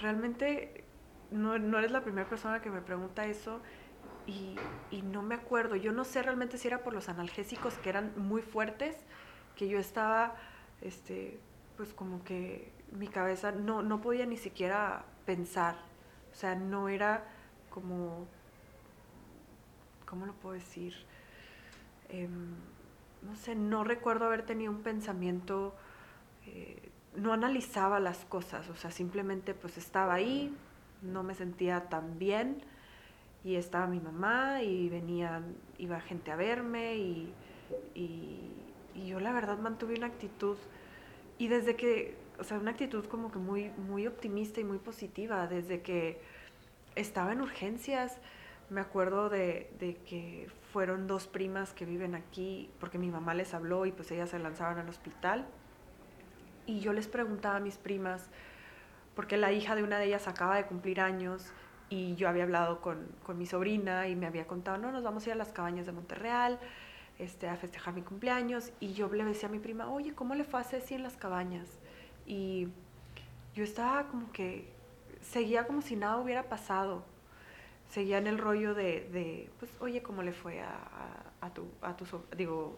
Realmente 0.00 0.84
no, 1.30 1.58
no 1.58 1.78
eres 1.78 1.90
la 1.90 2.02
primera 2.02 2.28
persona 2.28 2.60
que 2.60 2.70
me 2.70 2.80
pregunta 2.80 3.26
eso 3.26 3.60
y, 4.26 4.56
y, 4.90 5.02
no 5.02 5.22
me 5.22 5.34
acuerdo. 5.34 5.76
Yo 5.76 5.92
no 5.92 6.04
sé 6.04 6.22
realmente 6.22 6.58
si 6.58 6.68
era 6.68 6.82
por 6.82 6.92
los 6.92 7.08
analgésicos 7.08 7.74
que 7.74 7.88
eran 7.88 8.12
muy 8.16 8.42
fuertes, 8.42 8.96
que 9.54 9.68
yo 9.68 9.78
estaba, 9.78 10.34
este, 10.80 11.38
pues 11.76 11.92
como 11.92 12.22
que 12.24 12.72
mi 12.92 13.08
cabeza 13.08 13.52
no, 13.52 13.82
no 13.82 14.00
podía 14.00 14.26
ni 14.26 14.36
siquiera 14.36 15.04
pensar. 15.24 15.76
O 16.32 16.34
sea, 16.34 16.54
no 16.54 16.88
era 16.88 17.24
como, 17.70 18.26
¿cómo 20.06 20.26
lo 20.26 20.32
puedo 20.34 20.54
decir? 20.54 20.94
Eh, 22.08 22.28
no 23.22 23.36
sé, 23.36 23.54
no 23.54 23.84
recuerdo 23.84 24.26
haber 24.26 24.44
tenido 24.44 24.70
un 24.70 24.82
pensamiento, 24.82 25.74
eh, 26.46 26.90
no 27.16 27.32
analizaba 27.32 27.98
las 27.98 28.24
cosas, 28.26 28.68
o 28.68 28.76
sea, 28.76 28.90
simplemente 28.90 29.54
pues 29.54 29.78
estaba 29.78 30.14
ahí, 30.14 30.54
no 31.02 31.22
me 31.22 31.34
sentía 31.34 31.88
tan 31.88 32.18
bien 32.18 32.62
y 33.44 33.56
estaba 33.56 33.86
mi 33.86 34.00
mamá 34.00 34.62
y 34.62 34.88
venían, 34.88 35.56
iba 35.78 36.00
gente 36.00 36.30
a 36.30 36.36
verme 36.36 36.96
y, 36.96 37.32
y 38.96 39.08
yo 39.08 39.20
la 39.20 39.32
verdad 39.32 39.58
mantuve 39.58 39.94
una 39.94 40.06
actitud 40.06 40.56
y 41.38 41.48
desde 41.48 41.76
que, 41.76 42.16
o 42.38 42.44
sea, 42.44 42.58
una 42.58 42.70
actitud 42.70 43.04
como 43.06 43.30
que 43.30 43.38
muy, 43.38 43.70
muy 43.70 44.06
optimista 44.06 44.60
y 44.60 44.64
muy 44.64 44.78
positiva, 44.78 45.46
desde 45.46 45.82
que 45.82 46.20
estaba 46.94 47.32
en 47.32 47.42
urgencias, 47.42 48.18
me 48.70 48.80
acuerdo 48.80 49.28
de, 49.28 49.70
de, 49.78 49.96
que 50.08 50.48
fueron 50.72 51.06
dos 51.06 51.26
primas 51.26 51.74
que 51.74 51.84
viven 51.84 52.14
aquí, 52.14 52.70
porque 52.80 52.98
mi 52.98 53.10
mamá 53.10 53.34
les 53.34 53.52
habló 53.52 53.84
y 53.86 53.92
pues 53.92 54.10
ellas 54.10 54.30
se 54.30 54.38
lanzaron 54.38 54.78
al 54.78 54.88
hospital. 54.88 55.46
Y 56.64 56.80
yo 56.80 56.92
les 56.92 57.06
preguntaba 57.06 57.56
a 57.56 57.60
mis 57.60 57.76
primas, 57.76 58.28
porque 59.14 59.36
la 59.36 59.52
hija 59.52 59.76
de 59.76 59.84
una 59.84 59.98
de 59.98 60.06
ellas 60.06 60.26
acaba 60.26 60.56
de 60.56 60.64
cumplir 60.64 61.00
años 61.00 61.52
y 61.90 62.16
yo 62.16 62.28
había 62.28 62.42
hablado 62.42 62.80
con, 62.80 63.06
con 63.22 63.38
mi 63.38 63.46
sobrina 63.46 64.08
y 64.08 64.16
me 64.16 64.26
había 64.26 64.46
contado, 64.46 64.78
no, 64.78 64.90
nos 64.90 65.04
vamos 65.04 65.24
a 65.24 65.28
ir 65.28 65.32
a 65.34 65.36
las 65.36 65.52
cabañas 65.52 65.86
de 65.86 65.92
Monterreal 65.92 66.58
este, 67.18 67.48
a 67.48 67.56
festejar 67.56 67.94
mi 67.94 68.02
cumpleaños. 68.02 68.72
Y 68.80 68.94
yo 68.94 69.08
le 69.12 69.24
decía 69.24 69.48
a 69.48 69.52
mi 69.52 69.58
prima, 69.58 69.90
oye, 69.90 70.14
¿cómo 70.14 70.34
le 70.34 70.44
fue 70.44 70.60
a 70.60 70.64
Ceci 70.64 70.94
en 70.94 71.02
las 71.02 71.16
cabañas? 71.16 71.68
Y 72.26 72.68
yo 73.54 73.64
estaba 73.64 74.08
como 74.08 74.32
que, 74.32 74.68
seguía 75.22 75.66
como 75.66 75.82
si 75.82 75.96
nada 75.96 76.18
hubiera 76.18 76.44
pasado 76.44 77.04
seguía 77.90 78.18
en 78.18 78.26
el 78.26 78.38
rollo 78.38 78.74
de, 78.74 79.08
de 79.12 79.50
pues, 79.58 79.70
oye, 79.80 80.02
¿cómo 80.02 80.22
le 80.22 80.32
fue 80.32 80.60
a, 80.60 80.70
a, 80.70 81.46
a, 81.46 81.54
tu, 81.54 81.66
a 81.82 81.96
tu, 81.96 82.04
digo, 82.36 82.76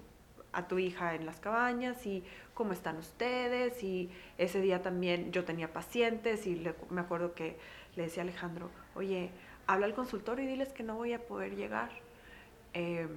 a 0.52 0.66
tu 0.68 0.78
hija 0.78 1.14
en 1.14 1.26
las 1.26 1.40
cabañas? 1.40 2.04
Y 2.06 2.24
cómo 2.54 2.72
están 2.72 2.96
ustedes? 2.96 3.82
Y 3.82 4.10
ese 4.36 4.60
día 4.60 4.82
también 4.82 5.32
yo 5.32 5.44
tenía 5.44 5.72
pacientes 5.72 6.46
y 6.46 6.62
me 6.90 7.00
acuerdo 7.00 7.34
que 7.34 7.58
le 7.96 8.04
decía 8.04 8.22
a 8.22 8.24
Alejandro, 8.24 8.70
oye, 8.94 9.30
habla 9.66 9.86
al 9.86 9.94
consultorio 9.94 10.44
y 10.44 10.48
diles 10.48 10.72
que 10.72 10.82
no 10.82 10.96
voy 10.96 11.12
a 11.12 11.20
poder 11.26 11.56
llegar. 11.56 11.90
Eh, 12.74 13.08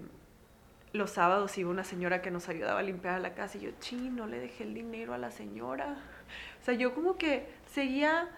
los 0.94 1.12
sábados 1.12 1.58
iba 1.58 1.70
una 1.70 1.84
señora 1.84 2.22
que 2.22 2.32
nos 2.32 2.50
ayudaba 2.50 2.80
a 2.80 2.84
limpiar 2.84 3.22
la 3.22 3.34
casa 3.34 3.58
y 3.58 3.62
yo, 3.62 3.72
chi, 3.80 3.96
no 3.96 4.28
le 4.28 4.40
dejé 4.40 4.64
el 4.64 4.74
dinero 4.74 5.14
a 5.14 5.18
la 5.18 5.32
señora. 5.32 5.98
O 6.62 6.66
sea, 6.66 6.74
yo 6.74 6.94
como 6.94 7.18
que 7.18 7.48
seguía 7.72 8.30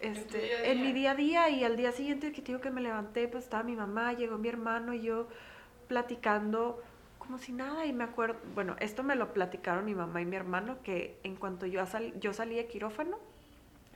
este, 0.00 0.70
en 0.70 0.82
mi 0.82 0.92
día 0.92 1.12
a 1.12 1.14
día 1.14 1.48
y 1.48 1.64
al 1.64 1.76
día 1.76 1.90
siguiente 1.90 2.32
que 2.32 2.42
digo 2.42 2.60
que 2.60 2.70
me 2.70 2.80
levanté, 2.80 3.28
pues 3.28 3.44
estaba 3.44 3.62
mi 3.62 3.74
mamá, 3.74 4.12
llegó 4.12 4.38
mi 4.38 4.48
hermano 4.48 4.92
y 4.92 5.02
yo 5.02 5.28
platicando 5.88 6.82
como 7.18 7.38
si 7.38 7.52
nada 7.52 7.86
y 7.86 7.92
me 7.92 8.04
acuerdo, 8.04 8.38
bueno, 8.54 8.76
esto 8.78 9.02
me 9.02 9.16
lo 9.16 9.32
platicaron 9.32 9.84
mi 9.84 9.94
mamá 9.94 10.20
y 10.20 10.24
mi 10.24 10.36
hermano 10.36 10.78
que 10.84 11.18
en 11.24 11.34
cuanto 11.34 11.66
yo, 11.66 11.84
sal, 11.86 12.12
yo 12.20 12.32
salí 12.32 12.54
de 12.54 12.66
quirófano, 12.66 13.18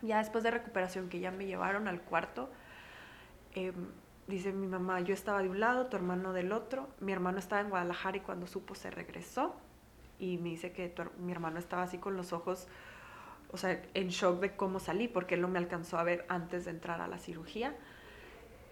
ya 0.03 0.19
después 0.19 0.43
de 0.43 0.51
recuperación 0.51 1.09
que 1.09 1.21
ya 1.21 1.31
me 1.31 1.47
llevaron 1.47 1.87
al 1.87 2.01
cuarto, 2.01 2.51
eh, 3.55 3.73
dice 4.31 4.53
mi 4.53 4.67
mamá, 4.67 5.01
yo 5.01 5.15
estaba 5.15 5.43
de 5.43 5.49
un 5.49 5.61
lado, 5.61 5.87
tu 5.87 5.97
hermano 5.97 6.33
del 6.33 6.53
otro, 6.53 6.89
mi 7.01 7.13
hermano 7.13 7.39
estaba 7.39 7.61
en 7.61 7.71
Guadalajara 7.71 8.17
y 8.17 8.21
cuando 8.21 8.47
supo 8.47 8.75
se 8.75 8.91
regresó 8.91 9.57
y 10.19 10.39
me 10.39 10.51
dice 10.51 10.73
que 10.73 10.95
mi 11.19 11.33
hermano 11.33 11.59
estaba 11.59 11.83
así 11.83 11.99
con 11.99 12.17
los 12.17 12.33
ojos 12.33 12.69
o 13.53 13.57
sea, 13.57 13.83
en 13.95 14.09
shock 14.09 14.41
de 14.41 14.55
cómo 14.55 14.79
salí, 14.79 15.09
porque 15.09 15.35
él 15.35 15.41
no 15.41 15.49
me 15.49 15.59
alcanzó 15.59 15.99
a 15.99 16.05
ver 16.05 16.25
antes 16.29 16.65
de 16.65 16.71
entrar 16.71 17.01
a 17.01 17.09
la 17.09 17.19
cirugía. 17.19 17.75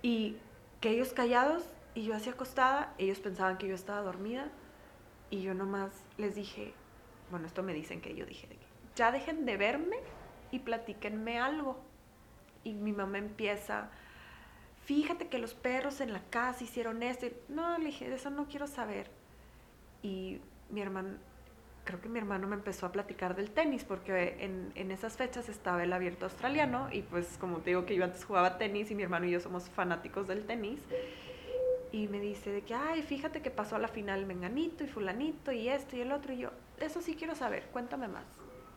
Y 0.03 0.37
que 0.81 0.91
ellos 0.91 1.13
callados 1.13 1.65
y 1.95 2.05
yo 2.05 2.15
así 2.15 2.31
acostada, 2.31 2.95
ellos 2.99 3.19
pensaban 3.19 3.59
que 3.59 3.67
yo 3.67 3.75
estaba 3.75 4.03
dormida 4.03 4.51
y 5.31 5.43
yo 5.43 5.55
nomás 5.55 5.91
les 6.17 6.35
dije, 6.37 6.73
bueno, 7.31 7.47
esto 7.47 7.63
me 7.63 7.75
dicen 7.75 8.01
que 8.01 8.15
yo 8.15 8.25
dije, 8.25 8.49
ya 8.95 9.11
dejen 9.11 9.45
de 9.45 9.57
verme 9.57 9.97
y 10.53 10.61
platíquenme 10.61 11.41
algo. 11.41 11.79
Y 12.63 12.75
mi 12.75 12.93
mamá 12.93 13.19
empieza, 13.19 13.91
fíjate 14.89 15.29
que 15.29 15.39
los 15.39 15.53
perros 15.53 16.01
en 16.01 16.15
la 16.15 16.23
casa 16.31 16.65
hicieron 16.65 17.03
esto. 17.03 17.27
Y, 17.27 17.33
no, 17.51 17.77
le 17.77 17.85
dije, 17.85 18.13
eso 18.13 18.31
no 18.31 18.47
quiero 18.47 18.67
saber. 18.67 19.11
Y 20.03 20.41
mi 20.71 20.81
hermano, 20.81 21.19
creo 21.85 22.01
que 22.01 22.09
mi 22.09 22.19
hermano 22.19 22.49
me 22.49 22.57
empezó 22.57 22.87
a 22.87 22.93
platicar 22.93 23.37
del 23.37 23.51
tenis, 23.51 23.85
porque 23.85 24.39
en, 24.41 24.91
esas 24.91 25.19
fechas 25.19 25.51
estaba 25.51 25.85
el 25.85 25.93
abierto 25.93 26.25
australiano 26.25 26.89
y 26.91 27.03
pues 27.03 27.37
como 27.39 27.59
te 27.59 27.71
digo 27.71 27.85
que 27.85 27.97
yo 27.97 28.05
antes 28.05 28.25
jugaba 28.25 28.57
tenis 28.57 28.91
y 28.91 28.95
mi 28.95 29.03
hermano 29.03 29.27
y 29.27 29.33
yo 29.33 29.41
somos 29.41 29.69
fanáticos 29.69 30.27
del 30.27 30.47
tenis. 30.47 30.81
Y 31.93 32.09
me 32.09 32.19
dice 32.19 32.51
de 32.51 32.63
que, 32.63 32.73
ay, 32.73 33.03
fíjate 33.03 33.43
que 33.43 33.51
pasó 33.51 33.77
a 33.77 33.79
la 33.79 33.89
final 33.89 34.25
Menganito 34.25 34.85
y 34.85 34.87
fulanito 34.87 35.53
y 35.53 35.69
esto 35.69 35.97
y 35.97 36.01
el 36.01 36.13
otro. 36.13 36.33
Y 36.33 36.39
yo, 36.39 36.51
eso 36.81 37.03
sí 37.03 37.15
quiero 37.15 37.35
saber, 37.35 37.65
cuéntame 37.73 38.09
más. 38.09 38.25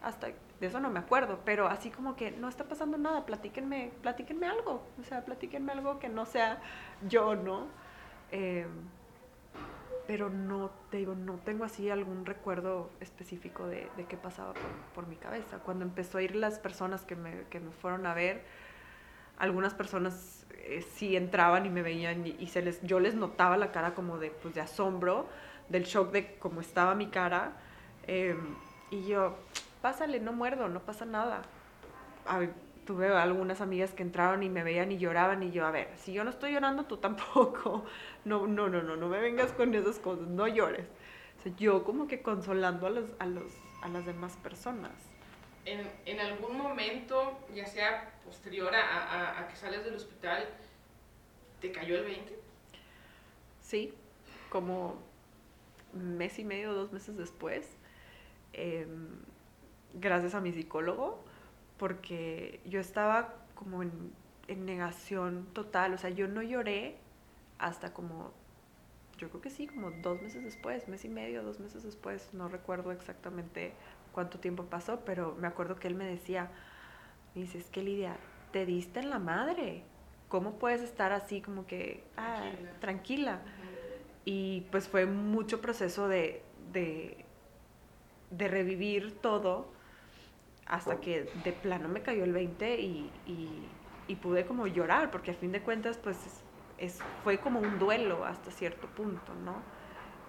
Hasta 0.01 0.27
de 0.27 0.67
eso 0.67 0.79
no 0.79 0.89
me 0.89 0.99
acuerdo, 0.99 1.39
pero 1.45 1.67
así 1.67 1.89
como 1.89 2.15
que 2.15 2.31
no 2.31 2.47
está 2.47 2.65
pasando 2.65 2.97
nada, 2.97 3.25
platíquenme, 3.25 3.91
platíquenme 4.01 4.47
algo. 4.47 4.83
O 4.99 5.03
sea, 5.03 5.25
platíquenme 5.25 5.71
algo 5.71 5.99
que 5.99 6.09
no 6.09 6.25
sea 6.25 6.59
yo, 7.07 7.35
¿no? 7.35 7.67
Eh, 8.31 8.67
pero 10.07 10.29
no 10.29 10.71
te 10.89 10.97
digo, 10.97 11.15
no 11.15 11.35
tengo 11.35 11.63
así 11.63 11.89
algún 11.89 12.25
recuerdo 12.25 12.89
específico 12.99 13.67
de, 13.67 13.89
de 13.97 14.05
qué 14.05 14.17
pasaba 14.17 14.53
por, 14.53 14.71
por, 14.93 15.07
mi 15.07 15.15
cabeza. 15.15 15.59
Cuando 15.59 15.85
empezó 15.85 16.17
a 16.17 16.21
ir 16.21 16.35
las 16.35 16.59
personas 16.59 17.05
que 17.05 17.15
me, 17.15 17.43
que 17.49 17.59
me 17.59 17.71
fueron 17.71 18.05
a 18.05 18.13
ver, 18.13 18.43
algunas 19.37 19.73
personas 19.73 20.45
eh, 20.51 20.85
sí 20.93 21.15
entraban 21.15 21.65
y 21.65 21.69
me 21.69 21.81
veían 21.81 22.25
y, 22.27 22.35
y, 22.39 22.47
se 22.47 22.61
les, 22.61 22.81
yo 22.83 22.99
les 22.99 23.15
notaba 23.15 23.57
la 23.57 23.71
cara 23.71 23.93
como 23.93 24.17
de, 24.17 24.31
pues, 24.31 24.53
de 24.53 24.61
asombro, 24.61 25.27
del 25.69 25.83
shock 25.83 26.11
de 26.11 26.37
cómo 26.37 26.61
estaba 26.61 26.93
mi 26.93 27.07
cara. 27.07 27.53
Eh, 28.05 28.35
y 28.91 29.07
yo, 29.07 29.37
pásale, 29.81 30.19
no 30.19 30.33
muerdo, 30.33 30.67
no 30.67 30.81
pasa 30.81 31.05
nada. 31.05 31.41
Tuve 32.85 33.07
algunas 33.07 33.61
amigas 33.61 33.93
que 33.93 34.03
entraron 34.03 34.43
y 34.43 34.49
me 34.49 34.63
veían 34.63 34.91
y 34.91 34.97
lloraban 34.97 35.43
y 35.43 35.51
yo, 35.51 35.65
a 35.65 35.71
ver, 35.71 35.89
si 35.97 36.13
yo 36.13 36.23
no 36.23 36.29
estoy 36.29 36.53
llorando, 36.53 36.85
tú 36.85 36.97
tampoco. 36.97 37.85
No, 38.23 38.45
no, 38.45 38.69
no, 38.69 38.83
no, 38.83 38.95
no 38.95 39.07
me 39.07 39.19
vengas 39.19 39.51
con 39.51 39.73
esas 39.73 39.97
cosas, 39.97 40.27
no 40.27 40.47
llores. 40.47 40.85
O 41.39 41.41
sea, 41.41 41.51
yo 41.57 41.83
como 41.83 42.07
que 42.07 42.21
consolando 42.21 42.85
a, 42.85 42.91
los, 42.91 43.05
a, 43.17 43.25
los, 43.25 43.51
a 43.81 43.89
las 43.89 44.05
demás 44.05 44.37
personas. 44.37 44.91
En, 45.65 45.89
en 46.05 46.19
algún 46.19 46.55
momento, 46.55 47.39
ya 47.55 47.65
sea 47.65 48.13
posterior 48.23 48.75
a, 48.75 48.79
a, 48.79 49.39
a, 49.39 49.47
que 49.47 49.55
sales 49.55 49.83
del 49.83 49.95
hospital, 49.95 50.47
¿te 51.59 51.71
cayó 51.71 51.97
el 51.97 52.05
20? 52.05 52.39
Sí, 53.59 53.91
como 54.49 55.01
mes 55.93 56.37
y 56.37 56.43
medio, 56.43 56.73
dos 56.73 56.91
meses 56.91 57.17
después, 57.17 57.67
eh, 58.53 58.85
gracias 59.93 60.35
a 60.35 60.41
mi 60.41 60.51
psicólogo, 60.51 61.19
porque 61.77 62.59
yo 62.65 62.79
estaba 62.79 63.35
como 63.55 63.83
en, 63.83 64.11
en, 64.47 64.65
negación 64.65 65.47
total, 65.53 65.93
o 65.93 65.97
sea, 65.97 66.09
yo 66.09 66.27
no 66.27 66.41
lloré 66.41 66.95
hasta 67.59 67.93
como, 67.93 68.31
yo 69.17 69.29
creo 69.29 69.41
que 69.41 69.49
sí, 69.49 69.67
como 69.67 69.91
dos 69.91 70.21
meses 70.21 70.43
después, 70.43 70.87
mes 70.87 71.05
y 71.05 71.09
medio, 71.09 71.43
dos 71.43 71.59
meses 71.59 71.83
después, 71.83 72.33
no 72.33 72.47
recuerdo 72.47 72.91
exactamente 72.91 73.73
cuánto 74.11 74.39
tiempo 74.39 74.65
pasó, 74.65 75.01
pero 75.05 75.35
me 75.39 75.47
acuerdo 75.47 75.75
que 75.75 75.87
él 75.87 75.95
me 75.95 76.05
decía, 76.05 76.49
me 77.35 77.41
dice, 77.41 77.59
es 77.59 77.69
que 77.69 77.83
Lidia, 77.83 78.17
te 78.51 78.65
diste 78.65 78.99
en 78.99 79.09
la 79.09 79.19
madre, 79.19 79.83
¿cómo 80.27 80.53
puedes 80.53 80.81
estar 80.81 81.11
así 81.11 81.41
como 81.41 81.65
que, 81.65 82.03
ah, 82.17 82.41
tranquila? 82.41 82.79
tranquila? 82.79 83.41
Y 84.23 84.61
pues 84.71 84.87
fue 84.87 85.05
mucho 85.05 85.61
proceso 85.61 86.07
de, 86.07 86.43
de, 86.71 87.25
de 88.29 88.47
revivir 88.47 89.19
todo 89.19 89.80
hasta 90.71 90.99
que 90.99 91.29
de 91.43 91.51
plano 91.51 91.87
me 91.87 92.01
cayó 92.01 92.23
el 92.23 92.33
20 92.33 92.81
y, 92.81 93.11
y, 93.27 93.67
y, 94.07 94.15
pude 94.15 94.45
como 94.45 94.65
llorar, 94.65 95.11
porque 95.11 95.31
a 95.31 95.33
fin 95.35 95.51
de 95.51 95.61
cuentas 95.61 95.97
pues 95.97 96.17
es, 96.79 96.99
fue 97.23 97.37
como 97.37 97.59
un 97.59 97.77
duelo 97.77 98.25
hasta 98.25 98.49
cierto 98.49 98.87
punto, 98.87 99.33
¿no? 99.45 99.61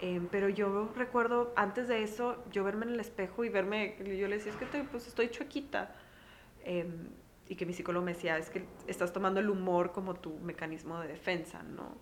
Eh, 0.01 0.21
pero 0.31 0.51
yo 0.51 0.91
recuerdo 0.97 1.53
antes 1.57 1.89
de 1.89 2.03
eso, 2.03 2.45
yo 2.51 2.65
verme 2.65 2.87
en 2.87 2.93
el 2.93 3.01
espejo 3.01 3.45
y 3.45 3.49
verme, 3.49 3.97
yo 3.99 4.29
le 4.29 4.37
decía, 4.37 4.53
es 4.53 4.59
que 4.59 4.67
te, 4.67 4.83
pues 4.85 5.07
estoy 5.07 5.31
chuequita. 5.31 5.95
Eh, 6.65 6.87
y 7.49 7.55
que 7.55 7.65
mi 7.65 7.73
psicólogo 7.73 8.05
me 8.05 8.15
decía, 8.15 8.37
es 8.39 8.51
que 8.51 8.65
estás 8.87 9.13
tomando 9.13 9.41
el 9.41 9.49
humor 9.49 9.93
como 9.93 10.15
tu 10.15 10.39
mecanismo 10.41 10.99
de 11.01 11.09
defensa, 11.09 11.63
¿no? 11.63 11.97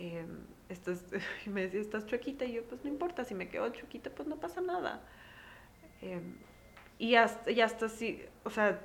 em, 0.00 0.38
estás, 0.68 1.04
y 1.46 1.50
me 1.50 1.62
decía, 1.62 1.80
estás 1.80 2.06
chuequita, 2.06 2.44
y 2.44 2.52
yo, 2.54 2.64
pues 2.64 2.82
no 2.84 2.90
importa, 2.90 3.24
si 3.24 3.34
me 3.34 3.48
quedo 3.48 3.68
chuequita, 3.70 4.10
pues 4.10 4.26
no 4.28 4.36
pasa 4.36 4.60
nada. 4.60 5.02
Em, 6.00 6.36
y 7.00 7.14
hasta, 7.14 7.50
y 7.50 7.62
hasta 7.62 7.88
sí, 7.88 8.22
o 8.44 8.50
sea, 8.50 8.78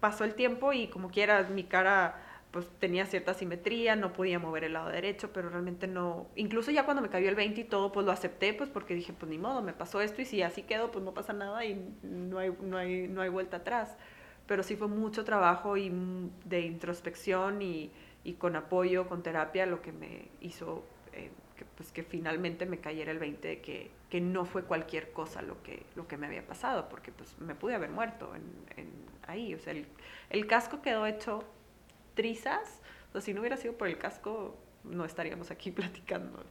pasó 0.00 0.24
el 0.24 0.34
tiempo 0.34 0.72
y 0.72 0.88
como 0.88 1.10
quiera, 1.10 1.44
mi 1.44 1.62
cara 1.62 2.20
pues 2.50 2.68
tenía 2.80 3.06
cierta 3.06 3.34
simetría, 3.34 3.94
no 3.94 4.12
podía 4.12 4.40
mover 4.40 4.64
el 4.64 4.72
lado 4.72 4.90
derecho, 4.90 5.32
pero 5.32 5.48
realmente 5.48 5.86
no, 5.86 6.26
incluso 6.34 6.72
ya 6.72 6.84
cuando 6.84 7.02
me 7.02 7.08
cayó 7.08 7.28
el 7.28 7.36
20 7.36 7.60
y 7.60 7.64
todo, 7.64 7.92
pues 7.92 8.04
lo 8.04 8.10
acepté, 8.10 8.52
pues 8.52 8.68
porque 8.68 8.94
dije, 8.94 9.12
pues 9.12 9.30
ni 9.30 9.38
modo, 9.38 9.62
me 9.62 9.72
pasó 9.72 10.00
esto 10.00 10.20
y 10.20 10.24
si 10.24 10.42
así 10.42 10.62
quedo, 10.62 10.90
pues 10.90 11.04
no 11.04 11.14
pasa 11.14 11.32
nada 11.32 11.64
y 11.64 11.94
no 12.02 12.40
hay, 12.40 12.52
no 12.60 12.76
hay, 12.76 13.06
no 13.06 13.22
hay 13.22 13.28
vuelta 13.30 13.58
atrás. 13.58 13.96
Pero 14.46 14.64
sí 14.64 14.76
fue 14.76 14.88
mucho 14.88 15.24
trabajo 15.24 15.76
y 15.76 15.90
de 16.44 16.60
introspección 16.62 17.62
y, 17.62 17.92
y 18.24 18.34
con 18.34 18.56
apoyo, 18.56 19.08
con 19.08 19.22
terapia, 19.22 19.66
lo 19.66 19.80
que 19.82 19.92
me 19.92 20.28
hizo 20.40 20.84
que, 21.62 21.68
pues 21.76 21.92
que 21.92 22.02
finalmente 22.02 22.66
me 22.66 22.78
cayera 22.78 23.12
el 23.12 23.18
20 23.18 23.48
de 23.48 23.60
que, 23.60 23.90
que, 24.10 24.20
no 24.20 24.44
fue 24.44 24.64
cualquier 24.64 25.12
cosa 25.12 25.42
lo 25.42 25.62
que, 25.62 25.84
lo 25.94 26.08
que 26.08 26.16
me 26.16 26.26
había 26.26 26.44
pasado, 26.44 26.88
porque 26.88 27.12
pues 27.12 27.38
me 27.38 27.54
pude 27.54 27.74
haber 27.74 27.90
muerto 27.90 28.34
en, 28.34 28.42
en 28.76 28.90
ahí. 29.26 29.54
O 29.54 29.58
sea, 29.58 29.72
el, 29.72 29.86
el 30.30 30.46
casco 30.46 30.82
quedó 30.82 31.06
hecho 31.06 31.44
trizas. 32.14 32.80
O 33.10 33.12
sea, 33.12 33.20
si 33.20 33.34
no 33.34 33.40
hubiera 33.40 33.56
sido 33.56 33.74
por 33.74 33.88
el 33.88 33.98
casco, 33.98 34.56
no 34.84 35.04
estaríamos 35.04 35.50
aquí 35.50 35.70
platicando. 35.72 36.44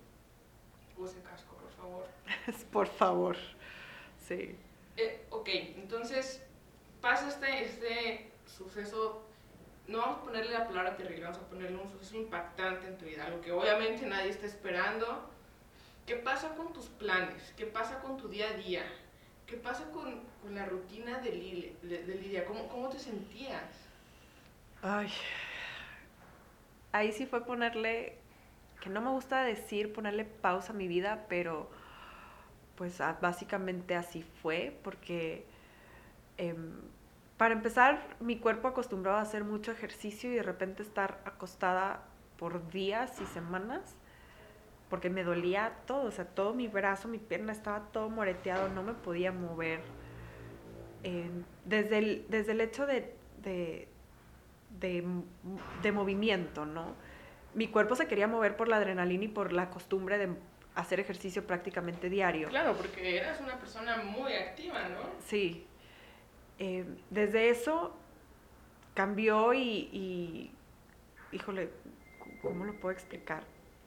Use 0.97 1.21
casco, 1.21 1.55
por 1.55 1.71
favor. 1.71 2.05
por 2.71 2.87
favor, 2.87 3.37
sí. 4.17 4.55
Eh, 4.97 5.25
ok, 5.29 5.49
entonces 5.77 6.43
pasa 7.01 7.27
este, 7.27 7.63
este 7.63 8.31
suceso, 8.45 9.23
no 9.91 9.99
vamos 9.99 10.17
a 10.19 10.21
ponerle 10.21 10.51
la 10.51 10.67
palabra 10.67 10.95
terrible, 10.95 11.23
vamos 11.23 11.39
a 11.39 11.49
ponerle 11.49 11.77
un 11.77 11.89
suceso 11.89 12.17
impactante 12.17 12.87
en 12.87 12.97
tu 12.97 13.05
vida, 13.05 13.25
algo 13.25 13.41
que 13.41 13.51
obviamente 13.51 14.05
nadie 14.05 14.29
está 14.29 14.45
esperando. 14.45 15.29
¿Qué 16.05 16.15
pasa 16.15 16.55
con 16.55 16.73
tus 16.73 16.87
planes? 16.87 17.53
¿Qué 17.57 17.65
pasa 17.65 17.99
con 17.99 18.17
tu 18.17 18.27
día 18.27 18.49
a 18.49 18.53
día? 18.53 18.83
¿Qué 19.45 19.57
pasa 19.57 19.89
con, 19.91 20.23
con 20.41 20.55
la 20.55 20.65
rutina 20.65 21.19
de, 21.19 21.31
Lilia? 21.31 21.71
De 21.83 22.15
Lidia? 22.15 22.45
¿Cómo, 22.45 22.67
¿Cómo 22.69 22.89
te 22.89 22.97
sentías? 22.97 23.63
Ay, 24.81 25.11
ahí 26.91 27.11
sí 27.11 27.25
fue 27.25 27.45
ponerle, 27.45 28.17
que 28.81 28.89
no 28.89 29.01
me 29.01 29.11
gusta 29.11 29.43
decir 29.43 29.93
ponerle 29.93 30.25
pausa 30.25 30.73
a 30.73 30.75
mi 30.75 30.87
vida, 30.87 31.25
pero 31.29 31.69
pues 32.75 32.97
básicamente 33.21 33.95
así 33.95 34.23
fue, 34.41 34.75
porque 34.83 35.45
em, 36.37 36.81
para 37.41 37.55
empezar, 37.55 37.99
mi 38.19 38.37
cuerpo 38.37 38.67
acostumbrado 38.67 39.17
a 39.17 39.21
hacer 39.21 39.43
mucho 39.43 39.71
ejercicio 39.71 40.31
y 40.31 40.35
de 40.35 40.43
repente 40.43 40.83
estar 40.83 41.19
acostada 41.25 42.03
por 42.37 42.69
días 42.69 43.19
y 43.19 43.25
semanas, 43.25 43.95
porque 44.91 45.09
me 45.09 45.23
dolía 45.23 45.73
todo, 45.87 46.03
o 46.03 46.11
sea, 46.11 46.25
todo 46.25 46.53
mi 46.53 46.67
brazo, 46.67 47.07
mi 47.07 47.17
pierna 47.17 47.51
estaba 47.51 47.79
todo 47.91 48.11
moreteado, 48.11 48.69
no 48.69 48.83
me 48.83 48.93
podía 48.93 49.31
mover. 49.31 49.79
Desde, 51.65 51.97
el, 51.97 52.25
desde 52.29 52.51
el 52.51 52.61
hecho 52.61 52.85
de, 52.85 53.15
de, 54.79 55.91
movimiento, 55.91 56.67
¿no? 56.67 56.93
Mi 57.55 57.69
cuerpo 57.69 57.95
se 57.95 58.07
quería 58.07 58.27
mover 58.27 58.55
por 58.55 58.67
la 58.67 58.75
adrenalina 58.75 59.23
y 59.23 59.29
por 59.29 59.51
la 59.51 59.71
costumbre 59.71 60.19
de 60.19 60.29
hacer 60.75 60.99
ejercicio 60.99 61.47
prácticamente 61.47 62.07
diario. 62.07 62.49
Claro, 62.49 62.75
porque 62.77 63.17
eras 63.17 63.41
una 63.41 63.57
persona 63.57 63.97
muy 63.97 64.31
activa, 64.35 64.89
¿no? 64.89 64.99
Sí. 65.25 65.65
Eh, 66.63 66.85
desde 67.09 67.49
eso 67.49 67.91
cambió 68.93 69.51
y, 69.51 70.51
híjole, 71.31 71.71
¿cómo 72.43 72.65
lo 72.65 72.79
puedo 72.79 72.93
explicar? 72.93 73.43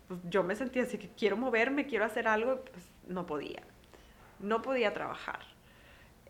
Pues 0.09 0.19
yo 0.29 0.43
me 0.43 0.57
sentía 0.57 0.83
así 0.83 0.99
que 0.99 1.09
quiero 1.11 1.37
moverme, 1.37 1.87
quiero 1.87 2.05
hacer 2.05 2.27
algo, 2.27 2.65
pues 2.65 2.85
no 3.07 3.27
podía. 3.27 3.63
No 4.41 4.61
podía 4.61 4.93
trabajar. 4.93 5.39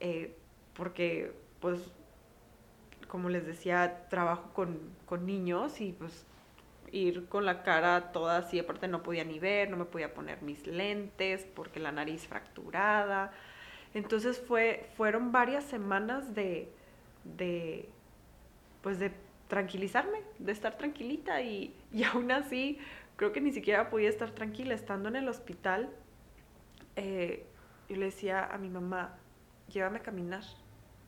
Eh, 0.00 0.36
porque 0.74 1.32
pues 1.60 1.80
como 3.08 3.30
les 3.30 3.46
decía, 3.46 4.06
trabajo 4.10 4.52
con, 4.52 4.78
con 5.06 5.24
niños 5.24 5.80
y 5.80 5.92
pues 5.92 6.26
ir 6.92 7.26
con 7.30 7.46
la 7.46 7.62
cara 7.62 8.12
toda 8.12 8.36
así, 8.36 8.58
aparte 8.58 8.86
no 8.86 9.02
podía 9.02 9.24
ni 9.24 9.38
ver, 9.38 9.70
no 9.70 9.78
me 9.78 9.86
podía 9.86 10.12
poner 10.12 10.42
mis 10.42 10.66
lentes 10.66 11.46
porque 11.54 11.80
la 11.80 11.90
nariz 11.90 12.26
fracturada. 12.26 13.32
Entonces 13.94 14.40
fue, 14.40 14.90
fueron 14.96 15.32
varias 15.32 15.64
semanas 15.64 16.34
de, 16.34 16.70
de, 17.24 17.88
pues 18.82 18.98
de 18.98 19.12
tranquilizarme, 19.48 20.20
de 20.38 20.52
estar 20.52 20.76
tranquilita 20.76 21.40
y, 21.42 21.74
y 21.92 22.02
aún 22.04 22.30
así 22.30 22.78
creo 23.16 23.32
que 23.32 23.40
ni 23.40 23.52
siquiera 23.52 23.90
podía 23.90 24.08
estar 24.08 24.32
tranquila. 24.32 24.74
Estando 24.74 25.08
en 25.08 25.16
el 25.16 25.28
hospital, 25.28 25.90
eh, 26.96 27.46
yo 27.88 27.96
le 27.96 28.06
decía 28.06 28.44
a 28.44 28.58
mi 28.58 28.68
mamá, 28.68 29.16
llévame 29.72 29.98
a 29.98 30.02
caminar. 30.02 30.42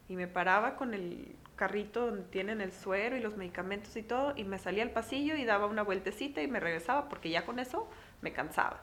Y 0.09 0.15
me 0.15 0.29
paraba 0.29 0.77
con 0.77 0.95
el, 0.95 1.35
carrito 1.57 2.07
donde 2.07 2.23
tienen 2.25 2.61
el 2.61 2.71
suero 2.71 3.17
y 3.17 3.21
los 3.21 3.37
medicamentos 3.37 3.97
y 3.97 4.03
todo, 4.03 4.35
y 4.37 4.45
me 4.45 4.59
salía 4.59 4.83
al 4.83 4.91
pasillo 4.91 5.35
y 5.37 5.45
daba 5.45 5.67
una 5.67 5.83
vueltecita 5.83 6.43
y 6.43 6.49
me 6.49 6.61
regresaba, 6.61 7.09
porque 7.09 7.31
ya 7.31 7.45
con 7.45 7.59
eso 7.59 7.89
me 8.21 8.33
cansaba. 8.33 8.83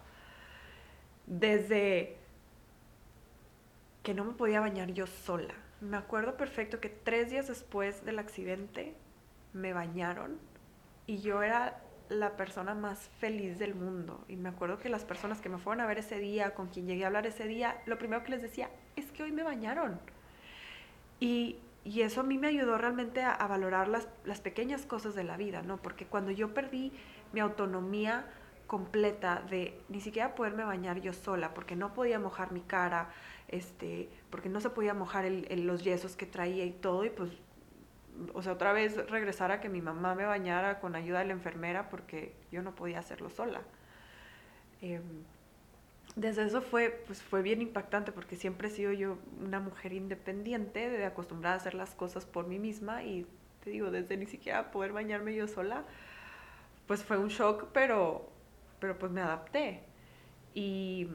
Desde 1.25 2.17
que 4.03 4.13
no 4.13 4.25
me 4.25 4.33
podía 4.33 4.59
bañar 4.59 4.91
yo 4.91 5.07
sola. 5.07 5.53
Me 5.81 5.97
acuerdo 5.97 6.37
perfecto 6.37 6.79
que 6.79 6.89
tres 6.89 7.31
días 7.31 7.47
después 7.47 8.05
del 8.05 8.19
accidente 8.19 8.95
me 9.53 9.73
bañaron 9.73 10.37
y 11.07 11.17
yo 11.17 11.41
era 11.41 11.81
la 12.09 12.37
persona 12.37 12.75
más 12.75 13.09
feliz 13.19 13.57
del 13.57 13.75
mundo. 13.75 14.23
Y 14.27 14.35
me 14.35 14.49
acuerdo 14.49 14.77
que 14.77 14.89
las 14.89 15.05
personas 15.05 15.41
que 15.41 15.49
me 15.49 15.57
fueron 15.57 15.81
a 15.81 15.87
ver 15.87 15.99
ese 15.99 16.19
día, 16.19 16.53
con 16.53 16.67
quien 16.67 16.85
llegué 16.85 17.03
a 17.03 17.07
hablar 17.07 17.25
ese 17.25 17.47
día, 17.47 17.81
lo 17.85 17.97
primero 17.97 18.23
que 18.23 18.31
les 18.31 18.41
decía 18.41 18.69
es 18.95 19.11
que 19.11 19.23
hoy 19.23 19.31
me 19.31 19.43
bañaron. 19.43 19.99
Y 21.19 21.57
y 21.85 22.01
eso 22.01 22.21
a 22.21 22.23
mí 22.23 22.37
me 22.37 22.47
ayudó 22.47 22.77
realmente 22.77 23.23
a, 23.23 23.45
valorar 23.47 23.89
las, 23.89 24.07
las, 24.23 24.39
pequeñas 24.39 24.85
cosas 24.85 25.15
de 25.15 25.25
la 25.25 25.35
vida, 25.35 25.63
¿no? 25.63 25.77
Porque 25.77 26.05
cuando 26.05 26.31
yo 26.31 26.53
perdí 26.53 26.93
mi 27.33 27.41
autonomía 27.41 28.25
completa 28.73 29.43
de 29.51 29.79
ni 29.87 30.01
siquiera 30.01 30.33
poderme 30.33 30.63
bañar 30.63 30.99
yo 30.99 31.13
sola, 31.13 31.53
porque 31.53 31.75
no 31.75 31.93
podía 31.93 32.17
mojar 32.17 32.51
mi 32.51 32.61
cara, 32.61 33.09
este, 33.47 34.09
porque 34.31 34.49
no 34.49 34.61
se 34.61 34.71
podía 34.71 34.95
mojar 34.95 35.25
el, 35.25 35.67
los 35.67 35.83
yesos 35.83 36.15
que 36.15 36.25
traía 36.25 36.65
y 36.65 36.71
todo, 36.71 37.05
y 37.05 37.11
pues, 37.11 37.29
o 38.33 38.41
sea, 38.41 38.53
otra 38.53 38.73
vez 38.73 38.97
regresar 39.11 39.51
a 39.51 39.61
que 39.61 39.69
mi 39.69 39.79
mamá 39.79 40.15
me 40.15 40.25
bañara 40.25 40.79
con 40.79 40.95
ayuda 40.95 41.19
de 41.19 41.25
la 41.25 41.33
enfermera 41.33 41.87
porque 41.89 42.33
yo 42.51 42.63
no 42.63 42.73
podía 42.73 42.97
hacerlo 42.97 43.29
sola. 43.29 43.61
Eh, 44.81 45.01
desde 46.15 46.43
eso 46.43 46.63
fue, 46.63 47.03
pues 47.05 47.21
fue 47.21 47.43
bien 47.43 47.61
impactante 47.61 48.11
porque 48.11 48.35
siempre 48.35 48.69
he 48.69 48.71
sido 48.71 48.91
yo 48.91 49.19
una 49.39 49.59
mujer 49.59 49.93
independiente, 49.93 50.89
de 50.89 51.05
acostumbrada 51.05 51.57
a 51.57 51.59
hacer 51.59 51.75
las 51.75 51.93
cosas 51.93 52.25
por 52.25 52.47
mí 52.47 52.57
misma 52.57 53.03
y 53.03 53.27
te 53.63 53.69
digo, 53.69 53.91
desde 53.91 54.17
ni 54.17 54.25
siquiera 54.25 54.71
poder 54.71 54.93
bañarme 54.93 55.35
yo 55.35 55.47
sola, 55.47 55.83
pues 56.87 57.03
fue 57.03 57.17
un 57.17 57.29
shock, 57.29 57.67
pero, 57.71 58.32
pero 58.83 58.99
pues 58.99 59.13
me 59.13 59.21
adapté. 59.21 59.79
Y 60.53 61.07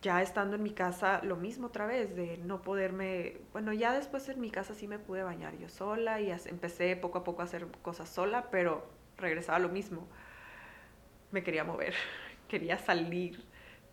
ya 0.00 0.22
estando 0.22 0.56
en 0.56 0.62
mi 0.62 0.70
casa, 0.70 1.20
lo 1.22 1.36
mismo 1.36 1.66
otra 1.66 1.84
vez, 1.84 2.16
de 2.16 2.38
no 2.38 2.62
poderme, 2.62 3.36
bueno, 3.52 3.74
ya 3.74 3.92
después 3.92 4.26
en 4.30 4.40
mi 4.40 4.50
casa 4.50 4.72
sí 4.74 4.88
me 4.88 4.98
pude 4.98 5.22
bañar 5.22 5.58
yo 5.58 5.68
sola 5.68 6.22
y 6.22 6.30
empecé 6.30 6.96
poco 6.96 7.18
a 7.18 7.24
poco 7.24 7.42
a 7.42 7.44
hacer 7.44 7.66
cosas 7.82 8.08
sola, 8.08 8.48
pero 8.50 8.86
regresaba 9.18 9.58
lo 9.58 9.68
mismo. 9.68 10.08
Me 11.32 11.42
quería 11.42 11.64
mover, 11.64 11.92
quería 12.48 12.78
salir, 12.78 13.44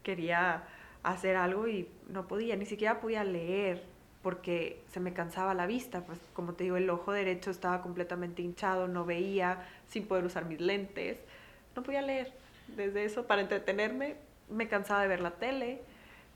quería 0.02 0.64
hacer 1.04 1.36
algo 1.36 1.68
y 1.68 1.90
no 2.08 2.26
podía, 2.26 2.56
ni 2.56 2.66
siquiera 2.66 3.02
podía 3.02 3.26
leer 3.26 3.84
porque 4.22 4.82
se 4.88 5.02
me 5.02 5.12
cansaba 5.12 5.54
la 5.54 5.68
vista, 5.68 6.06
pues 6.06 6.20
como 6.32 6.54
te 6.54 6.64
digo, 6.64 6.78
el 6.78 6.90
ojo 6.90 7.12
derecho 7.12 7.52
estaba 7.52 7.82
completamente 7.82 8.42
hinchado, 8.42 8.88
no 8.88 9.04
veía 9.04 9.68
sin 9.90 10.08
poder 10.08 10.24
usar 10.24 10.46
mis 10.46 10.62
lentes, 10.62 11.20
no 11.80 11.84
podía 11.84 12.02
leer. 12.02 12.32
Desde 12.68 13.06
eso, 13.06 13.26
para 13.26 13.42
entretenerme, 13.42 14.18
me 14.50 14.68
cansaba 14.68 15.02
de 15.02 15.08
ver 15.08 15.22
la 15.22 15.32
tele, 15.32 15.82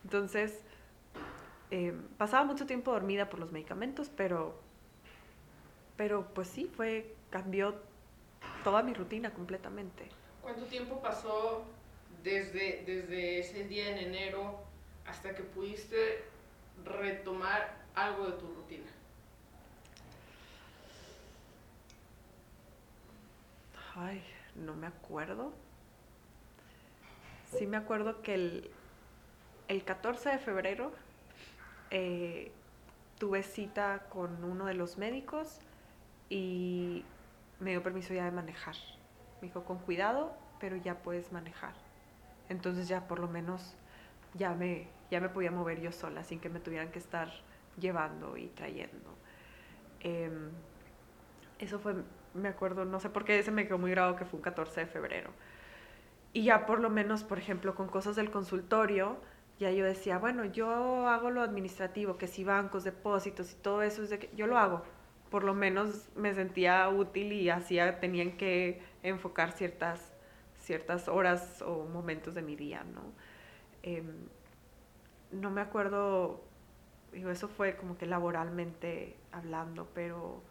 entonces 0.03 0.59
eh, 1.69 1.93
pasaba 2.17 2.45
mucho 2.45 2.65
tiempo 2.65 2.91
dormida 2.91 3.29
por 3.29 3.39
los 3.39 3.51
medicamentos, 3.51 4.09
pero, 4.15 4.55
pero 5.97 6.25
pues 6.33 6.47
sí, 6.47 6.71
fue, 6.75 7.13
cambió 7.29 7.75
toda 8.63 8.83
mi 8.83 8.93
rutina 8.93 9.33
completamente. 9.33 10.07
¿Cuánto 10.41 10.63
tiempo 10.65 11.01
pasó 11.01 11.65
desde, 12.23 12.83
desde 12.85 13.39
ese 13.39 13.65
día 13.65 13.89
en 13.89 13.97
enero 13.97 14.59
hasta 15.05 15.35
que 15.35 15.43
pudiste 15.43 16.23
retomar 16.85 17.75
algo 17.95 18.27
de 18.27 18.31
tu 18.33 18.47
rutina? 18.47 18.89
Ay, 23.95 24.23
no 24.55 24.75
me 24.75 24.87
acuerdo. 24.87 25.53
Sí 27.57 27.67
me 27.67 27.77
acuerdo 27.77 28.21
que 28.21 28.33
el, 28.33 28.71
el 29.67 29.83
14 29.83 30.29
de 30.29 30.37
febrero 30.39 30.91
eh, 31.91 32.51
tuve 33.19 33.43
cita 33.43 34.07
con 34.09 34.43
uno 34.43 34.65
de 34.65 34.73
los 34.73 34.97
médicos 34.97 35.59
y 36.29 37.05
me 37.59 37.71
dio 37.71 37.83
permiso 37.83 38.13
ya 38.13 38.25
de 38.25 38.31
manejar. 38.31 38.75
Me 39.41 39.47
dijo, 39.47 39.63
con 39.63 39.77
cuidado, 39.79 40.35
pero 40.59 40.75
ya 40.77 40.95
puedes 40.95 41.31
manejar. 41.31 41.73
Entonces 42.49 42.87
ya 42.87 43.07
por 43.07 43.19
lo 43.19 43.27
menos 43.27 43.75
ya 44.33 44.53
me, 44.55 44.87
ya 45.11 45.21
me 45.21 45.29
podía 45.29 45.51
mover 45.51 45.79
yo 45.79 45.91
sola 45.91 46.23
sin 46.23 46.39
que 46.39 46.49
me 46.49 46.59
tuvieran 46.59 46.89
que 46.89 46.99
estar 46.99 47.29
llevando 47.79 48.37
y 48.37 48.47
trayendo. 48.47 49.15
Em, 49.99 50.49
eso 51.59 51.79
fue, 51.79 51.95
me 52.33 52.49
acuerdo, 52.49 52.85
no 52.85 52.99
sé 52.99 53.09
por 53.09 53.25
qué 53.25 53.41
se 53.43 53.51
me 53.51 53.65
quedó 53.65 53.77
muy 53.77 53.91
grabado 53.91 54.15
que 54.15 54.25
fue 54.25 54.37
un 54.37 54.43
14 54.43 54.81
de 54.81 54.87
febrero. 54.87 55.31
Y 56.33 56.43
ya 56.45 56.65
por 56.65 56.79
lo 56.79 56.89
menos, 56.89 57.23
por 57.23 57.37
ejemplo, 57.37 57.75
con 57.75 57.87
cosas 57.87 58.15
del 58.15 58.31
consultorio, 58.31 59.17
ya 59.59 59.71
yo 59.71 59.85
decía, 59.85 60.17
bueno, 60.17 60.45
yo 60.45 61.07
hago 61.07 61.29
lo 61.29 61.41
administrativo, 61.41 62.17
que 62.17 62.27
si 62.27 62.43
bancos, 62.43 62.83
depósitos 62.83 63.53
y 63.53 63.55
todo 63.55 63.83
eso, 63.83 64.03
yo 64.35 64.47
lo 64.47 64.57
hago. 64.57 64.83
Por 65.29 65.43
lo 65.43 65.53
menos 65.53 66.09
me 66.15 66.33
sentía 66.33 66.89
útil 66.89 67.31
y 67.33 67.49
hacía, 67.49 67.99
tenían 67.99 68.37
que 68.37 68.81
enfocar 69.03 69.51
ciertas, 69.51 70.13
ciertas 70.59 71.07
horas 71.07 71.61
o 71.61 71.85
momentos 71.85 72.33
de 72.35 72.41
mi 72.41 72.55
día, 72.55 72.83
¿no? 72.83 73.01
Em, 73.83 74.27
no 75.31 75.51
me 75.51 75.61
acuerdo, 75.61 76.43
digo, 77.11 77.29
eso 77.29 77.47
fue 77.47 77.75
como 77.75 77.97
que 77.97 78.05
laboralmente 78.05 79.15
hablando, 79.31 79.87
pero 79.93 80.41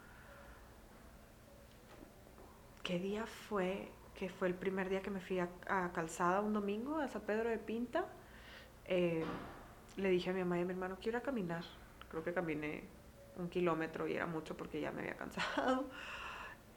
¿qué 2.82 2.98
día 2.98 3.26
fue? 3.26 3.88
Que 4.14 4.28
fue 4.28 4.48
el 4.48 4.54
primer 4.54 4.88
día 4.88 5.02
que 5.02 5.10
me 5.10 5.20
fui 5.20 5.38
a, 5.38 5.48
Calzada 5.92 6.40
un 6.40 6.52
domingo, 6.52 6.98
a 6.98 7.08
San 7.08 7.22
Pedro 7.22 7.50
de 7.50 7.58
Pinta. 7.58 8.06
Eh, 8.84 9.24
le 9.96 10.10
dije 10.10 10.30
a 10.30 10.32
mi 10.32 10.40
mamá 10.40 10.58
y 10.58 10.62
a 10.62 10.64
mi 10.64 10.72
hermano, 10.72 10.96
quiero 11.00 11.18
ir 11.18 11.22
a 11.22 11.24
caminar. 11.24 11.64
Creo 12.10 12.22
que 12.22 12.32
caminé 12.32 12.84
un 13.36 13.48
kilómetro 13.48 14.06
y 14.06 14.14
era 14.14 14.26
mucho 14.26 14.56
porque 14.56 14.80
ya 14.80 14.90
me 14.92 15.00
había 15.02 15.16
cansado. 15.16 15.88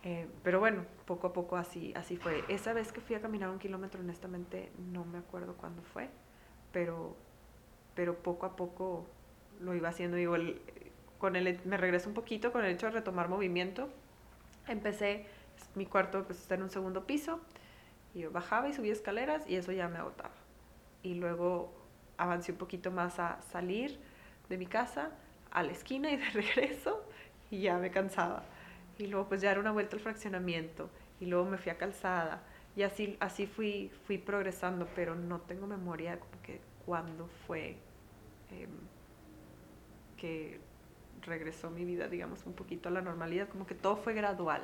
Eh, 0.08 0.28
pero 0.44 0.60
bueno, 0.60 0.86
poco 1.06 1.26
a 1.26 1.34
poco 1.34 1.58
así, 1.58 1.92
así 1.96 2.16
fue. 2.16 2.44
Esa 2.48 2.74
vez 2.74 2.92
que 2.92 3.02
fui 3.02 3.16
a 3.16 3.22
caminar 3.22 3.50
un 3.50 3.58
kilómetro, 3.58 4.02
honestamente, 4.02 4.72
no 4.78 5.04
me 5.04 5.18
acuerdo 5.18 5.56
cuándo 5.56 5.82
fue, 5.82 6.12
pero, 6.72 7.16
pero 7.96 8.14
poco 8.14 8.46
a 8.46 8.56
poco 8.56 9.08
lo 9.60 9.74
iba 9.74 9.90
haciendo. 9.90 10.16
Digo, 10.16 10.36
con 11.18 11.36
el, 11.36 11.60
me 11.66 11.78
regreso 11.78 12.08
un 12.08 12.14
poquito 12.14 12.52
con 12.52 12.64
el 12.64 12.76
hecho 12.76 12.86
de 12.86 12.92
retomar 12.92 13.30
movimiento. 13.30 13.90
Empecé, 14.68 15.26
mi 15.76 15.86
cuarto 15.86 16.24
pues, 16.24 16.40
está 16.40 16.56
en 16.56 16.64
un 16.64 16.70
segundo 16.70 17.06
piso, 17.06 17.40
y 18.14 18.22
yo 18.22 18.32
bajaba 18.32 18.70
y 18.70 18.74
subía 18.74 18.94
escaleras 18.94 19.44
y 19.48 19.56
eso 19.56 19.72
ya 19.72 19.88
me 19.88 19.98
agotaba. 19.98 20.34
Y 21.04 21.16
luego 21.16 21.74
avancé 22.18 22.54
un 22.54 22.58
poquito 22.58 22.92
más 22.92 23.20
a 23.20 23.42
salir 23.52 24.00
de 24.50 24.58
mi 24.58 24.66
casa, 24.66 25.12
a 25.52 25.64
la 25.64 25.72
esquina 25.72 26.12
y 26.12 26.18
de 26.18 26.30
regreso, 26.34 27.04
y 27.52 27.62
ya 27.62 27.78
me 27.78 27.92
cansaba. 27.92 28.44
Y 28.98 29.08
luego 29.08 29.28
pues 29.28 29.42
ya 29.42 29.52
era 29.52 29.60
una 29.60 29.72
vuelta 29.72 29.96
al 29.96 30.02
fraccionamiento, 30.02 30.90
y 31.20 31.26
luego 31.26 31.46
me 31.46 31.58
fui 31.58 31.72
a 31.72 31.78
calzada, 31.78 32.42
y 32.76 32.84
así, 32.84 33.16
así 33.20 33.48
fui, 33.48 33.92
fui 34.06 34.18
progresando, 34.18 34.88
pero 34.96 35.16
no 35.16 35.40
tengo 35.40 35.66
memoria 35.66 36.20
como 36.20 36.42
que 36.42 36.60
cuándo 36.86 37.28
fue 37.48 37.78
em, 38.52 38.70
que 40.18 40.60
regresó 41.22 41.70
mi 41.70 41.86
vida, 41.86 42.08
digamos, 42.08 42.46
un 42.46 42.54
poquito 42.54 42.90
a 42.90 42.92
la 42.92 43.02
normalidad, 43.02 43.48
como 43.50 43.66
que 43.66 43.76
todo 43.76 43.96
fue 43.96 44.14
gradual, 44.14 44.62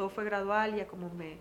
todo 0.00 0.08
fue 0.08 0.24
gradual, 0.24 0.74
ya 0.76 0.86
como 0.86 1.10
me, 1.10 1.36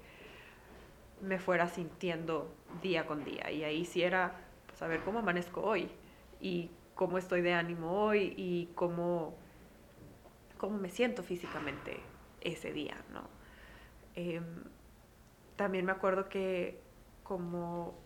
me 1.21 1.39
fuera 1.39 1.69
sintiendo 1.69 2.53
día 2.81 3.05
con 3.05 3.23
día, 3.23 3.49
y 3.49 3.63
ahí 3.63 3.85
sí 3.85 4.03
era 4.03 4.33
saber 4.77 4.97
pues, 4.97 5.05
cómo 5.05 5.19
amanezco 5.19 5.61
hoy, 5.61 5.89
y 6.41 6.69
cómo 6.93 7.17
estoy 7.17 7.39
de 7.39 7.53
ánimo 7.53 8.03
hoy, 8.03 8.33
y 8.35 8.67
cómo, 8.75 9.33
cómo 10.57 10.77
me 10.77 10.89
siento 10.89 11.23
físicamente 11.23 12.01
ese 12.41 12.73
día, 12.73 12.97
¿no? 13.13 13.29
Em, 14.15 14.43
también 15.55 15.85
me 15.85 15.93
acuerdo 15.93 16.27
que 16.27 16.81
como 17.23 17.97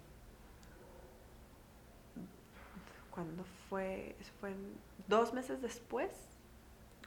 cuando 3.09 3.43
fue, 3.69 4.15
fue 4.39 4.53
dos 5.07 5.33
meses 5.33 5.63
después, 5.63 6.11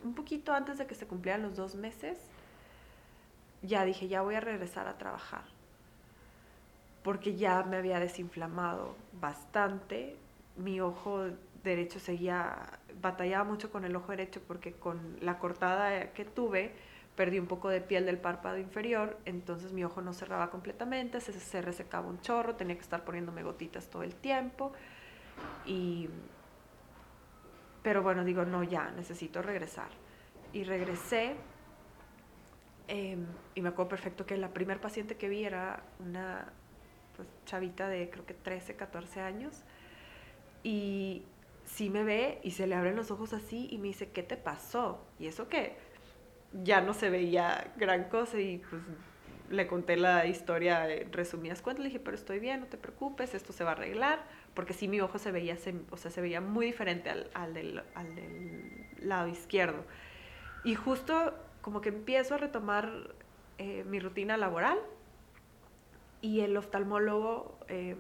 un 0.02 0.16
poquito 0.16 0.52
antes 0.52 0.78
de 0.78 0.86
que 0.88 0.96
se 0.96 1.06
cumplieran 1.06 1.42
los 1.42 1.54
dos 1.54 1.76
meses, 1.76 2.18
ya 3.66 3.84
dije, 3.84 4.08
ya 4.08 4.22
voy 4.22 4.34
a 4.34 4.40
regresar 4.40 4.86
a 4.86 4.98
trabajar, 4.98 5.44
porque 7.02 7.36
ya 7.36 7.62
me 7.62 7.76
había 7.76 8.00
desinflamado 8.00 8.96
bastante, 9.20 10.16
mi 10.56 10.80
ojo 10.80 11.26
derecho 11.62 12.00
seguía, 12.00 12.78
batallaba 13.00 13.44
mucho 13.44 13.70
con 13.70 13.84
el 13.84 13.94
ojo 13.96 14.12
derecho 14.12 14.40
porque 14.46 14.72
con 14.72 15.18
la 15.20 15.38
cortada 15.38 16.12
que 16.12 16.24
tuve, 16.24 16.72
perdí 17.16 17.38
un 17.38 17.46
poco 17.46 17.68
de 17.68 17.80
piel 17.80 18.06
del 18.06 18.18
párpado 18.18 18.58
inferior, 18.58 19.18
entonces 19.24 19.72
mi 19.72 19.84
ojo 19.84 20.00
no 20.02 20.12
cerraba 20.12 20.50
completamente, 20.50 21.20
se, 21.20 21.32
se 21.32 21.62
resecaba 21.62 22.06
un 22.06 22.20
chorro, 22.20 22.54
tenía 22.54 22.76
que 22.76 22.82
estar 22.82 23.04
poniéndome 23.04 23.42
gotitas 23.42 23.88
todo 23.88 24.02
el 24.02 24.14
tiempo. 24.14 24.72
Y, 25.64 26.08
pero 27.82 28.02
bueno, 28.02 28.24
digo, 28.24 28.44
no, 28.44 28.62
ya, 28.62 28.90
necesito 28.90 29.42
regresar. 29.42 29.88
Y 30.52 30.64
regresé 30.64 31.36
em, 32.88 33.26
y 33.54 33.60
me 33.60 33.68
acuerdo 33.68 33.90
perfecto 33.90 34.26
que 34.26 34.36
la 34.36 34.50
primer 34.50 34.80
paciente 34.80 35.16
que 35.16 35.28
vi 35.28 35.44
era 35.44 35.82
una 35.98 36.52
pues, 37.16 37.28
chavita 37.46 37.88
de 37.88 38.10
creo 38.10 38.26
que 38.26 38.34
13, 38.34 38.76
14 38.76 39.20
años. 39.20 39.62
Y 40.62 41.22
sí 41.64 41.90
me 41.90 42.04
ve 42.04 42.40
y 42.42 42.52
se 42.52 42.66
le 42.66 42.74
abren 42.74 42.96
los 42.96 43.10
ojos 43.10 43.32
así 43.32 43.68
y 43.70 43.78
me 43.78 43.88
dice, 43.88 44.10
¿qué 44.10 44.22
te 44.22 44.36
pasó? 44.36 45.04
Y 45.18 45.26
eso 45.26 45.48
que 45.48 45.76
ya 46.64 46.80
no 46.80 46.94
se 46.94 47.10
veía 47.10 47.72
gran 47.76 48.04
cosa 48.04 48.40
y 48.40 48.58
pues 48.58 48.82
le 49.50 49.66
conté 49.66 49.96
la 49.96 50.26
historia 50.26 50.86
resumidas 51.12 51.62
cuentas, 51.62 51.82
le 51.82 51.88
dije, 51.88 52.00
pero 52.00 52.16
estoy 52.16 52.40
bien, 52.40 52.60
no 52.60 52.66
te 52.66 52.76
preocupes, 52.76 53.34
esto 53.34 53.52
se 53.52 53.62
va 53.64 53.70
a 53.70 53.72
arreglar, 53.74 54.24
porque 54.54 54.72
sí 54.72 54.88
mi 54.88 55.00
ojo 55.00 55.18
se 55.18 55.30
veía, 55.30 55.56
o 55.90 55.96
sea, 55.96 56.10
se 56.10 56.20
veía 56.20 56.40
muy 56.40 56.66
diferente 56.66 57.10
al, 57.10 57.30
al, 57.34 57.54
del, 57.54 57.82
al 57.94 58.14
del 58.14 58.86
lado 59.00 59.28
izquierdo. 59.28 59.84
Y 60.64 60.74
justo 60.74 61.32
como 61.66 61.80
que 61.80 61.88
empiezo 61.88 62.36
a 62.36 62.38
retomar 62.38 63.12
eh, 63.58 63.82
mi 63.88 63.98
rutina 63.98 64.36
laboral 64.36 64.78
y 66.20 66.42
el 66.42 66.56
oftalmólogo 66.56 67.58
eh, 67.66 67.96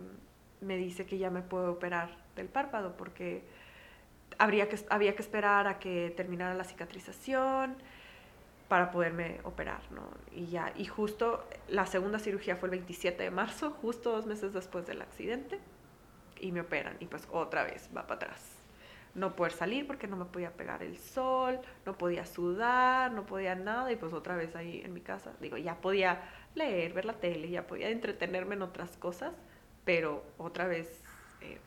me 0.60 0.76
dice 0.76 1.04
que 1.04 1.18
ya 1.18 1.30
me 1.30 1.42
puedo 1.42 1.72
operar 1.72 2.16
del 2.36 2.46
párpado 2.46 2.96
porque 2.96 3.42
habría 4.38 4.68
que, 4.68 4.78
había 4.88 5.16
que 5.16 5.22
esperar 5.22 5.66
a 5.66 5.80
que 5.80 6.14
terminara 6.16 6.54
la 6.54 6.62
cicatrización 6.62 7.74
para 8.68 8.92
poderme 8.92 9.40
operar, 9.42 9.80
¿no? 9.90 10.10
Y 10.30 10.46
ya, 10.46 10.72
y 10.76 10.84
justo 10.84 11.44
la 11.66 11.86
segunda 11.86 12.20
cirugía 12.20 12.54
fue 12.54 12.68
el 12.68 12.70
27 12.70 13.20
de 13.20 13.32
marzo, 13.32 13.72
justo 13.82 14.12
dos 14.12 14.26
meses 14.26 14.52
después 14.52 14.86
del 14.86 15.02
accidente, 15.02 15.58
y 16.38 16.52
me 16.52 16.60
operan, 16.60 16.98
y 17.00 17.06
pues 17.06 17.26
otra 17.32 17.64
vez 17.64 17.90
va 17.96 18.06
para 18.06 18.14
atrás. 18.14 18.55
No 19.16 19.34
poder 19.34 19.52
salir 19.52 19.86
porque 19.86 20.06
no 20.06 20.16
me 20.16 20.26
podía 20.26 20.52
pegar 20.52 20.82
el 20.82 20.98
sol, 20.98 21.58
no 21.84 21.98
podía 21.98 22.24
sudar, 22.26 23.10
no 23.12 23.26
podía 23.26 23.54
nada, 23.54 23.90
y 23.90 23.96
pues 23.96 24.12
otra 24.12 24.36
vez 24.36 24.54
ahí 24.54 24.82
en 24.84 24.92
mi 24.92 25.00
casa, 25.00 25.32
digo, 25.40 25.56
ya 25.56 25.80
podía 25.80 26.20
leer, 26.54 26.92
ver 26.92 27.06
la 27.06 27.14
tele, 27.14 27.48
ya 27.48 27.66
podía 27.66 27.88
entretenerme 27.88 28.54
en 28.54 28.62
otras 28.62 28.96
cosas, 28.96 29.32
pero 29.84 30.22
otra 30.38 30.66
vez 30.66 31.02
eh, 31.40 31.58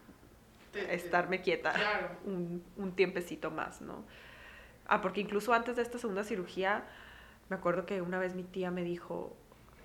estarme 0.90 1.42
quieta 1.42 1.74
un, 2.26 2.64
un 2.78 2.96
tiempecito 2.96 3.52
más, 3.52 3.82
¿no? 3.82 4.04
Ah, 4.88 5.02
porque 5.02 5.22
incluso 5.22 5.54
antes 5.54 5.76
de 5.76 5.84
esta 5.84 6.00
segunda 6.00 6.24
cirugía, 6.24 6.84
me 7.50 7.56
acuerdo 7.56 7.86
que 7.86 8.02
una 8.02 8.20
vez 8.20 8.36
mi 8.36 8.44
tía 8.44 8.72
me 8.72 8.84
dijo, 8.84 9.36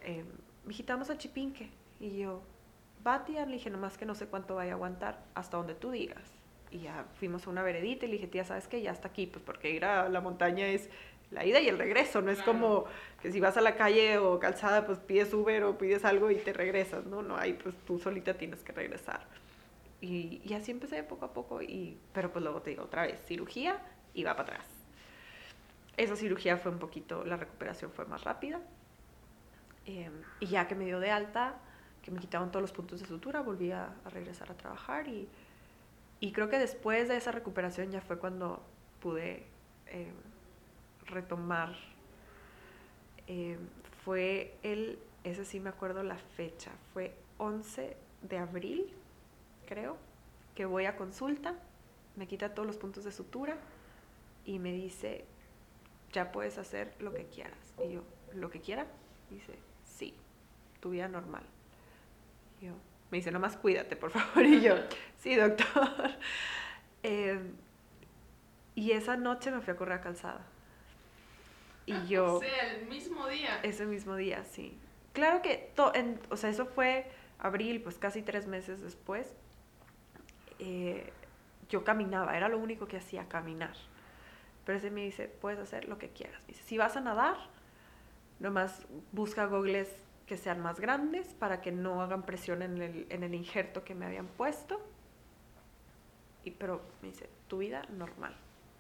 eh, 0.02 0.24
visitamos 0.64 1.10
a 1.10 1.18
Chipinque. 1.18 1.70
Y 2.00 2.18
yo, 2.18 2.42
va 3.06 3.24
tía, 3.24 3.46
le 3.46 3.54
dije, 3.54 3.70
nomás 3.70 3.98
que 3.98 4.06
no 4.06 4.14
sé 4.14 4.26
cuánto 4.26 4.54
vaya 4.54 4.72
a 4.72 4.74
aguantar, 4.74 5.24
hasta 5.34 5.56
donde 5.56 5.74
tú 5.74 5.90
digas. 5.90 6.33
Y 6.74 6.80
ya 6.80 7.06
fuimos 7.18 7.46
a 7.46 7.50
una 7.50 7.62
veredita 7.62 8.04
y 8.04 8.08
le 8.08 8.14
dije, 8.14 8.26
tía, 8.26 8.44
¿sabes 8.44 8.68
qué? 8.68 8.82
Ya 8.82 8.90
está 8.90 9.08
aquí, 9.08 9.26
pues 9.26 9.42
porque 9.42 9.70
ir 9.70 9.86
a 9.86 10.10
la 10.10 10.20
montaña 10.20 10.66
es 10.66 10.90
la 11.30 11.46
ida 11.46 11.60
y 11.60 11.68
el 11.68 11.78
regreso, 11.78 12.20
no 12.20 12.30
es 12.30 12.42
como 12.42 12.84
que 13.22 13.32
si 13.32 13.40
vas 13.40 13.56
a 13.56 13.62
la 13.62 13.76
calle 13.76 14.18
o 14.18 14.38
calzada, 14.38 14.84
pues 14.84 14.98
pides 14.98 15.32
Uber 15.32 15.64
o 15.64 15.78
pides 15.78 16.04
algo 16.04 16.30
y 16.30 16.36
te 16.36 16.52
regresas, 16.52 17.06
¿no? 17.06 17.22
No, 17.22 17.36
ahí 17.36 17.54
pues 17.54 17.74
tú 17.86 17.98
solita 17.98 18.34
tienes 18.34 18.62
que 18.62 18.72
regresar. 18.72 19.22
Y, 20.02 20.42
y 20.44 20.52
así 20.52 20.70
empecé 20.70 21.02
poco 21.02 21.24
a 21.24 21.32
poco, 21.32 21.62
y, 21.62 21.96
pero 22.12 22.30
pues 22.30 22.42
luego 22.44 22.60
te 22.60 22.70
digo 22.70 22.82
otra 22.82 23.06
vez, 23.06 23.18
cirugía 23.26 23.80
y 24.12 24.22
va 24.22 24.36
para 24.36 24.54
atrás 24.54 24.84
esa 25.96 26.16
cirugía 26.16 26.56
fue 26.56 26.72
un 26.72 26.78
poquito, 26.78 27.24
la 27.24 27.36
recuperación 27.36 27.90
fue 27.92 28.04
más 28.06 28.24
rápida. 28.24 28.60
Em, 29.86 30.12
y 30.40 30.46
ya 30.46 30.66
que 30.66 30.74
me 30.74 30.84
dio 30.84 30.98
de 30.98 31.10
alta, 31.10 31.54
que 32.02 32.10
me 32.10 32.18
quitaban 32.18 32.50
todos 32.50 32.62
los 32.62 32.72
puntos 32.72 33.00
de 33.00 33.06
sutura, 33.06 33.42
volví 33.42 33.70
a, 33.70 33.94
regresar 34.10 34.50
a 34.50 34.54
trabajar 34.54 35.08
y, 35.08 35.28
y, 36.20 36.32
creo 36.32 36.48
que 36.48 36.58
después 36.58 37.08
de 37.08 37.16
esa 37.16 37.32
recuperación 37.32 37.90
ya 37.90 38.00
fue 38.00 38.18
cuando 38.18 38.62
pude 39.00 39.44
em, 39.86 40.14
retomar. 41.06 41.74
Em, 43.26 43.58
fue 44.04 44.54
el, 44.62 44.98
ese 45.24 45.44
sí 45.44 45.60
me 45.60 45.70
acuerdo 45.70 46.02
la 46.02 46.16
fecha, 46.16 46.70
fue 46.92 47.14
11 47.38 47.96
de 48.22 48.38
abril, 48.38 48.92
creo, 49.66 49.96
que 50.54 50.66
voy 50.66 50.86
a 50.86 50.96
consulta, 50.96 51.54
me 52.16 52.26
quita 52.26 52.54
todos 52.54 52.66
los 52.66 52.76
puntos 52.76 53.04
de 53.04 53.12
sutura 53.12 53.56
y 54.44 54.58
me 54.58 54.72
dice, 54.72 55.24
ya 56.12 56.30
puedes 56.32 56.58
hacer 56.58 56.94
lo 57.00 57.12
que 57.12 57.26
quieras. 57.26 57.74
Y 57.84 57.94
yo, 57.94 58.02
¿lo 58.34 58.50
que 58.50 58.60
quiera? 58.60 58.86
Dice, 59.30 59.54
sí, 59.84 60.14
tu 60.80 60.90
vida 60.90 61.08
normal. 61.08 61.44
Y 62.60 62.66
yo, 62.66 62.72
me 63.14 63.18
dice, 63.18 63.30
nomás 63.30 63.56
cuídate, 63.56 63.94
por 63.94 64.10
favor. 64.10 64.44
Y 64.44 64.60
yo, 64.60 64.74
sí, 65.20 65.36
doctor. 65.36 65.66
Em, 67.04 67.52
y 68.74 68.90
esa 68.90 69.16
noche 69.16 69.52
me 69.52 69.60
fui 69.60 69.72
a 69.72 69.76
correr 69.76 69.98
a 69.98 70.00
calzada. 70.00 70.44
Y 71.86 72.06
yo... 72.08 72.34
O 72.36 72.40
sea, 72.40 72.72
el 72.72 72.86
mismo 72.86 73.28
día. 73.28 73.60
Ese 73.62 73.86
mismo 73.86 74.16
día, 74.16 74.42
sí. 74.44 74.76
Claro 75.12 75.40
que, 75.42 75.70
to- 75.76 75.94
en- 75.94 76.18
o 76.30 76.36
sea, 76.36 76.50
eso 76.50 76.66
fue 76.66 77.06
abril, 77.38 77.82
pues 77.82 77.98
casi 77.98 78.22
tres 78.22 78.48
meses 78.48 78.80
después. 78.80 79.32
Eh, 80.58 81.12
yo 81.68 81.84
caminaba, 81.84 82.36
era 82.36 82.48
lo 82.48 82.58
único 82.58 82.88
que 82.88 82.96
hacía, 82.96 83.28
caminar. 83.28 83.74
Pero 84.64 84.78
ese 84.78 84.90
me 84.90 85.04
dice, 85.04 85.28
puedes 85.28 85.60
hacer 85.60 85.88
lo 85.88 85.98
que 85.98 86.08
quieras. 86.08 86.40
Me 86.48 86.54
dice, 86.54 86.64
si 86.64 86.78
vas 86.78 86.96
a 86.96 87.00
nadar, 87.00 87.36
nomás 88.40 88.86
busca 89.12 89.44
gogles 89.46 89.88
que 90.26 90.36
sean 90.36 90.60
más 90.60 90.80
grandes 90.80 91.34
para 91.34 91.60
que 91.60 91.72
no 91.72 92.00
hagan 92.00 92.22
presión 92.22 92.62
en 92.62 92.80
el, 92.80 93.06
en 93.10 93.22
el 93.22 93.34
injerto 93.34 93.84
que 93.84 93.94
me 93.94 94.06
habían 94.06 94.26
puesto. 94.26 94.80
Y, 96.44 96.50
pero 96.52 96.82
me 97.02 97.08
dice, 97.08 97.28
tu 97.48 97.58
vida 97.58 97.82
normal. 97.90 98.34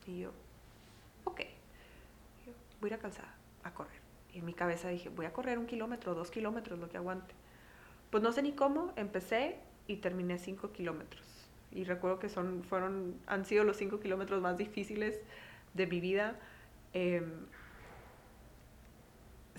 Y 0.06 0.20
yo, 0.20 0.32
ok. 1.24 1.40
Yo, 2.46 2.52
voy 2.80 2.90
a 2.90 2.94
ir 2.94 2.98
a 2.98 3.02
calzada, 3.02 3.34
a 3.62 3.72
correr. 3.72 4.00
Y 4.32 4.38
en 4.38 4.44
mi 4.44 4.54
cabeza 4.54 4.88
dije, 4.88 5.08
voy 5.08 5.26
a 5.26 5.32
correr 5.32 5.58
un 5.58 5.66
kilómetro, 5.66 6.14
dos 6.14 6.30
kilómetros, 6.30 6.78
lo 6.78 6.88
que 6.88 6.96
aguante. 6.96 7.34
Pues 8.10 8.22
no 8.22 8.32
sé 8.32 8.42
ni 8.42 8.52
cómo, 8.52 8.92
empecé 8.96 9.58
y 9.86 9.96
terminé 9.96 10.38
cinco 10.38 10.72
kilómetros. 10.72 11.24
Y 11.70 11.84
recuerdo 11.84 12.18
que 12.18 12.28
son, 12.28 12.62
fueron, 12.64 13.20
han 13.26 13.44
sido 13.44 13.64
los 13.64 13.76
cinco 13.76 14.00
kilómetros 14.00 14.40
más 14.40 14.56
difíciles 14.56 15.20
de 15.74 15.86
mi 15.86 16.00
vida. 16.00 16.38
Em, 16.92 17.46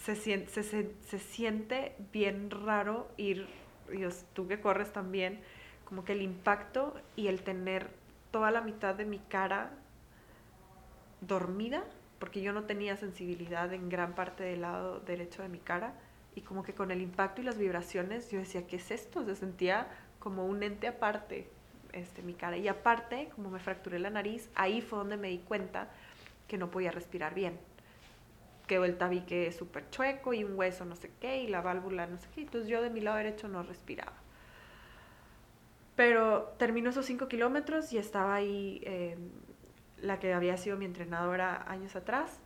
se, 0.06 0.16
sien- 0.16 0.48
se, 0.48 0.64
se- 0.64 0.92
se 1.08 1.20
siente 1.20 1.96
bien 2.14 2.50
raro 2.52 3.08
ir, 3.18 3.48
Dios, 3.92 4.26
tú 4.34 4.48
que 4.48 4.60
corres 4.60 4.92
también, 4.94 5.40
como 5.86 6.04
que 6.06 6.14
el 6.14 6.22
impacto 6.22 6.96
y 7.16 7.28
el 7.28 7.42
tener 7.44 7.90
toda 8.32 8.52
la 8.52 8.62
mitad 8.62 8.96
de 8.96 9.06
mi 9.06 9.20
cara 9.20 9.72
dormida, 11.22 11.84
porque 12.20 12.42
yo 12.42 12.54
no 12.54 12.64
tenía 12.64 12.98
sensibilidad 12.98 13.72
en 13.74 13.90
gran 13.90 14.14
parte 14.16 14.44
del 14.44 14.62
lado 14.62 15.00
derecho 15.02 15.42
de 15.42 15.50
mi 15.50 15.60
cara, 15.60 15.94
y 16.36 16.42
como 16.42 16.64
que 16.64 16.74
con 16.74 16.92
el 16.92 17.02
impacto 17.02 17.42
y 17.42 17.46
las 17.46 17.58
vibraciones 17.58 18.30
yo 18.32 18.40
decía, 18.40 18.68
¿qué 18.68 18.76
es 18.78 18.92
esto? 18.92 19.24
Se 19.26 19.36
sentía 19.36 19.88
como 20.20 20.46
un 20.46 20.64
ente 20.64 20.88
aparte, 20.88 21.50
este, 21.94 22.22
mi 22.24 22.34
cara. 22.34 22.58
Y 22.58 22.68
aparte, 22.68 23.30
como 23.36 23.50
me 23.50 23.60
fracturé 23.60 24.00
la 24.00 24.10
nariz, 24.10 24.50
ahí 24.56 24.82
fue 24.82 25.00
donde 25.00 25.16
me 25.18 25.30
di 25.30 25.38
cuenta 25.40 25.88
que 26.48 26.58
no 26.58 26.70
podía 26.72 26.92
respirar 26.92 27.34
bien. 27.34 27.58
Que 28.68 28.76
el 28.76 28.98
tabique 28.98 29.52
súper 29.52 29.90
chueco 29.90 30.34
y 30.34 30.44
un 30.44 30.58
hueso 30.58 30.86
no 30.86 30.96
sé 30.96 31.12
qué 31.20 31.44
y 31.44 31.48
la 31.48 31.62
válvula 31.62 32.08
no 32.08 32.18
sé 32.18 32.28
qué. 32.34 32.42
Entonces 32.42 32.70
yo 32.70 32.82
de 32.82 32.90
mi 32.90 33.02
lado 33.02 33.18
derecho 33.18 33.48
no 33.48 33.64
respiraba. 33.64 34.14
Pero 35.96 36.54
terminó 36.58 36.90
esos 36.90 37.06
cinco 37.06 37.28
kilómetros 37.28 37.94
y 37.94 37.98
estaba 37.98 38.36
ahí 38.36 38.82
eh, 38.84 39.18
la 40.02 40.20
que 40.20 40.34
había 40.34 40.58
sido 40.58 40.78
mi 40.78 40.86
entrenadora 40.86 41.64
años 41.70 41.96
atrás. 41.96 42.40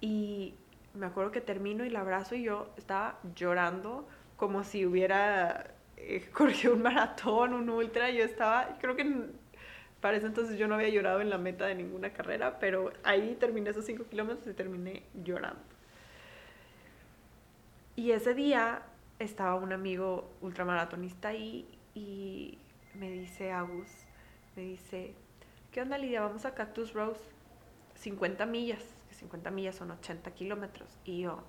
Y 0.00 0.54
me 0.94 1.06
acuerdo 1.06 1.32
que 1.32 1.40
termino 1.40 1.84
y 1.84 1.90
la 1.90 2.00
abrazo 2.00 2.34
y 2.34 2.44
yo 2.44 2.72
estaba 2.76 3.18
llorando 3.34 4.08
como 4.36 4.64
si 4.64 4.86
hubiera 4.86 5.74
eh, 5.96 6.28
corrido 6.32 6.74
un 6.74 6.82
maratón, 6.82 7.52
un 7.52 7.68
ultra. 7.68 8.10
Yo 8.10 8.24
estaba, 8.24 8.78
creo 8.80 8.96
que 8.96 9.30
para 10.04 10.18
ese 10.18 10.26
entonces 10.26 10.58
yo 10.58 10.68
no 10.68 10.74
había 10.74 10.90
llorado 10.90 11.22
en 11.22 11.30
la 11.30 11.38
meta 11.38 11.64
de 11.64 11.74
ninguna 11.74 12.12
carrera, 12.12 12.58
pero 12.58 12.92
ahí 13.04 13.38
terminé 13.40 13.70
esos 13.70 13.86
cinco 13.86 14.04
kilómetros 14.04 14.46
y 14.46 14.52
terminé 14.52 15.02
llorando. 15.14 15.62
Y 17.96 18.10
ese 18.10 18.34
día 18.34 18.82
estaba 19.18 19.54
un 19.54 19.72
amigo 19.72 20.30
ultramaratonista 20.42 21.28
ahí 21.28 21.66
y 21.94 22.58
me 22.92 23.10
dice 23.10 23.50
Agus, 23.50 23.88
me 24.56 24.64
dice, 24.64 25.14
¿qué 25.72 25.80
onda 25.80 25.96
Lidia? 25.96 26.20
Vamos 26.20 26.44
a 26.44 26.52
Cactus 26.52 26.92
Rose, 26.92 27.22
50 27.94 28.44
millas, 28.44 28.84
que 29.08 29.14
50 29.14 29.50
millas 29.52 29.76
son 29.76 29.90
80 29.90 30.30
kilómetros. 30.32 30.98
Y 31.06 31.22
yo, 31.22 31.42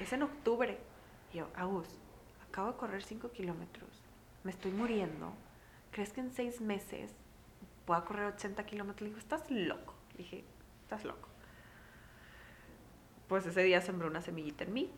es 0.00 0.12
en 0.12 0.24
octubre. 0.24 0.78
Y 1.32 1.36
yo, 1.36 1.46
Agus, 1.54 1.86
acabo 2.48 2.72
de 2.72 2.76
correr 2.76 3.04
5 3.04 3.30
kilómetros, 3.30 4.02
me 4.42 4.50
estoy 4.50 4.72
muriendo. 4.72 5.32
¿Crees 5.92 6.12
que 6.12 6.22
en 6.22 6.32
6 6.32 6.60
meses 6.60 7.14
pueda 7.90 8.04
correr 8.04 8.26
80 8.26 8.66
kilómetros? 8.66 9.00
Le 9.02 9.08
digo, 9.08 9.18
estás 9.18 9.50
loco. 9.50 9.94
Le 10.12 10.18
dije, 10.18 10.44
estás 10.82 11.04
loco. 11.04 11.28
Pues 13.26 13.44
ese 13.46 13.64
día 13.64 13.80
sembró 13.80 14.06
una 14.06 14.22
semillita 14.22 14.62
en 14.62 14.72
mí. 14.72 14.92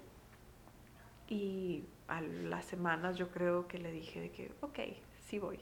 Y 1.26 1.87
a 2.07 2.20
las 2.20 2.66
semanas 2.66 3.16
yo 3.16 3.31
creo 3.31 3.66
que 3.66 3.78
le 3.78 3.90
dije 3.92 4.20
de 4.20 4.31
que, 4.31 4.52
ok, 4.61 4.78
sí 5.26 5.38
voy. 5.38 5.59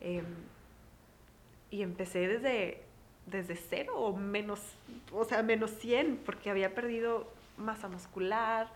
Em, 0.00 0.24
y 1.70 1.82
empecé 1.82 2.26
desde, 2.26 2.82
desde 3.26 3.54
cero 3.54 3.96
o 3.96 4.16
menos, 4.16 4.60
o 5.12 5.24
sea, 5.24 5.44
menos 5.44 5.70
100, 5.70 6.16
porque 6.26 6.50
había 6.50 6.74
perdido 6.74 7.32
masa 7.58 7.86
muscular, 7.86 8.72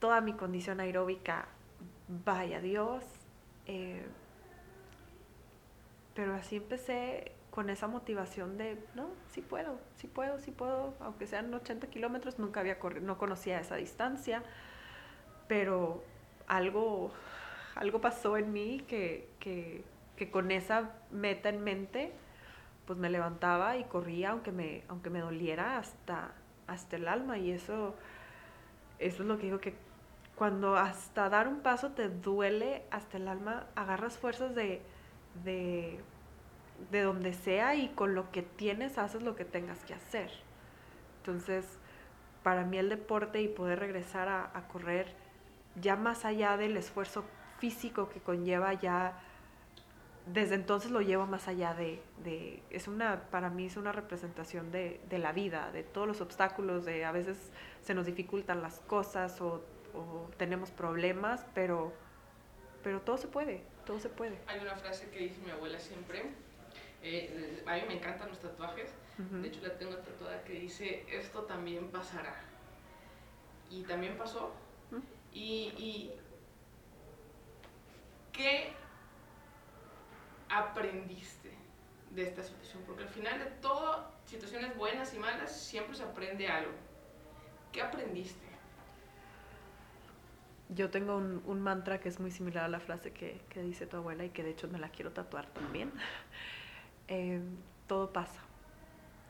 toda 0.00 0.22
mi 0.22 0.32
condición 0.32 0.80
aeróbica, 0.80 1.48
vaya 2.24 2.62
Dios. 2.62 3.04
eh, 3.66 4.06
pero 6.18 6.34
así 6.34 6.56
empecé 6.56 7.30
con 7.52 7.70
esa 7.70 7.86
motivación 7.86 8.58
de, 8.58 8.76
no, 8.96 9.08
sí 9.30 9.40
puedo, 9.40 9.78
sí 9.94 10.08
puedo, 10.08 10.40
sí 10.40 10.50
puedo, 10.50 10.94
aunque 10.98 11.28
sean 11.28 11.54
80 11.54 11.86
kilómetros, 11.90 12.40
nunca 12.40 12.58
había 12.58 12.80
corrido, 12.80 13.06
no 13.06 13.18
conocía 13.18 13.60
esa 13.60 13.76
distancia, 13.76 14.42
pero 15.46 16.02
algo, 16.48 17.12
algo 17.76 18.00
pasó 18.00 18.36
en 18.36 18.52
mí 18.52 18.84
que, 18.88 19.30
que, 19.38 19.84
que 20.16 20.28
con 20.28 20.50
esa 20.50 20.90
meta 21.12 21.50
en 21.50 21.62
mente, 21.62 22.10
pues 22.84 22.98
me 22.98 23.10
levantaba 23.10 23.76
y 23.76 23.84
corría 23.84 24.30
aunque 24.30 24.50
me, 24.50 24.82
aunque 24.88 25.10
me 25.10 25.20
doliera 25.20 25.78
hasta, 25.78 26.32
hasta 26.66 26.96
el 26.96 27.06
alma 27.06 27.38
y 27.38 27.52
eso, 27.52 27.94
eso 28.98 29.22
es 29.22 29.28
lo 29.28 29.36
que 29.36 29.44
digo 29.44 29.60
que 29.60 29.76
cuando 30.34 30.74
hasta 30.74 31.28
dar 31.28 31.46
un 31.46 31.60
paso 31.60 31.92
te 31.92 32.08
duele 32.08 32.82
hasta 32.90 33.18
el 33.18 33.28
alma, 33.28 33.68
agarras 33.76 34.18
fuerzas 34.18 34.56
de, 34.56 34.82
de, 35.44 36.00
de 36.90 37.02
donde 37.02 37.32
sea 37.32 37.74
y 37.74 37.88
con 37.88 38.14
lo 38.14 38.30
que 38.30 38.42
tienes 38.42 38.98
haces 38.98 39.22
lo 39.22 39.36
que 39.36 39.44
tengas 39.44 39.84
que 39.84 39.94
hacer. 39.94 40.30
Entonces, 41.20 41.64
para 42.42 42.64
mí 42.64 42.78
el 42.78 42.88
deporte 42.88 43.42
y 43.42 43.48
poder 43.48 43.78
regresar 43.80 44.28
a, 44.28 44.50
a 44.54 44.68
correr, 44.68 45.14
ya 45.80 45.96
más 45.96 46.24
allá 46.24 46.56
del 46.56 46.76
esfuerzo 46.76 47.24
físico 47.58 48.08
que 48.08 48.20
conlleva, 48.20 48.72
ya 48.74 49.20
desde 50.26 50.54
entonces 50.56 50.90
lo 50.90 51.00
llevo 51.00 51.26
más 51.26 51.48
allá 51.48 51.74
de, 51.74 52.02
de- 52.22 52.62
es 52.70 52.86
una, 52.86 53.22
para 53.30 53.48
mí 53.48 53.64
es 53.66 53.76
una 53.76 53.92
representación 53.92 54.70
de, 54.70 55.00
de 55.08 55.18
la 55.18 55.32
vida, 55.32 55.70
de 55.72 55.82
todos 55.82 56.06
los 56.06 56.20
obstáculos, 56.20 56.84
de 56.84 57.04
a 57.04 57.12
veces 57.12 57.50
se 57.82 57.94
nos 57.94 58.04
dificultan 58.06 58.60
las 58.60 58.80
cosas 58.80 59.40
o, 59.40 59.64
o 59.94 60.28
tenemos 60.36 60.70
problemas, 60.70 61.46
pero, 61.54 61.92
pero 62.82 63.00
todo 63.00 63.16
se 63.16 63.26
puede, 63.28 63.62
todo 63.88 63.98
se 63.98 64.10
puede. 64.10 64.38
Hay 64.46 64.60
una 64.60 64.76
frase 64.76 65.08
que 65.10 65.18
dice 65.20 65.40
mi 65.42 65.50
abuela 65.50 65.80
siempre. 65.80 66.22
eh, 67.02 67.62
a 67.66 67.74
mí 67.76 67.82
me 67.88 67.94
encantan 67.94 68.28
los 68.28 68.38
tatuajes. 68.38 68.90
De 69.16 69.48
hecho, 69.48 69.60
la 69.62 69.76
tengo 69.78 69.96
tatuada 69.96 70.44
que 70.44 70.52
dice: 70.52 71.04
Esto 71.08 71.44
también 71.44 71.90
pasará. 71.90 72.36
Y 73.70 73.82
también 73.84 74.16
pasó. 74.18 74.52
Y, 75.32 75.72
y 75.78 76.12
¿qué 78.32 78.72
aprendiste 80.50 81.50
de 82.10 82.22
esta 82.22 82.42
situación? 82.42 82.82
Porque 82.86 83.04
al 83.04 83.08
final 83.08 83.38
de 83.38 83.46
todo, 83.62 84.12
situaciones 84.26 84.76
buenas 84.76 85.14
y 85.14 85.18
malas, 85.18 85.50
siempre 85.58 85.96
se 85.96 86.02
aprende 86.04 86.46
algo. 86.46 86.72
¿Qué 87.72 87.80
aprendiste? 87.82 88.47
Yo 90.70 90.90
tengo 90.90 91.16
un, 91.16 91.42
un 91.46 91.60
mantra 91.60 91.98
que 91.98 92.08
es 92.08 92.20
muy 92.20 92.30
similar 92.30 92.64
a 92.64 92.68
la 92.68 92.80
frase 92.80 93.12
que, 93.12 93.40
que 93.48 93.62
dice 93.62 93.86
tu 93.86 93.96
abuela 93.96 94.24
y 94.24 94.30
que 94.30 94.42
de 94.42 94.50
hecho 94.50 94.68
me 94.68 94.78
la 94.78 94.90
quiero 94.90 95.12
tatuar 95.12 95.46
también. 95.46 95.92
Eh, 97.10 97.40
todo 97.86 98.12
pasa, 98.12 98.42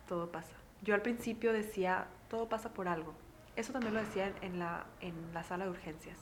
todo 0.09 0.33
pasa. 0.33 0.57
Yo 0.83 0.97
al 0.97 1.03
principio 1.03 1.53
decía, 1.53 2.09
todo 2.29 2.49
pasa 2.49 2.75
por 2.75 2.89
algo. 2.89 3.15
Eso 3.55 3.73
también 3.73 3.95
lo 3.95 4.01
decía 4.01 4.33
en, 4.43 4.59
la, 4.59 4.87
en 5.01 5.15
la 5.33 5.45
sala 5.45 5.65
de 5.65 5.71
urgencias. 5.71 6.19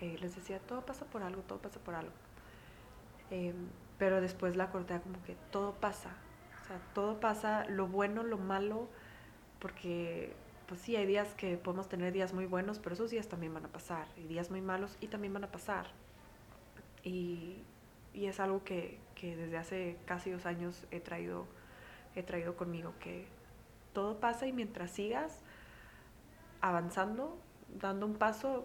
Eh, 0.00 0.16
les 0.20 0.34
decía, 0.34 0.58
todo 0.58 0.84
pasa 0.84 1.04
por 1.04 1.22
algo, 1.22 1.42
todo 1.42 1.58
pasa 1.58 1.78
por 1.80 1.94
algo. 1.94 2.12
Eh, 3.30 3.54
pero 3.98 4.20
después 4.20 4.56
la 4.56 4.70
corté 4.70 5.00
como 5.00 5.22
que 5.24 5.36
todo 5.50 5.74
pasa. 5.74 6.10
O 6.62 6.66
sea, 6.66 6.80
todo 6.94 7.20
pasa, 7.20 7.64
lo 7.66 7.86
bueno, 7.86 8.22
lo 8.22 8.38
malo, 8.38 8.88
porque 9.58 10.34
pues 10.70 10.82
sí, 10.82 10.94
hay 10.94 11.04
días 11.04 11.34
que 11.34 11.56
podemos 11.56 11.88
tener 11.88 12.12
días 12.12 12.32
muy 12.32 12.46
buenos, 12.46 12.78
pero 12.78 12.94
esos 12.94 13.10
días 13.10 13.26
también 13.26 13.52
van 13.52 13.64
a 13.64 13.68
pasar, 13.72 14.06
y 14.16 14.28
días 14.28 14.52
muy 14.52 14.60
malos 14.60 14.96
y 15.00 15.08
también 15.08 15.34
van 15.34 15.42
a 15.42 15.50
pasar. 15.50 15.88
Y, 17.02 17.64
y 18.14 18.26
es 18.26 18.38
algo 18.38 18.62
que, 18.62 19.00
que 19.16 19.34
desde 19.34 19.58
hace 19.58 19.96
casi 20.06 20.30
dos 20.30 20.46
años 20.46 20.86
he 20.92 21.00
traído, 21.00 21.46
he 22.14 22.22
traído 22.22 22.56
conmigo, 22.56 22.94
que 23.00 23.26
todo 23.92 24.20
pasa 24.20 24.46
y 24.46 24.52
mientras 24.52 24.92
sigas 24.92 25.40
avanzando, 26.60 27.36
dando 27.80 28.06
un 28.06 28.14
paso, 28.14 28.64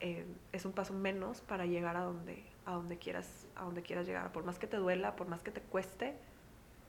eh, 0.00 0.24
es 0.52 0.64
un 0.64 0.72
paso 0.72 0.94
menos 0.94 1.42
para 1.42 1.66
llegar 1.66 1.98
a 1.98 2.00
donde, 2.00 2.46
a 2.64 2.72
donde 2.72 2.96
quieras, 2.96 3.46
a 3.56 3.64
donde 3.64 3.82
quieras 3.82 4.06
llegar. 4.06 4.32
Por 4.32 4.44
más 4.44 4.58
que 4.58 4.66
te 4.66 4.78
duela, 4.78 5.16
por 5.16 5.28
más 5.28 5.42
que 5.42 5.50
te 5.50 5.60
cueste, 5.60 6.16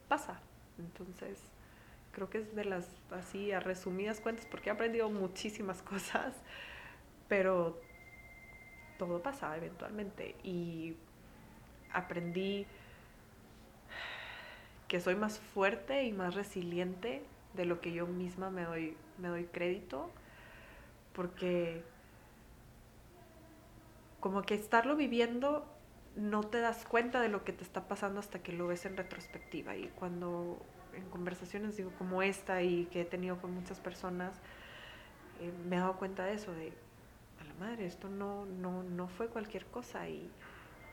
pasa. 0.08 0.40
Entonces, 0.80 1.38
creo 2.16 2.30
que 2.30 2.40
es 2.40 2.56
de 2.56 2.64
las 2.64 2.88
así 3.12 3.52
a 3.52 3.60
resumidas 3.60 4.22
cuentas, 4.22 4.48
porque 4.50 4.70
he 4.70 4.74
aprendido 4.74 5.10
muchísimas 5.10 5.82
cosas, 5.84 6.34
pero 7.28 7.80
todo 8.98 9.22
pasa 9.22 9.56
eventualmente. 9.58 10.36
Y 10.44 10.96
aprendí 11.92 12.66
que 14.88 15.02
soy 15.02 15.16
más 15.16 15.40
fuerte 15.40 16.04
y 16.06 16.14
más 16.14 16.36
resiliente 16.36 17.22
de 17.54 17.66
lo 17.66 17.82
que 17.82 17.92
yo 17.92 18.08
misma 18.08 18.50
me 18.50 18.64
doy, 18.64 18.98
me 19.18 19.28
doy 19.28 19.46
crédito, 19.46 20.10
porque 21.14 21.84
como 24.20 24.42
que 24.44 24.56
estarlo 24.56 24.96
viviendo 24.96 25.66
no 26.16 26.44
te 26.44 26.60
das 26.60 26.86
cuenta 26.86 27.20
de 27.20 27.28
lo 27.28 27.44
que 27.44 27.52
te 27.52 27.64
está 27.64 27.88
pasando 27.88 28.20
hasta 28.20 28.40
que 28.40 28.54
lo 28.54 28.68
ves 28.68 28.86
en 28.86 28.96
retrospectiva. 28.96 29.76
Y 29.76 29.88
cuando 29.96 30.62
en 30.96 31.10
conversaciones 31.10 31.78
digo 31.78 31.92
como 31.98 32.22
esta 32.22 32.62
y 32.62 32.86
que 32.86 33.02
he 33.02 33.06
tenido 33.06 33.38
con 33.42 33.54
muchas 33.54 33.80
personas, 33.80 34.36
eh, 35.42 35.52
me 35.68 35.76
he 35.76 35.80
dado 35.80 35.98
cuenta 35.98 36.26
de 36.26 36.34
eso, 36.34 36.54
de, 36.54 36.74
a 37.42 37.44
la 37.44 37.54
madre, 37.56 37.86
esto 37.86 38.10
no, 38.10 38.46
no, 38.46 38.84
no 38.84 39.08
fue 39.08 39.28
cualquier 39.28 39.66
cosa. 39.66 40.08
Y, 40.08 40.30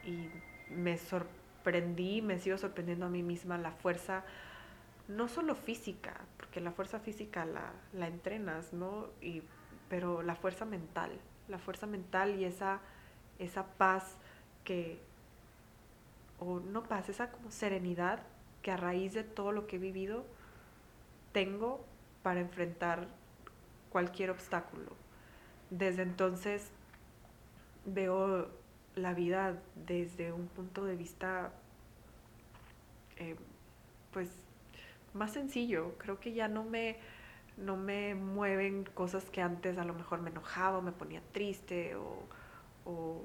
y 0.05 0.30
me 0.70 0.98
sorprendí, 0.98 2.22
me 2.22 2.38
sigo 2.38 2.59
sorprendiendo 2.59 3.07
a 3.07 3.09
mí 3.09 3.22
misma 3.22 3.59
la 3.59 3.72
fuerza, 3.72 4.24
no 5.09 5.28
solo 5.28 5.55
física, 5.55 6.14
porque 6.36 6.61
la 6.61 6.72
fuerza 6.72 6.98
física 6.98 7.44
la, 7.44 7.72
la 7.92 8.07
entrenas, 8.07 8.72
¿no? 8.72 9.09
Y, 9.20 9.42
pero 9.88 10.22
la 10.22 10.34
fuerza 10.34 10.64
mental, 10.64 11.12
la 11.48 11.59
fuerza 11.59 11.86
mental 11.86 12.38
y 12.38 12.44
esa, 12.44 12.80
esa 13.38 13.64
paz 13.64 14.16
que, 14.64 15.00
o 16.38 16.61
no 16.61 16.82
paz, 16.82 17.09
esa 17.09 17.30
como 17.30 17.50
serenidad 17.50 18.20
que 18.62 18.70
a 18.70 18.76
raíz 18.76 19.12
de 19.12 19.24
todo 19.24 19.52
lo 19.52 19.66
que 19.66 19.76
he 19.76 19.78
vivido 19.78 20.24
tengo 21.32 21.84
para 22.22 22.40
enfrentar 22.40 23.08
cualquier 23.90 24.30
obstáculo. 24.30 24.92
Desde 25.70 26.02
entonces 26.02 26.70
veo 27.84 28.48
la 28.94 29.14
vida 29.14 29.58
desde 29.86 30.32
un 30.32 30.46
punto 30.48 30.84
de 30.84 30.96
vista 30.96 31.52
eh, 33.16 33.36
pues 34.12 34.30
más 35.14 35.32
sencillo. 35.32 35.94
Creo 35.98 36.20
que 36.20 36.32
ya 36.32 36.48
no 36.48 36.64
me, 36.64 36.96
no 37.56 37.76
me 37.76 38.14
mueven 38.14 38.84
cosas 38.84 39.24
que 39.30 39.42
antes 39.42 39.78
a 39.78 39.84
lo 39.84 39.94
mejor 39.94 40.20
me 40.20 40.30
enojaba 40.30 40.78
o 40.78 40.82
me 40.82 40.92
ponía 40.92 41.22
triste 41.32 41.94
o, 41.96 42.22
o 42.84 43.22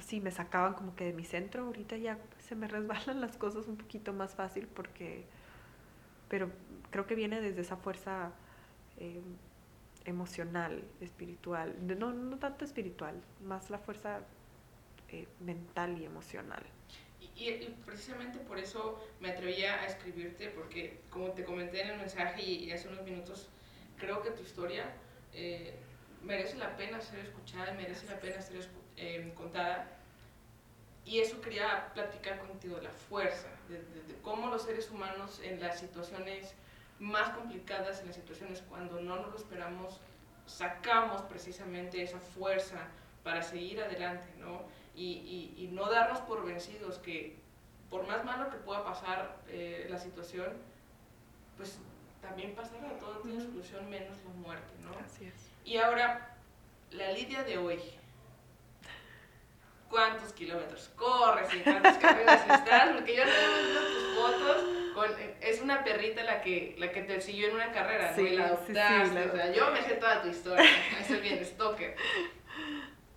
sí, 0.00 0.20
me 0.20 0.30
sacaban 0.30 0.74
como 0.74 0.94
que 0.94 1.04
de 1.04 1.12
mi 1.12 1.24
centro. 1.24 1.64
Ahorita 1.64 1.96
ya 1.96 2.18
se 2.38 2.54
me 2.54 2.68
resbalan 2.68 3.20
las 3.20 3.36
cosas 3.36 3.66
un 3.68 3.76
poquito 3.76 4.12
más 4.12 4.34
fácil 4.34 4.66
porque, 4.66 5.24
pero 6.28 6.50
creo 6.90 7.06
que 7.06 7.14
viene 7.14 7.40
desde 7.40 7.62
esa 7.62 7.76
fuerza 7.76 8.32
eh, 8.98 9.20
emocional, 10.04 10.84
espiritual, 11.00 11.74
no, 11.80 12.12
no 12.12 12.38
tanto 12.38 12.64
espiritual, 12.64 13.20
más 13.42 13.70
la 13.70 13.78
fuerza 13.78 14.20
eh, 15.08 15.26
mental 15.40 16.00
y 16.00 16.04
emocional. 16.04 16.62
Y, 17.34 17.50
precisamente 17.84 18.38
por 18.38 18.58
eso 18.58 18.98
me 19.20 19.30
atrevía 19.30 19.74
a 19.74 19.86
escribirte, 19.86 20.48
porque 20.50 21.00
como 21.10 21.32
te 21.32 21.44
comenté 21.44 21.82
en 21.82 21.90
el 21.90 21.98
mensaje 21.98 22.42
y, 22.42 22.70
hace 22.72 22.88
unos 22.88 23.02
minutos, 23.04 23.50
creo 23.98 24.22
que 24.22 24.30
tu 24.30 24.42
historia 24.42 24.94
eh, 25.34 25.74
merece 26.22 26.56
la 26.56 26.76
pena 26.76 27.00
ser 27.00 27.20
escuchada 27.20 27.74
y 27.74 27.76
merece 27.76 28.06
la 28.06 28.18
pena 28.20 28.40
ser 28.40 28.56
eh, 28.96 29.32
contada. 29.36 29.88
Y 31.04 31.20
eso 31.20 31.40
quería 31.40 31.92
platicar 31.94 32.40
contigo, 32.40 32.78
la 32.82 32.90
fuerza, 32.90 33.48
de, 33.68 33.80
cómo 34.22 34.48
los 34.48 34.62
seres 34.62 34.90
humanos 34.90 35.40
en 35.42 35.60
las 35.60 35.78
situaciones 35.78 36.52
más 36.98 37.30
complicadas, 37.30 38.00
en 38.00 38.08
las 38.08 38.16
situaciones 38.16 38.62
cuando 38.68 39.00
no 39.00 39.16
nos 39.16 39.30
lo 39.30 39.36
esperamos, 39.36 40.00
sacamos 40.46 41.22
precisamente 41.22 42.02
esa 42.02 42.18
fuerza 42.18 42.88
para 43.22 43.42
seguir 43.42 43.80
adelante, 43.80 44.26
¿no? 44.38 44.62
Y, 44.94 45.54
y, 45.56 45.68
no 45.72 45.90
darnos 45.90 46.20
por 46.20 46.44
vencidos, 46.44 46.98
que 46.98 47.36
por 47.90 48.06
más 48.06 48.24
malo 48.24 48.50
que 48.50 48.56
pueda 48.56 48.82
pasar 48.82 49.36
eh, 49.48 49.86
la 49.90 49.98
situación, 49.98 50.54
pues 51.56 51.78
también 52.22 52.54
pasará, 52.54 52.98
todo 52.98 53.18
tiene 53.18 53.40
solución 53.40 53.88
menos 53.90 54.16
la 54.24 54.30
muerte, 54.40 54.72
¿no? 54.82 54.90
Así 55.04 55.26
es. 55.26 55.34
Y 55.64 55.76
ahora, 55.76 56.36
la 56.90 57.12
Lidia 57.12 57.42
de 57.44 57.58
hoy, 57.58 57.80
cuántos 59.88 60.32
kilómetros 60.32 60.90
corres 60.96 61.52
y 61.54 61.60
cuántas 61.60 61.98
carreras 61.98 62.40
estás, 62.50 62.90
porque 62.94 63.16
yo 63.16 63.24
no 63.24 63.30
he 63.30 63.94
tus 63.94 64.14
fotos, 64.14 64.64
con, 64.94 65.10
es 65.40 65.60
una 65.60 65.84
perrita 65.84 66.22
la 66.24 66.40
que, 66.40 66.74
la 66.78 66.90
que 66.90 67.02
te 67.02 67.20
siguió 67.20 67.48
en 67.48 67.54
una 67.54 67.72
carrera, 67.72 68.14
¿no? 68.16 68.22
Y 68.22 68.36
la 68.36 68.46
adoptaste, 68.46 69.28
o 69.28 69.32
sea, 69.32 69.52
yo 69.52 69.70
me 69.70 69.82
sé 69.82 69.94
toda 69.94 70.22
tu 70.22 70.28
historia, 70.28 70.64
estoy 71.00 71.20
bien, 71.20 71.44
stalker. 71.44 71.96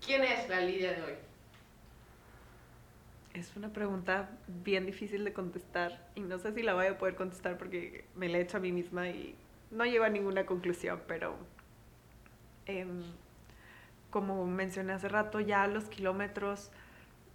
¿Quién 0.06 0.24
es 0.24 0.48
la 0.50 0.62
Lidia 0.62 0.94
de 0.94 1.04
hoy? 1.04 1.14
Es 3.34 3.56
una 3.56 3.72
pregunta 3.72 4.30
bien 4.48 4.86
difícil 4.86 5.24
de 5.24 5.34
contestar 5.34 6.10
y 6.16 6.22
no 6.22 6.40
sé 6.40 6.52
si 6.52 6.64
la 6.64 6.74
voy 6.74 6.88
a 6.88 6.98
poder 6.98 7.16
contestar 7.16 7.58
porque 7.58 8.06
me 8.16 8.28
la 8.28 8.40
he 8.40 8.42
hecho 8.42 8.58
a 8.58 8.60
mí 8.60 8.72
misma 8.72 9.08
y 9.08 9.36
no 9.72 9.86
llego 9.86 10.04
a 10.04 10.10
ninguna 10.10 10.46
conclusión, 10.46 11.02
pero... 11.08 11.38
Eh, 12.66 12.86
como 14.10 14.46
mencioné 14.46 14.94
hace 14.94 15.08
rato, 15.08 15.40
ya 15.40 15.68
los 15.68 15.86
kilómetros 15.86 16.72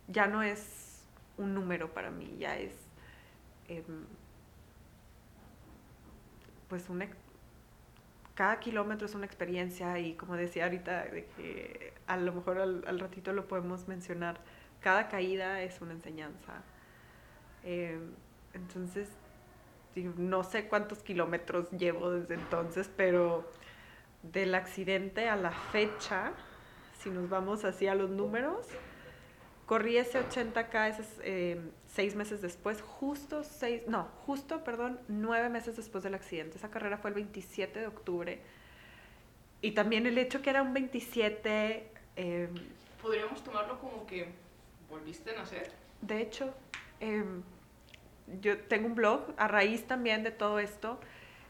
ya 0.09 0.27
no 0.27 0.43
es 0.43 1.05
un 1.37 1.55
número 1.55 1.93
para 1.93 2.11
mí, 2.11 2.37
ya 2.39 2.57
es 2.57 2.72
em, 3.68 4.05
pues 6.68 6.89
una, 6.89 7.09
cada 8.35 8.59
kilómetro 8.61 9.07
es 9.07 9.14
una 9.14 9.27
experiencia 9.27 9.99
y 9.99 10.14
como 10.14 10.37
decía 10.37 10.64
ahorita, 10.64 11.05
de 11.05 11.27
que 11.37 11.93
a 12.07 12.16
lo 12.16 12.33
mejor 12.33 12.59
al, 12.59 12.99
ratito 12.99 13.33
lo 13.33 13.47
podemos 13.47 13.89
mencionar, 13.89 14.41
cada 14.81 15.09
caída 15.09 15.62
es 15.62 15.81
una 15.81 15.93
enseñanza. 15.93 16.62
Em, 17.62 18.12
entonces, 18.53 19.09
no 20.16 20.43
sé 20.45 20.68
cuántos 20.68 20.99
kilómetros 21.03 21.70
llevo 21.70 22.11
desde 22.11 22.35
entonces, 22.35 22.91
pero 22.97 23.51
del 24.22 24.55
accidente 24.55 25.29
a 25.29 25.37
la 25.37 25.51
fecha, 25.51 26.33
si 27.05 27.11
nos 27.11 27.29
vamos 27.29 27.65
así 27.67 27.87
a 27.87 27.95
los 27.95 28.09
números, 28.09 28.67
corrí 29.67 29.99
ese 29.99 30.19
80K 30.19 30.89
ese, 30.89 31.05
eh, 31.23 31.61
seis 31.87 32.17
meses 32.17 32.41
después, 32.41 32.81
justo 32.81 33.45
seis, 33.45 33.83
no, 33.87 34.09
justo, 34.27 34.65
perdón, 34.65 34.99
nueve 35.09 35.51
meses 35.51 35.77
después 35.77 36.03
del 36.03 36.15
accidente. 36.15 36.57
Esa 36.57 36.71
carrera 36.71 36.97
fue 36.97 37.11
el 37.11 37.15
27 37.15 37.79
de 37.79 37.87
octubre. 37.87 38.41
Y 39.61 39.73
también 39.73 40.07
el 40.07 40.17
hecho 40.17 40.41
que 40.41 40.51
era 40.51 40.63
un 40.63 40.73
27... 40.73 41.91
Em, 42.17 42.55
Podríamos 43.03 43.45
tomarlo 43.45 43.79
como 43.79 44.07
que 44.07 44.29
volviste 44.89 45.31
a 45.33 45.35
nacer. 45.35 45.71
De 46.01 46.23
hecho, 46.23 46.55
em, 47.01 47.43
yo 48.41 48.59
tengo 48.63 48.87
un 48.87 48.95
blog, 48.95 49.35
a 49.37 49.47
raíz 49.47 49.87
también 49.87 50.23
de 50.23 50.31
todo 50.31 50.59
esto, 50.59 50.99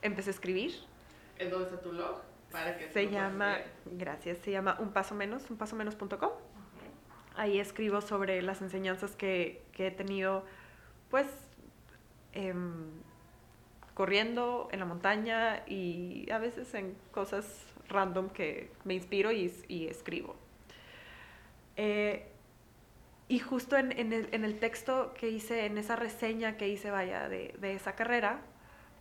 empecé 0.02 0.30
a 0.30 0.32
escribir. 0.32 0.74
¿En 1.38 1.50
dónde 1.50 1.66
está 1.66 1.80
tu 1.80 1.90
blog? 1.90 2.33
Se 2.92 3.10
llama, 3.10 3.58
gracias, 3.86 4.38
se 4.38 4.50
llama 4.50 4.76
un 4.80 4.92
paso 4.92 5.14
menos, 5.14 5.48
unpasomenos.com. 5.50 6.30
Ahí 7.36 7.58
escribo 7.58 8.00
sobre 8.00 8.42
las 8.42 8.62
enseñanzas 8.62 9.16
que, 9.16 9.62
que 9.72 9.88
he 9.88 9.90
tenido, 9.90 10.44
pues, 11.10 11.26
em, 12.32 12.90
corriendo 13.94 14.68
en 14.70 14.78
la 14.80 14.84
montaña 14.84 15.64
y 15.66 16.30
a 16.30 16.38
veces 16.38 16.72
en 16.74 16.96
cosas 17.10 17.66
random 17.88 18.30
que 18.30 18.70
me 18.84 18.94
inspiro 18.94 19.32
y, 19.32 19.52
y 19.68 19.86
escribo. 19.86 20.36
Eh, 21.76 22.28
y 23.26 23.38
justo 23.38 23.76
en, 23.76 23.90
en, 23.98 24.12
el, 24.12 24.28
en, 24.32 24.44
el, 24.44 24.58
texto 24.58 25.14
que 25.14 25.28
hice, 25.28 25.66
en 25.66 25.78
esa 25.78 25.96
reseña 25.96 26.56
que 26.56 26.68
hice, 26.68 26.90
vaya, 26.90 27.28
de, 27.28 27.54
de 27.58 27.74
esa 27.74 27.94
carrera, 27.94 28.42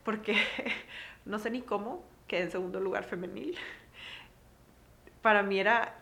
porque 0.04 0.36
no 1.26 1.40
sé 1.40 1.52
ni 1.52 1.62
cómo, 1.62 2.04
en 2.30 2.52
segundo 2.52 2.80
lugar 2.80 3.04
femenil. 3.04 3.58
Para 5.22 5.44
mí 5.44 5.60
era 5.60 5.96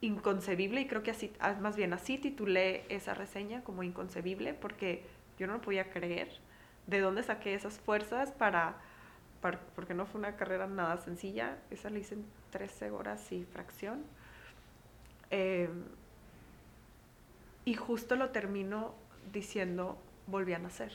inconcebible 0.00 0.80
y 0.80 0.86
creo 0.86 1.02
que 1.02 1.10
así, 1.10 1.32
ah, 1.40 1.54
más 1.60 1.76
bien 1.76 1.92
así 1.92 2.18
titulé 2.18 2.84
esa 2.88 3.14
reseña 3.14 3.62
como 3.64 3.82
inconcebible 3.82 4.54
porque 4.54 5.02
yo 5.38 5.46
no 5.46 5.60
podía 5.60 5.90
creer 5.90 6.28
de 6.86 7.00
dónde 7.00 7.22
saqué 7.22 7.54
esas 7.54 7.78
fuerzas 7.78 8.32
para, 8.32 8.76
porque 9.74 9.94
no 9.94 10.06
fue 10.06 10.20
una 10.20 10.36
carrera 10.36 10.66
nada 10.66 10.96
sencilla, 10.98 11.58
esa 11.70 11.90
la 11.90 11.98
hice 11.98 12.14
en 12.14 12.24
13 12.50 12.90
horas 12.90 13.30
y 13.32 13.44
fracción. 13.44 14.04
Em, 15.30 15.84
y 17.64 17.74
justo 17.74 18.16
lo 18.16 18.30
termino 18.30 18.94
diciendo, 19.32 19.98
volví 20.26 20.54
a 20.54 20.58
nacer 20.58 20.92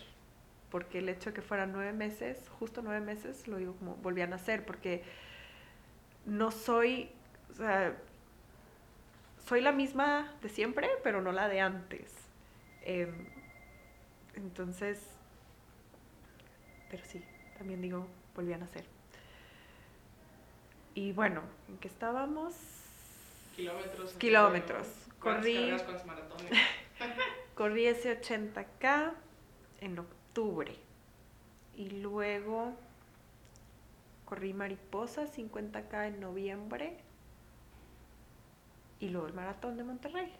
porque 0.73 0.97
el 0.97 1.07
hecho 1.07 1.29
de 1.29 1.35
que 1.35 1.43
fueran 1.43 1.71
nueve 1.71 1.93
meses, 1.93 2.49
justo 2.57 2.81
nueve 2.81 2.99
meses, 2.99 3.47
lo 3.47 3.57
digo 3.57 3.75
como 3.75 3.95
volví 3.97 4.23
a 4.23 4.27
nacer, 4.27 4.65
porque 4.65 5.03
no 6.25 6.49
soy, 6.49 7.11
o 7.51 7.53
sea, 7.53 7.95
soy 9.45 9.61
la 9.61 9.71
misma 9.71 10.33
de 10.41 10.49
siempre, 10.49 10.89
pero 11.03 11.21
no 11.21 11.31
la 11.31 11.47
de 11.47 11.61
antes. 11.61 12.11
Em, 12.81 13.13
entonces, 14.33 14.99
pero 16.89 17.05
sí, 17.05 17.23
también 17.59 17.79
digo, 17.79 18.07
volví 18.35 18.51
a 18.53 18.57
nacer. 18.57 18.85
Y 20.95 21.11
bueno, 21.11 21.43
¿en 21.69 21.77
qué 21.77 21.87
estábamos? 21.87 22.55
Kilómetros. 23.55 24.13
Kilómetros. 24.13 24.87
¿Cuántas 25.21 25.43
Corrí, 25.43 25.71
maratones? 26.07 26.51
corrí 27.53 27.85
ese 27.85 28.19
80K 28.19 29.13
en 29.81 29.99
octubre. 29.99 30.22
Y 31.75 31.89
luego 32.01 32.73
corrí 34.25 34.53
mariposa 34.53 35.25
50K 35.25 36.07
en 36.07 36.19
noviembre. 36.19 36.97
Y 38.99 39.09
luego 39.09 39.27
el 39.27 39.33
maratón 39.33 39.77
de 39.77 39.83
Monterrey. 39.83 40.33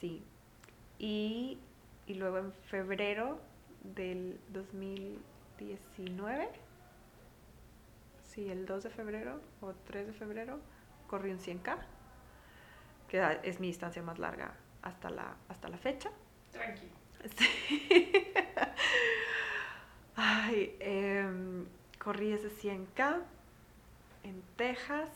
Sí. 0.00 0.24
Y, 0.98 1.58
luego 2.08 2.38
en 2.38 2.52
febrero 2.52 3.38
del 3.82 4.40
2019, 4.48 6.48
sí, 8.22 8.50
el 8.50 8.66
2 8.66 8.84
de 8.84 8.90
febrero 8.90 9.40
o 9.60 9.72
3 9.86 10.06
de 10.08 10.12
febrero, 10.12 10.58
corrí 11.08 11.30
un 11.30 11.38
100K, 11.38 11.78
que 13.08 13.40
es 13.42 13.60
mi 13.60 13.68
distancia 13.68 14.02
más 14.02 14.18
larga 14.18 14.54
hasta 14.82 15.08
la, 15.10 15.36
hasta 15.48 15.68
la 15.68 15.78
fecha. 15.78 16.10
Tranqui. 16.52 17.03
Sí. 17.36 18.12
Ay, 20.16 20.76
em, 20.80 21.66
corrí 21.98 22.32
ese 22.32 22.50
100K 22.50 23.22
en 24.24 24.42
Texas. 24.56 25.08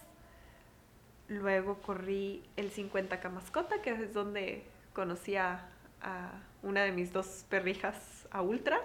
Luego 1.29 1.79
corrí 1.83 2.43
el 2.57 2.73
50K 2.73 3.31
mascota, 3.31 3.83
que 3.83 3.91
es 3.91 4.15
donde 4.15 4.65
conocí 4.95 5.37
a, 5.37 5.69
a 6.01 6.33
una 6.63 6.83
de 6.83 6.93
mis 6.93 7.13
dos 7.13 7.45
perrijas 7.49 8.27
a 8.31 8.41
Ultra, 8.43 8.81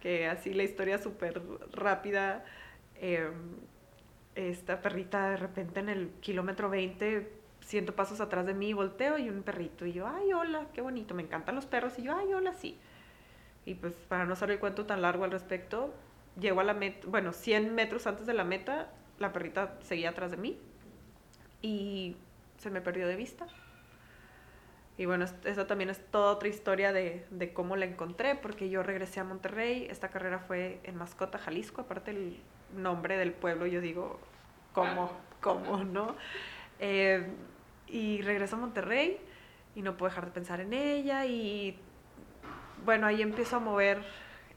que 0.00 0.26
así 0.28 0.54
la 0.54 0.62
historia 0.62 0.98
súper 0.98 1.42
rápida. 1.72 2.44
em, 3.00 3.56
esta 4.36 4.82
perrita 4.82 5.30
de 5.30 5.36
repente 5.38 5.80
en 5.80 5.88
el 5.88 6.10
kilómetro 6.20 6.68
20, 6.68 7.32
ciento 7.66 7.94
pasos 7.94 8.20
atrás 8.20 8.46
de 8.46 8.54
mí, 8.54 8.72
volteo 8.72 9.18
y 9.18 9.28
un 9.28 9.42
perrito. 9.42 9.84
Y 9.84 9.92
yo, 9.92 10.06
ay, 10.08 10.32
hola, 10.32 10.66
qué 10.72 10.80
bonito, 10.80 11.14
me 11.14 11.22
encantan 11.22 11.54
los 11.54 11.66
perros. 11.66 11.98
Y 11.98 12.04
yo, 12.04 12.16
ay, 12.16 12.32
hola, 12.32 12.54
sí. 12.54 12.78
Y 13.66 13.74
pues 13.74 13.92
para 14.08 14.24
no 14.24 14.32
hacer 14.34 14.50
el 14.52 14.58
cuento 14.60 14.86
tan 14.86 15.02
largo 15.02 15.24
al 15.24 15.32
respecto, 15.32 15.92
llego 16.40 16.60
a 16.60 16.64
la 16.64 16.74
meta, 16.74 17.06
bueno, 17.10 17.32
100 17.32 17.74
metros 17.74 18.06
antes 18.06 18.26
de 18.26 18.34
la 18.34 18.44
meta, 18.44 18.88
la 19.18 19.32
perrita 19.32 19.74
seguía 19.82 20.10
atrás 20.10 20.30
de 20.30 20.36
mí 20.36 20.58
y 21.62 22.16
se 22.58 22.70
me 22.70 22.80
perdió 22.80 23.08
de 23.08 23.16
vista. 23.16 23.46
Y 24.98 25.04
bueno, 25.04 25.24
es- 25.24 25.34
esa 25.44 25.66
también 25.66 25.90
es 25.90 25.98
toda 26.10 26.32
otra 26.32 26.48
historia 26.48 26.92
de, 26.92 27.26
de 27.30 27.52
cómo 27.52 27.76
la 27.76 27.84
encontré, 27.84 28.34
porque 28.34 28.70
yo 28.70 28.82
regresé 28.82 29.20
a 29.20 29.24
Monterrey, 29.24 29.86
esta 29.90 30.08
carrera 30.08 30.38
fue 30.38 30.80
en 30.84 30.96
Mascota, 30.96 31.38
Jalisco, 31.38 31.82
aparte 31.82 32.12
el 32.12 32.38
nombre 32.76 33.18
del 33.18 33.32
pueblo, 33.32 33.66
yo 33.66 33.80
digo, 33.80 34.18
¿cómo? 34.72 35.10
¿Cómo? 35.42 35.84
¿No? 35.84 36.16
Eh, 36.78 37.26
y 37.88 38.22
regreso 38.22 38.56
a 38.56 38.58
Monterrey 38.58 39.18
y 39.74 39.82
no 39.82 39.96
puedo 39.96 40.10
dejar 40.10 40.26
de 40.26 40.30
pensar 40.32 40.60
en 40.60 40.72
ella 40.72 41.26
y 41.26 41.78
bueno, 42.84 43.06
ahí 43.06 43.22
empiezo 43.22 43.56
a 43.56 43.60
mover, 43.60 44.02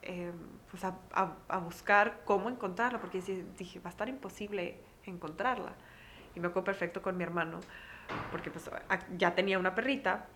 eh, 0.02 0.32
pues 0.72 0.84
a, 0.84 0.96
a- 1.14 1.36
a 1.48 1.58
buscar 1.60 2.22
cómo 2.26 2.50
encontrarla, 2.50 3.00
porque 3.00 3.22
dije, 3.58 3.80
va 3.80 3.90
a 3.90 3.92
estar 3.92 4.08
imposible 4.10 4.78
encontrarla. 5.06 5.74
Y 6.36 6.40
me 6.40 6.48
acuerdo 6.48 6.66
perfecto 6.66 7.02
con 7.02 7.18
mi 7.18 7.24
hermano, 7.24 7.60
porque 8.32 8.52
pues 8.52 8.70
ya 9.18 9.34
tenía 9.36 9.58
una 9.58 9.74
perrita. 9.74 10.28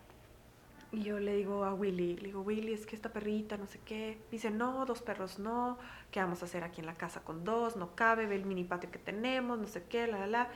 Y 0.91 1.03
yo 1.03 1.19
le 1.19 1.35
digo 1.35 1.65
a 1.65 1.73
Willy, 1.73 2.17
le 2.17 2.27
digo, 2.27 2.41
Willy, 2.41 2.73
es 2.73 2.85
que 2.85 2.95
esta 2.95 3.11
perrita, 3.11 3.57
no 3.57 3.65
sé 3.67 3.79
qué. 3.83 4.19
Dice, 4.31 4.51
no, 4.51 4.85
dos 4.85 5.01
perros 5.01 5.39
no, 5.39 5.77
¿qué 6.11 6.19
vamos 6.19 6.41
a 6.43 6.45
hacer 6.45 6.63
aquí 6.63 6.81
en 6.81 6.85
la 6.87 6.95
casa 6.95 7.21
con 7.21 7.43
dos? 7.43 7.75
No 7.75 7.95
cabe, 7.95 8.27
ve 8.27 8.35
el 8.35 8.45
mini 8.45 8.63
patio 8.63 8.91
que 8.91 8.99
tenemos, 8.99 9.57
no 9.59 9.67
sé 9.67 9.83
qué, 9.89 10.05
la, 10.07 10.19
la, 10.19 10.27
la. 10.27 10.47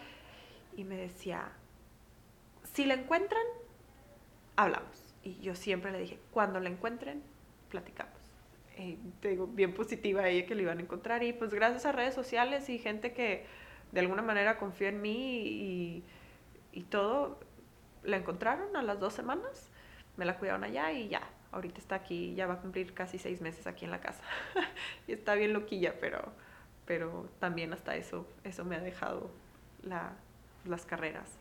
Y 0.75 0.83
me 0.83 0.95
decía, 0.95 1.51
si 2.77 2.85
la 2.85 2.93
encuentran, 2.93 3.41
hablamos. 4.55 5.03
Y 5.23 5.39
yo 5.39 5.55
siempre 5.55 5.91
le 5.91 5.97
dije, 5.97 6.19
cuando 6.29 6.59
la 6.59 6.69
encuentren, 6.69 7.23
platicamos. 7.71 8.13
Eh, 8.75 8.99
te 9.19 9.29
digo, 9.29 9.47
bien 9.47 9.73
positiva 9.73 10.27
ella 10.29 10.45
que 10.45 10.53
la 10.53 10.61
iban 10.61 10.77
a 10.77 10.81
encontrar. 10.81 11.23
Y 11.23 11.33
pues 11.33 11.55
gracias 11.55 11.87
a 11.87 11.91
redes 11.91 12.13
sociales 12.13 12.69
y 12.69 12.77
gente 12.77 13.13
que 13.13 13.47
de 13.91 13.99
alguna 13.99 14.21
manera 14.21 14.59
confía 14.59 14.89
en 14.89 15.01
mí 15.01 15.39
y, 15.47 16.03
y 16.71 16.83
todo, 16.83 17.39
la 18.03 18.17
encontraron 18.17 18.75
a 18.75 18.83
las 18.83 18.99
dos 18.99 19.13
semanas, 19.13 19.71
me 20.15 20.25
la 20.25 20.37
cuidaron 20.37 20.63
allá 20.63 20.91
y 20.91 21.07
ya. 21.07 21.27
Ahorita 21.51 21.79
está 21.79 21.95
aquí, 21.95 22.35
ya 22.35 22.45
va 22.45 22.55
a 22.55 22.61
cumplir 22.61 22.93
casi 22.93 23.17
seis 23.17 23.41
meses 23.41 23.65
aquí 23.65 23.85
en 23.85 23.91
la 23.91 24.01
casa. 24.01 24.21
y 25.07 25.13
está 25.13 25.33
bien 25.33 25.51
loquilla, 25.51 25.95
pero, 25.99 26.31
pero 26.85 27.27
también 27.39 27.73
hasta 27.73 27.95
eso, 27.95 28.27
eso 28.43 28.65
me 28.65 28.75
ha 28.75 28.81
dejado 28.81 29.31
la, 29.81 30.13
las 30.63 30.85
carreras. 30.85 31.39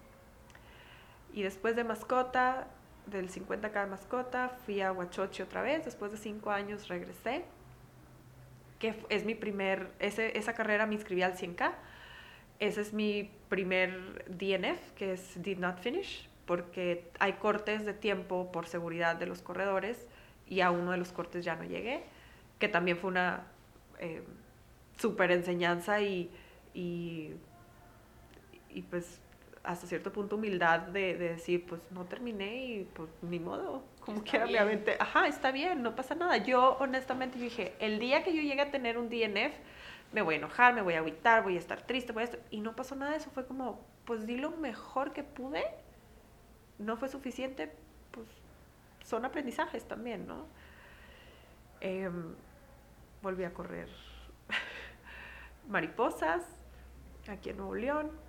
Y 1.36 1.42
después 1.42 1.76
de 1.76 1.84
mascota, 1.84 2.66
del 3.04 3.30
50K 3.30 3.84
de 3.84 3.86
mascota, 3.86 4.48
fui 4.64 4.80
a 4.80 4.90
Huachochi 4.90 5.42
otra 5.42 5.60
vez. 5.60 5.84
Después 5.84 6.10
de 6.10 6.16
cinco 6.16 6.50
años 6.50 6.88
regresé. 6.88 7.44
Que 8.78 9.04
es 9.10 9.26
mi 9.26 9.34
primer, 9.34 9.90
ese, 9.98 10.38
esa 10.38 10.54
carrera 10.54 10.86
me 10.86 10.94
inscribí 10.94 11.20
al 11.20 11.36
100K. 11.36 11.74
Ese 12.58 12.80
es 12.80 12.94
mi 12.94 13.30
primer 13.50 14.24
DNF, 14.28 14.92
que 14.92 15.12
es 15.12 15.42
Did 15.42 15.58
Not 15.58 15.78
Finish, 15.80 16.26
porque 16.46 17.10
hay 17.18 17.34
cortes 17.34 17.84
de 17.84 17.92
tiempo 17.92 18.50
por 18.50 18.66
seguridad 18.66 19.16
de 19.16 19.26
los 19.26 19.42
corredores 19.42 20.06
y 20.46 20.62
a 20.62 20.70
uno 20.70 20.92
de 20.92 20.96
los 20.96 21.12
cortes 21.12 21.44
ya 21.44 21.54
no 21.54 21.64
llegué, 21.64 22.04
que 22.58 22.68
también 22.68 22.96
fue 22.96 23.10
una 23.10 23.44
eh, 23.98 24.22
súper 24.96 25.32
enseñanza 25.32 26.00
y, 26.00 26.30
y, 26.72 27.34
y 28.70 28.82
pues 28.82 29.20
hasta 29.66 29.86
cierto 29.86 30.12
punto 30.12 30.36
humildad 30.36 30.80
de, 30.80 31.16
de 31.16 31.30
decir, 31.30 31.66
pues 31.66 31.80
no 31.90 32.04
terminé 32.04 32.64
y 32.64 32.84
pues 32.84 33.10
ni 33.22 33.40
modo, 33.40 33.82
como 34.00 34.18
Está 34.18 34.44
quiera 34.44 34.62
aventé. 34.62 34.96
Ajá, 35.00 35.26
está 35.26 35.50
bien, 35.50 35.82
no 35.82 35.96
pasa 35.96 36.14
nada. 36.14 36.36
Yo 36.36 36.76
honestamente 36.78 37.36
yo 37.36 37.44
dije, 37.44 37.74
el 37.80 37.98
día 37.98 38.22
que 38.22 38.34
yo 38.34 38.42
llegue 38.42 38.60
a 38.62 38.70
tener 38.70 38.96
un 38.96 39.08
DNF, 39.08 39.52
me 40.12 40.22
voy 40.22 40.36
a 40.36 40.38
enojar, 40.38 40.72
me 40.72 40.82
voy 40.82 40.94
a 40.94 40.98
agüitar, 40.98 41.42
voy 41.42 41.56
a 41.56 41.58
estar 41.58 41.82
triste, 41.82 42.12
voy 42.12 42.22
a 42.22 42.24
estar... 42.24 42.40
Y 42.50 42.60
no 42.60 42.76
pasó 42.76 42.94
nada 42.94 43.10
de 43.10 43.18
eso, 43.18 43.28
fue 43.30 43.44
como, 43.44 43.84
pues 44.04 44.24
di 44.24 44.36
lo 44.36 44.52
mejor 44.52 45.12
que 45.12 45.24
pude, 45.24 45.64
no 46.78 46.96
fue 46.96 47.08
suficiente, 47.08 47.72
pues 48.12 48.26
son 49.04 49.24
aprendizajes 49.24 49.86
también, 49.86 50.28
¿no? 50.28 50.46
Em, 51.80 52.34
volví 53.20 53.42
a 53.42 53.52
correr 53.52 53.88
mariposas 55.68 56.44
aquí 57.28 57.50
en 57.50 57.56
Nuevo 57.56 57.74
León 57.74 58.25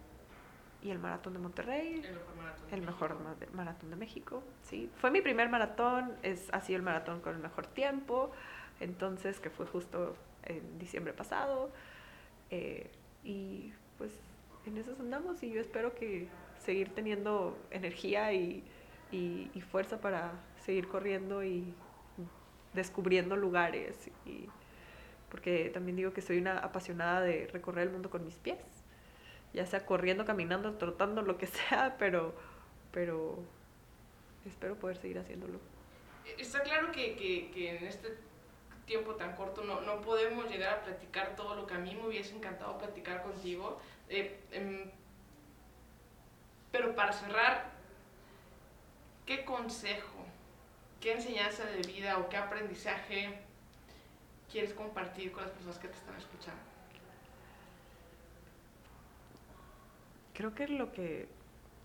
y 0.88 0.91
el 0.91 0.99
maratón 0.99 1.33
de 1.33 1.39
Monterrey, 1.39 1.95
El 2.03 2.11
mejor 2.13 2.35
maratón. 2.38 2.73
el 2.73 2.81
mejor 2.81 3.19
ma- 3.19 3.35
de- 3.35 3.47
maratón 3.47 3.89
de 3.89 3.95
México, 3.95 4.43
sí. 4.63 4.89
Fue 4.97 5.11
mi 5.11 5.21
primer 5.21 5.49
maratón, 5.49 6.13
es, 6.23 6.47
ha 6.53 6.61
sido 6.61 6.77
el 6.77 6.83
maratón 6.83 7.21
con 7.21 7.35
el 7.35 7.41
mejor 7.41 7.67
tiempo, 7.67 8.31
entonces, 8.79 9.39
que 9.39 9.49
fue 9.49 9.65
justo 9.65 10.15
en 10.43 10.79
diciembre 10.79 11.13
pasado. 11.13 11.71
eh, 12.49 12.89
y 13.25 13.73
pues 13.97 14.11
en 14.65 14.77
eso 14.77 14.95
andamos 14.99 15.43
y 15.43 15.51
yo 15.51 15.59
espero 15.59 15.93
que 15.93 16.29
seguir 16.59 16.93
teniendo 16.95 17.57
energía 17.71 18.31
y, 18.31 18.63
y- 19.11 19.51
y 19.53 19.61
fuerza 19.61 19.99
para 19.99 20.31
seguir 20.63 20.88
corriendo 20.88 21.43
y 21.43 21.73
descubriendo 22.73 23.35
lugares. 23.35 24.09
Y, 24.25 24.47
porque 25.29 25.69
también 25.73 25.97
digo 25.97 26.13
que 26.13 26.21
soy 26.21 26.38
una 26.38 26.59
apasionada 26.59 27.21
de 27.21 27.47
recorrer 27.51 27.88
el 27.88 27.93
mundo 27.93 28.09
con 28.09 28.23
mis 28.23 28.35
pies 28.38 28.57
ya 29.57 29.65
sea 29.65 29.85
corriendo, 29.87 30.23
caminando, 30.23 30.75
trotando, 30.75 31.23
lo 31.23 31.37
que 31.39 31.47
sea, 31.57 31.95
pero, 31.97 32.33
pero 32.91 33.39
espero 34.45 34.75
poder 34.75 34.97
seguir 34.97 35.17
haciéndolo. 35.17 35.59
Está 36.37 36.61
claro 36.61 36.91
que, 36.91 37.15
que- 37.15 37.49
que 37.51 37.75
en 37.77 37.87
este 37.87 38.15
tiempo 38.85 39.15
tan 39.15 39.35
corto 39.35 39.63
no, 39.63 39.81
no 39.81 39.99
podemos 40.01 40.47
llegar 40.49 40.73
a 40.75 40.81
platicar 40.83 41.35
todo 41.35 41.55
lo 41.55 41.65
que 41.65 41.73
a 41.73 41.79
mí 41.79 41.95
me 41.95 42.07
hubiese 42.07 42.35
encantado 42.35 42.77
platicar 42.77 43.23
contigo. 43.23 43.81
Eh, 44.09 44.39
em, 44.51 44.89
pero 46.71 46.93
para 46.95 47.11
cerrar, 47.11 47.71
¿qué 49.25 49.43
consejo, 49.43 50.19
qué 51.01 51.13
enseñanza 51.13 51.65
de 51.65 51.81
vida 51.81 52.17
o 52.19 52.29
qué 52.29 52.37
aprendizaje 52.37 53.39
quieres 54.51 54.73
compartir 54.73 55.31
con 55.31 55.41
las 55.43 55.51
personas 55.51 55.77
que 55.79 55.87
te 55.87 55.95
están 55.97 56.15
escuchando? 56.15 56.61
Creo 60.38 60.53
que 60.53 60.67
lo 60.67 60.91
que, 60.91 61.27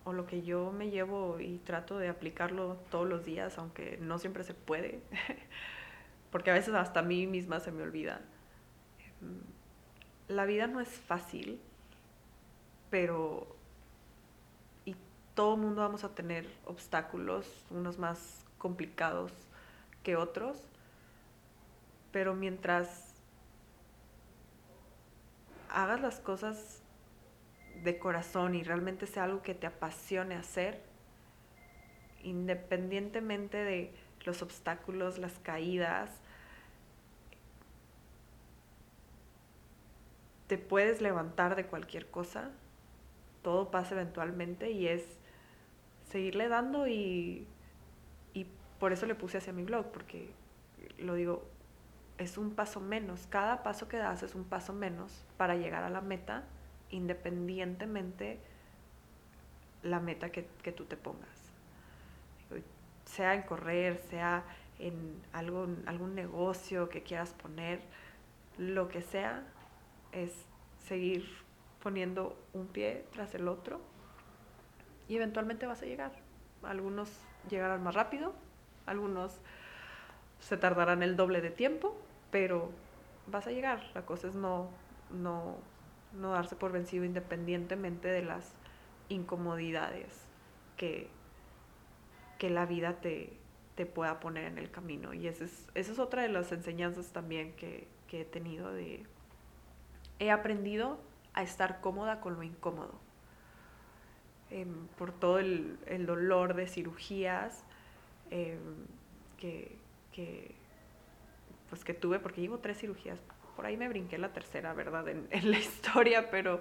o 0.04 0.12
lo 0.12 0.26
que 0.26 0.42
yo 0.42 0.72
me 0.72 0.90
llevo 0.90 1.40
y 1.40 1.56
trato 1.56 1.96
de 1.96 2.10
aplicarlo 2.10 2.76
todos 2.90 3.08
los 3.08 3.24
días, 3.24 3.56
aunque 3.56 3.96
no 3.98 4.18
siempre 4.18 4.44
se 4.44 4.52
puede, 4.52 5.00
porque 6.30 6.50
a 6.50 6.54
veces 6.54 6.74
hasta 6.74 7.00
a 7.00 7.02
mí 7.02 7.26
misma 7.26 7.60
se 7.60 7.72
me 7.72 7.82
olvida. 7.82 8.20
Em, 9.22 9.40
La 10.28 10.44
vida 10.44 10.66
no 10.66 10.80
es 10.80 10.90
fácil, 10.90 11.62
pero 12.90 13.56
todo 15.34 15.56
mundo 15.56 15.80
vamos 15.80 16.04
a 16.04 16.10
tener 16.14 16.46
obstáculos, 16.66 17.64
unos 17.70 17.98
más 17.98 18.44
complicados 18.58 19.32
que 20.02 20.14
otros, 20.14 20.58
pero 22.10 22.34
mientras 22.34 23.14
hagas 25.70 26.02
las 26.02 26.20
cosas 26.20 26.81
de 27.82 27.98
corazón 27.98 28.54
y 28.54 28.62
realmente 28.62 29.06
sea 29.06 29.24
algo 29.24 29.42
que 29.42 29.54
te 29.54 29.66
apasione 29.66 30.34
hacer, 30.34 30.80
independientemente 32.22 33.58
de 33.58 33.92
los 34.24 34.42
obstáculos, 34.42 35.18
las 35.18 35.38
caídas, 35.40 36.10
te 40.46 40.58
puedes 40.58 41.00
levantar 41.00 41.56
de 41.56 41.66
cualquier 41.66 42.10
cosa, 42.10 42.50
todo 43.42 43.70
pasa 43.70 43.94
eventualmente 43.94 44.70
y 44.70 44.86
es 44.86 45.02
seguirle 46.10 46.48
dando 46.48 46.86
y, 46.86 47.46
y 48.34 48.46
por 48.78 48.92
eso 48.92 49.06
le 49.06 49.14
puse 49.14 49.38
hacia 49.38 49.52
mi 49.52 49.64
blog, 49.64 49.90
porque 49.90 50.30
lo 50.98 51.14
digo, 51.14 51.42
es 52.18 52.38
un 52.38 52.54
paso 52.54 52.80
menos, 52.80 53.26
cada 53.28 53.62
paso 53.62 53.88
que 53.88 53.96
das 53.96 54.22
es 54.22 54.34
un 54.34 54.44
paso 54.44 54.72
menos 54.72 55.24
para 55.36 55.56
llegar 55.56 55.82
a 55.84 55.90
la 55.90 56.00
meta, 56.00 56.44
independientemente 56.92 58.38
la 59.82 59.98
meta 59.98 60.30
que, 60.30 60.46
que 60.62 60.70
tú 60.72 60.84
te 60.84 60.96
pongas. 60.96 61.28
Sea 63.04 63.34
en 63.34 63.42
correr, 63.42 64.00
sea 64.08 64.44
en 64.78 65.20
algo, 65.32 65.66
algún 65.86 66.14
negocio 66.14 66.88
que 66.88 67.02
quieras 67.02 67.34
poner, 67.34 67.80
lo 68.58 68.88
que 68.88 69.02
sea, 69.02 69.42
es 70.12 70.32
seguir 70.86 71.26
poniendo 71.82 72.36
un 72.52 72.66
pie 72.68 73.04
tras 73.12 73.34
el 73.34 73.48
otro 73.48 73.80
y 75.08 75.16
eventualmente 75.16 75.66
vas 75.66 75.82
a 75.82 75.86
llegar. 75.86 76.12
Algunos 76.62 77.10
llegarán 77.50 77.82
más 77.82 77.94
rápido, 77.94 78.32
algunos 78.86 79.40
se 80.40 80.56
tardarán 80.56 81.02
el 81.02 81.16
doble 81.16 81.40
de 81.40 81.50
tiempo, 81.50 81.96
pero 82.30 82.70
vas 83.26 83.46
a 83.46 83.50
llegar. 83.50 83.82
La 83.94 84.06
cosa 84.06 84.28
es 84.28 84.34
no, 84.34 84.68
no, 85.10 85.56
no 86.14 86.32
darse 86.32 86.56
por 86.56 86.72
vencido 86.72 87.04
independientemente 87.04 88.08
de 88.08 88.22
las 88.22 88.52
incomodidades 89.08 90.08
que, 90.76 91.08
que 92.38 92.50
la 92.50 92.66
vida 92.66 93.00
te, 93.00 93.32
te 93.74 93.86
pueda 93.86 94.20
poner 94.20 94.44
en 94.44 94.58
el 94.58 94.70
camino. 94.70 95.14
Y 95.14 95.26
esa 95.26 95.44
es, 95.44 95.68
esa 95.74 95.92
es 95.92 95.98
otra 95.98 96.22
de 96.22 96.28
las 96.28 96.52
enseñanzas 96.52 97.12
también 97.12 97.52
que, 97.54 97.86
que 98.08 98.22
he 98.22 98.24
tenido 98.24 98.72
de... 98.72 99.04
He 100.18 100.30
aprendido 100.30 101.00
a 101.34 101.42
estar 101.42 101.80
cómoda 101.80 102.20
con 102.20 102.34
lo 102.34 102.42
incómodo. 102.42 102.94
Em, 104.50 104.86
por 104.98 105.12
todo 105.12 105.38
el, 105.38 105.78
el, 105.86 106.04
dolor 106.04 106.54
de 106.54 106.66
cirugías 106.66 107.64
eh, 108.30 108.58
que, 109.38 109.78
que, 110.12 110.54
pues 111.70 111.84
que 111.84 111.94
tuve, 111.94 112.18
porque 112.18 112.42
llevo 112.42 112.58
tres 112.58 112.78
cirugías. 112.78 113.18
Por 113.56 113.66
ahí 113.66 113.76
me 113.76 113.88
brinqué 113.88 114.18
la 114.18 114.32
tercera, 114.32 114.72
¿verdad? 114.72 115.08
En, 115.08 115.28
en 115.30 115.50
la 115.50 115.58
historia, 115.60 116.30
pero 116.30 116.60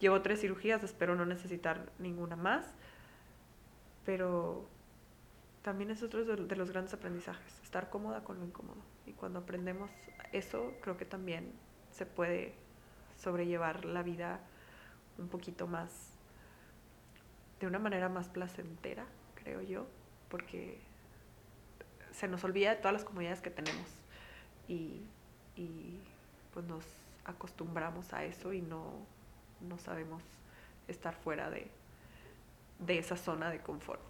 llevo 0.00 0.22
tres 0.22 0.40
cirugías, 0.40 0.82
espero 0.82 1.14
no 1.14 1.26
necesitar 1.26 1.90
ninguna 1.98 2.36
más. 2.36 2.66
Pero 4.04 4.66
también 5.62 5.90
es 5.90 6.02
otro 6.02 6.24
de 6.24 6.56
los 6.56 6.70
grandes 6.70 6.92
aprendizajes, 6.92 7.60
estar 7.62 7.88
cómoda 7.88 8.24
con 8.24 8.38
lo 8.38 8.44
incómodo. 8.44 8.82
Y 9.06 9.12
cuando 9.12 9.38
aprendemos 9.38 9.90
eso, 10.32 10.72
creo 10.80 10.96
que 10.96 11.04
también 11.04 11.52
se 11.92 12.04
puede 12.04 12.52
sobrellevar 13.16 13.84
la 13.84 14.02
vida 14.02 14.40
un 15.18 15.28
poquito 15.28 15.68
más, 15.68 16.10
de 17.60 17.66
una 17.68 17.78
manera 17.78 18.08
más 18.08 18.28
placentera, 18.28 19.06
creo 19.36 19.60
yo, 19.60 19.86
porque 20.28 20.80
se 22.10 22.26
nos 22.26 22.42
olvida 22.42 22.70
de 22.70 22.76
todas 22.76 22.92
las 22.92 23.04
comodidades 23.04 23.40
que 23.40 23.50
tenemos 23.50 23.86
y, 24.66 25.02
y 25.54 26.00
pues 26.52 26.66
nos 26.66 26.84
acostumbramos 27.24 28.12
a 28.12 28.24
eso 28.24 28.52
y 28.52 28.60
no, 28.60 28.92
no 29.60 29.78
sabemos 29.78 30.22
estar 30.88 31.14
fuera 31.14 31.50
de, 31.50 31.70
de 32.78 32.98
esa 32.98 33.16
zona 33.16 33.50
de 33.50 33.60
confort. 33.60 34.00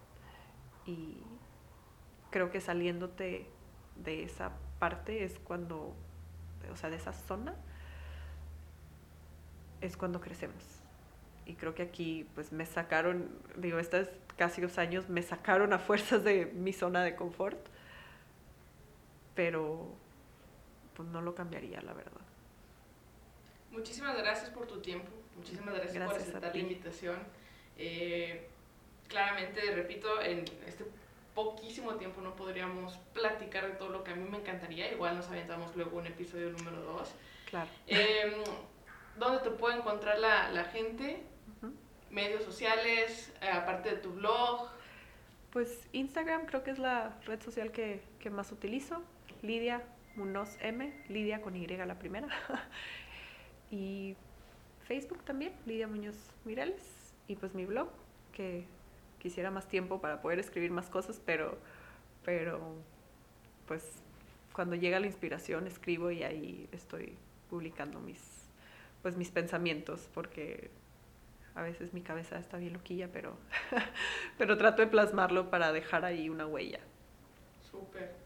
Y 0.87 1.19
creo 2.31 2.51
que 2.51 2.61
saliéndote 2.61 3.47
de 3.97 4.25
esa 4.25 4.53
parte 4.79 5.25
es 5.25 5.39
cuando, 5.39 5.95
o 6.73 6.77
sea, 6.77 6.91
de 6.91 6.97
esa 6.97 7.13
zona, 7.13 7.55
es 9.81 9.97
cuando 9.97 10.21
crecemos. 10.21 10.65
Y 11.45 11.55
creo 11.55 11.75
que 11.75 11.83
aquí 11.83 12.29
pues 12.35 12.53
me 12.53 12.67
sacaron, 12.67 13.29
digo, 13.57 13.79
estos 13.79 14.09
casi 14.37 14.61
dos 14.61 14.79
años 14.79 15.09
me 15.09 15.23
sacaron 15.23 15.73
a 15.73 15.79
fuerzas 15.79 16.25
de 16.25 16.47
mi 16.47 16.73
zona 16.73 17.03
de 17.03 17.15
confort, 17.15 17.59
pero 19.35 19.95
pues 21.03 21.13
no 21.13 21.21
lo 21.21 21.35
cambiaría, 21.35 21.81
la 21.81 21.95
verdad. 21.95 22.21
Muchísimas 23.73 24.17
gracias 24.17 24.51
por 24.51 24.69
tu 24.69 24.81
tiempo, 24.81 25.11
muchísimas 25.37 25.75
gracias, 25.75 25.95
gracias 25.95 26.23
por 26.23 26.29
aceptar 26.29 26.55
la 26.55 26.61
invitación. 26.61 27.19
Eh, 27.77 28.49
claramente, 29.09 29.61
repito, 29.75 30.23
en 30.23 30.45
este 30.65 30.85
poquísimo 31.35 31.95
tiempo 31.97 32.21
no 32.21 32.37
podríamos 32.37 32.99
platicar 33.15 33.67
de 33.67 33.73
todo 33.73 33.89
lo 33.89 34.05
que 34.05 34.13
a 34.13 34.15
mí 34.15 34.29
me 34.29 34.39
encantaría, 34.39 34.93
igual 34.93 35.17
nos 35.17 35.27
aventamos 35.27 35.75
luego 35.75 35.99
un 35.99 36.07
episodio 36.07 36.51
número 36.51 36.81
dos. 36.83 37.11
Claro. 37.51 37.69
Eh, 37.89 38.45
¿Dónde 39.19 39.41
te 39.41 39.51
puede 39.51 39.79
encontrar 39.79 40.21
la, 40.21 40.53
la 40.53 40.65
gente? 40.67 41.21
Medios 42.11 42.45
sociales, 42.45 43.33
eh, 43.41 43.49
aparte 43.49 43.91
de 43.91 43.97
tu 43.97 44.13
blog. 44.13 44.69
Pues 45.51 45.89
Instagram 45.93 46.47
creo 46.47 46.63
que 46.63 46.71
es 46.71 46.79
la 46.79 47.19
red 47.25 47.43
social 47.43 47.73
que, 47.73 48.03
que 48.21 48.31
más 48.31 48.53
utilizo. 48.53 49.03
Lidia 49.43 49.83
Munoz 50.17 50.57
M, 50.61 50.93
Lidia 51.09 51.41
con 51.41 51.57
Y 51.57 51.67
la 51.67 51.99
primera. 51.99 52.29
y 53.71 54.17
Facebook 54.85 55.25
también, 55.25 55.53
Lidia 55.67 55.89
Muñoz 55.89 56.17
Mireles. 56.45 57.15
Y 57.29 57.37
pues 57.37 57.55
mi 57.55 57.65
blog, 57.65 57.89
que 58.33 58.65
quisiera 59.19 59.51
más 59.51 59.69
tiempo 59.69 60.01
para 60.01 60.21
poder 60.21 60.39
escribir 60.39 60.71
más 60.71 60.91
cosas, 60.91 61.21
pero, 61.25 61.59
pero 62.25 62.75
pues 63.67 64.03
cuando 64.53 64.77
llega 64.77 65.01
la 65.01 65.07
inspiración 65.07 65.67
escribo 65.67 66.11
y 66.11 66.25
ahí 66.25 66.69
estoy 66.73 67.17
publicando 67.49 68.01
mis 68.01 68.43
pues 69.03 69.17
mis 69.17 69.31
pensamientos, 69.31 70.09
porque 70.15 70.71
a 71.55 71.63
veces 71.63 71.93
mi 71.93 72.03
cabeza 72.03 72.39
está 72.39 72.57
bien 72.57 72.73
loquilla, 72.73 73.11
pero, 73.13 73.37
pero 74.39 74.57
trato 74.57 74.81
de 74.81 74.89
plasmarlo 74.89 75.51
para 75.51 75.73
dejar 75.73 76.05
ahí 76.05 76.29
una 76.29 76.47
huella. 76.47 76.81
Súper. 77.71 78.22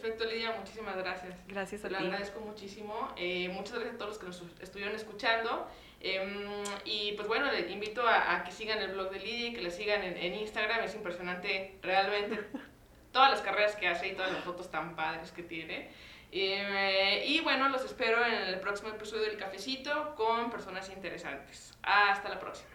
Perfecto, 0.00 0.24
Lidia, 0.24 0.52
muchísimas 0.52 0.96
gracias. 0.96 1.34
Gracias 1.48 1.84
a 1.84 1.88
ti. 1.88 1.94
Lo 1.94 2.00
agradezco 2.00 2.40
muchísimo. 2.40 3.14
Eh, 3.16 3.48
muchas 3.48 3.74
gracias 3.74 3.94
a 3.94 3.98
todos 3.98 4.10
los 4.10 4.18
que 4.18 4.26
nos 4.26 4.60
estuvieron 4.60 4.94
escuchando. 4.94 5.66
Eh, 6.00 6.62
y 6.84 7.12
pues 7.12 7.26
bueno, 7.26 7.50
les 7.50 7.70
invito 7.70 8.06
a, 8.06 8.36
a, 8.36 8.44
que 8.44 8.52
sigan 8.52 8.78
el 8.80 8.92
blog 8.92 9.10
de 9.10 9.20
Lidia 9.20 9.48
y 9.48 9.54
que 9.54 9.62
la 9.62 9.70
sigan 9.70 10.02
en, 10.02 10.16
en 10.18 10.34
Instagram. 10.34 10.84
Es 10.84 10.94
impresionante 10.94 11.78
realmente 11.82 12.44
todas 13.12 13.30
las 13.30 13.40
carreras 13.40 13.74
que 13.76 13.88
hace 13.88 14.08
y 14.08 14.12
todas 14.12 14.32
las 14.32 14.44
fotos 14.44 14.70
tan 14.70 14.94
padres 14.94 15.32
que 15.32 15.42
tiene. 15.42 15.90
Eh, 16.30 17.24
y 17.26 17.40
bueno, 17.40 17.70
los 17.70 17.82
espero 17.84 18.22
en 18.24 18.34
el 18.34 18.60
próximo 18.60 18.90
episodio 18.90 19.22
del 19.22 19.38
Cafecito 19.38 20.14
con 20.14 20.50
personas 20.50 20.90
interesantes. 20.90 21.72
Hasta 21.82 22.28
la 22.28 22.38
próxima. 22.38 22.68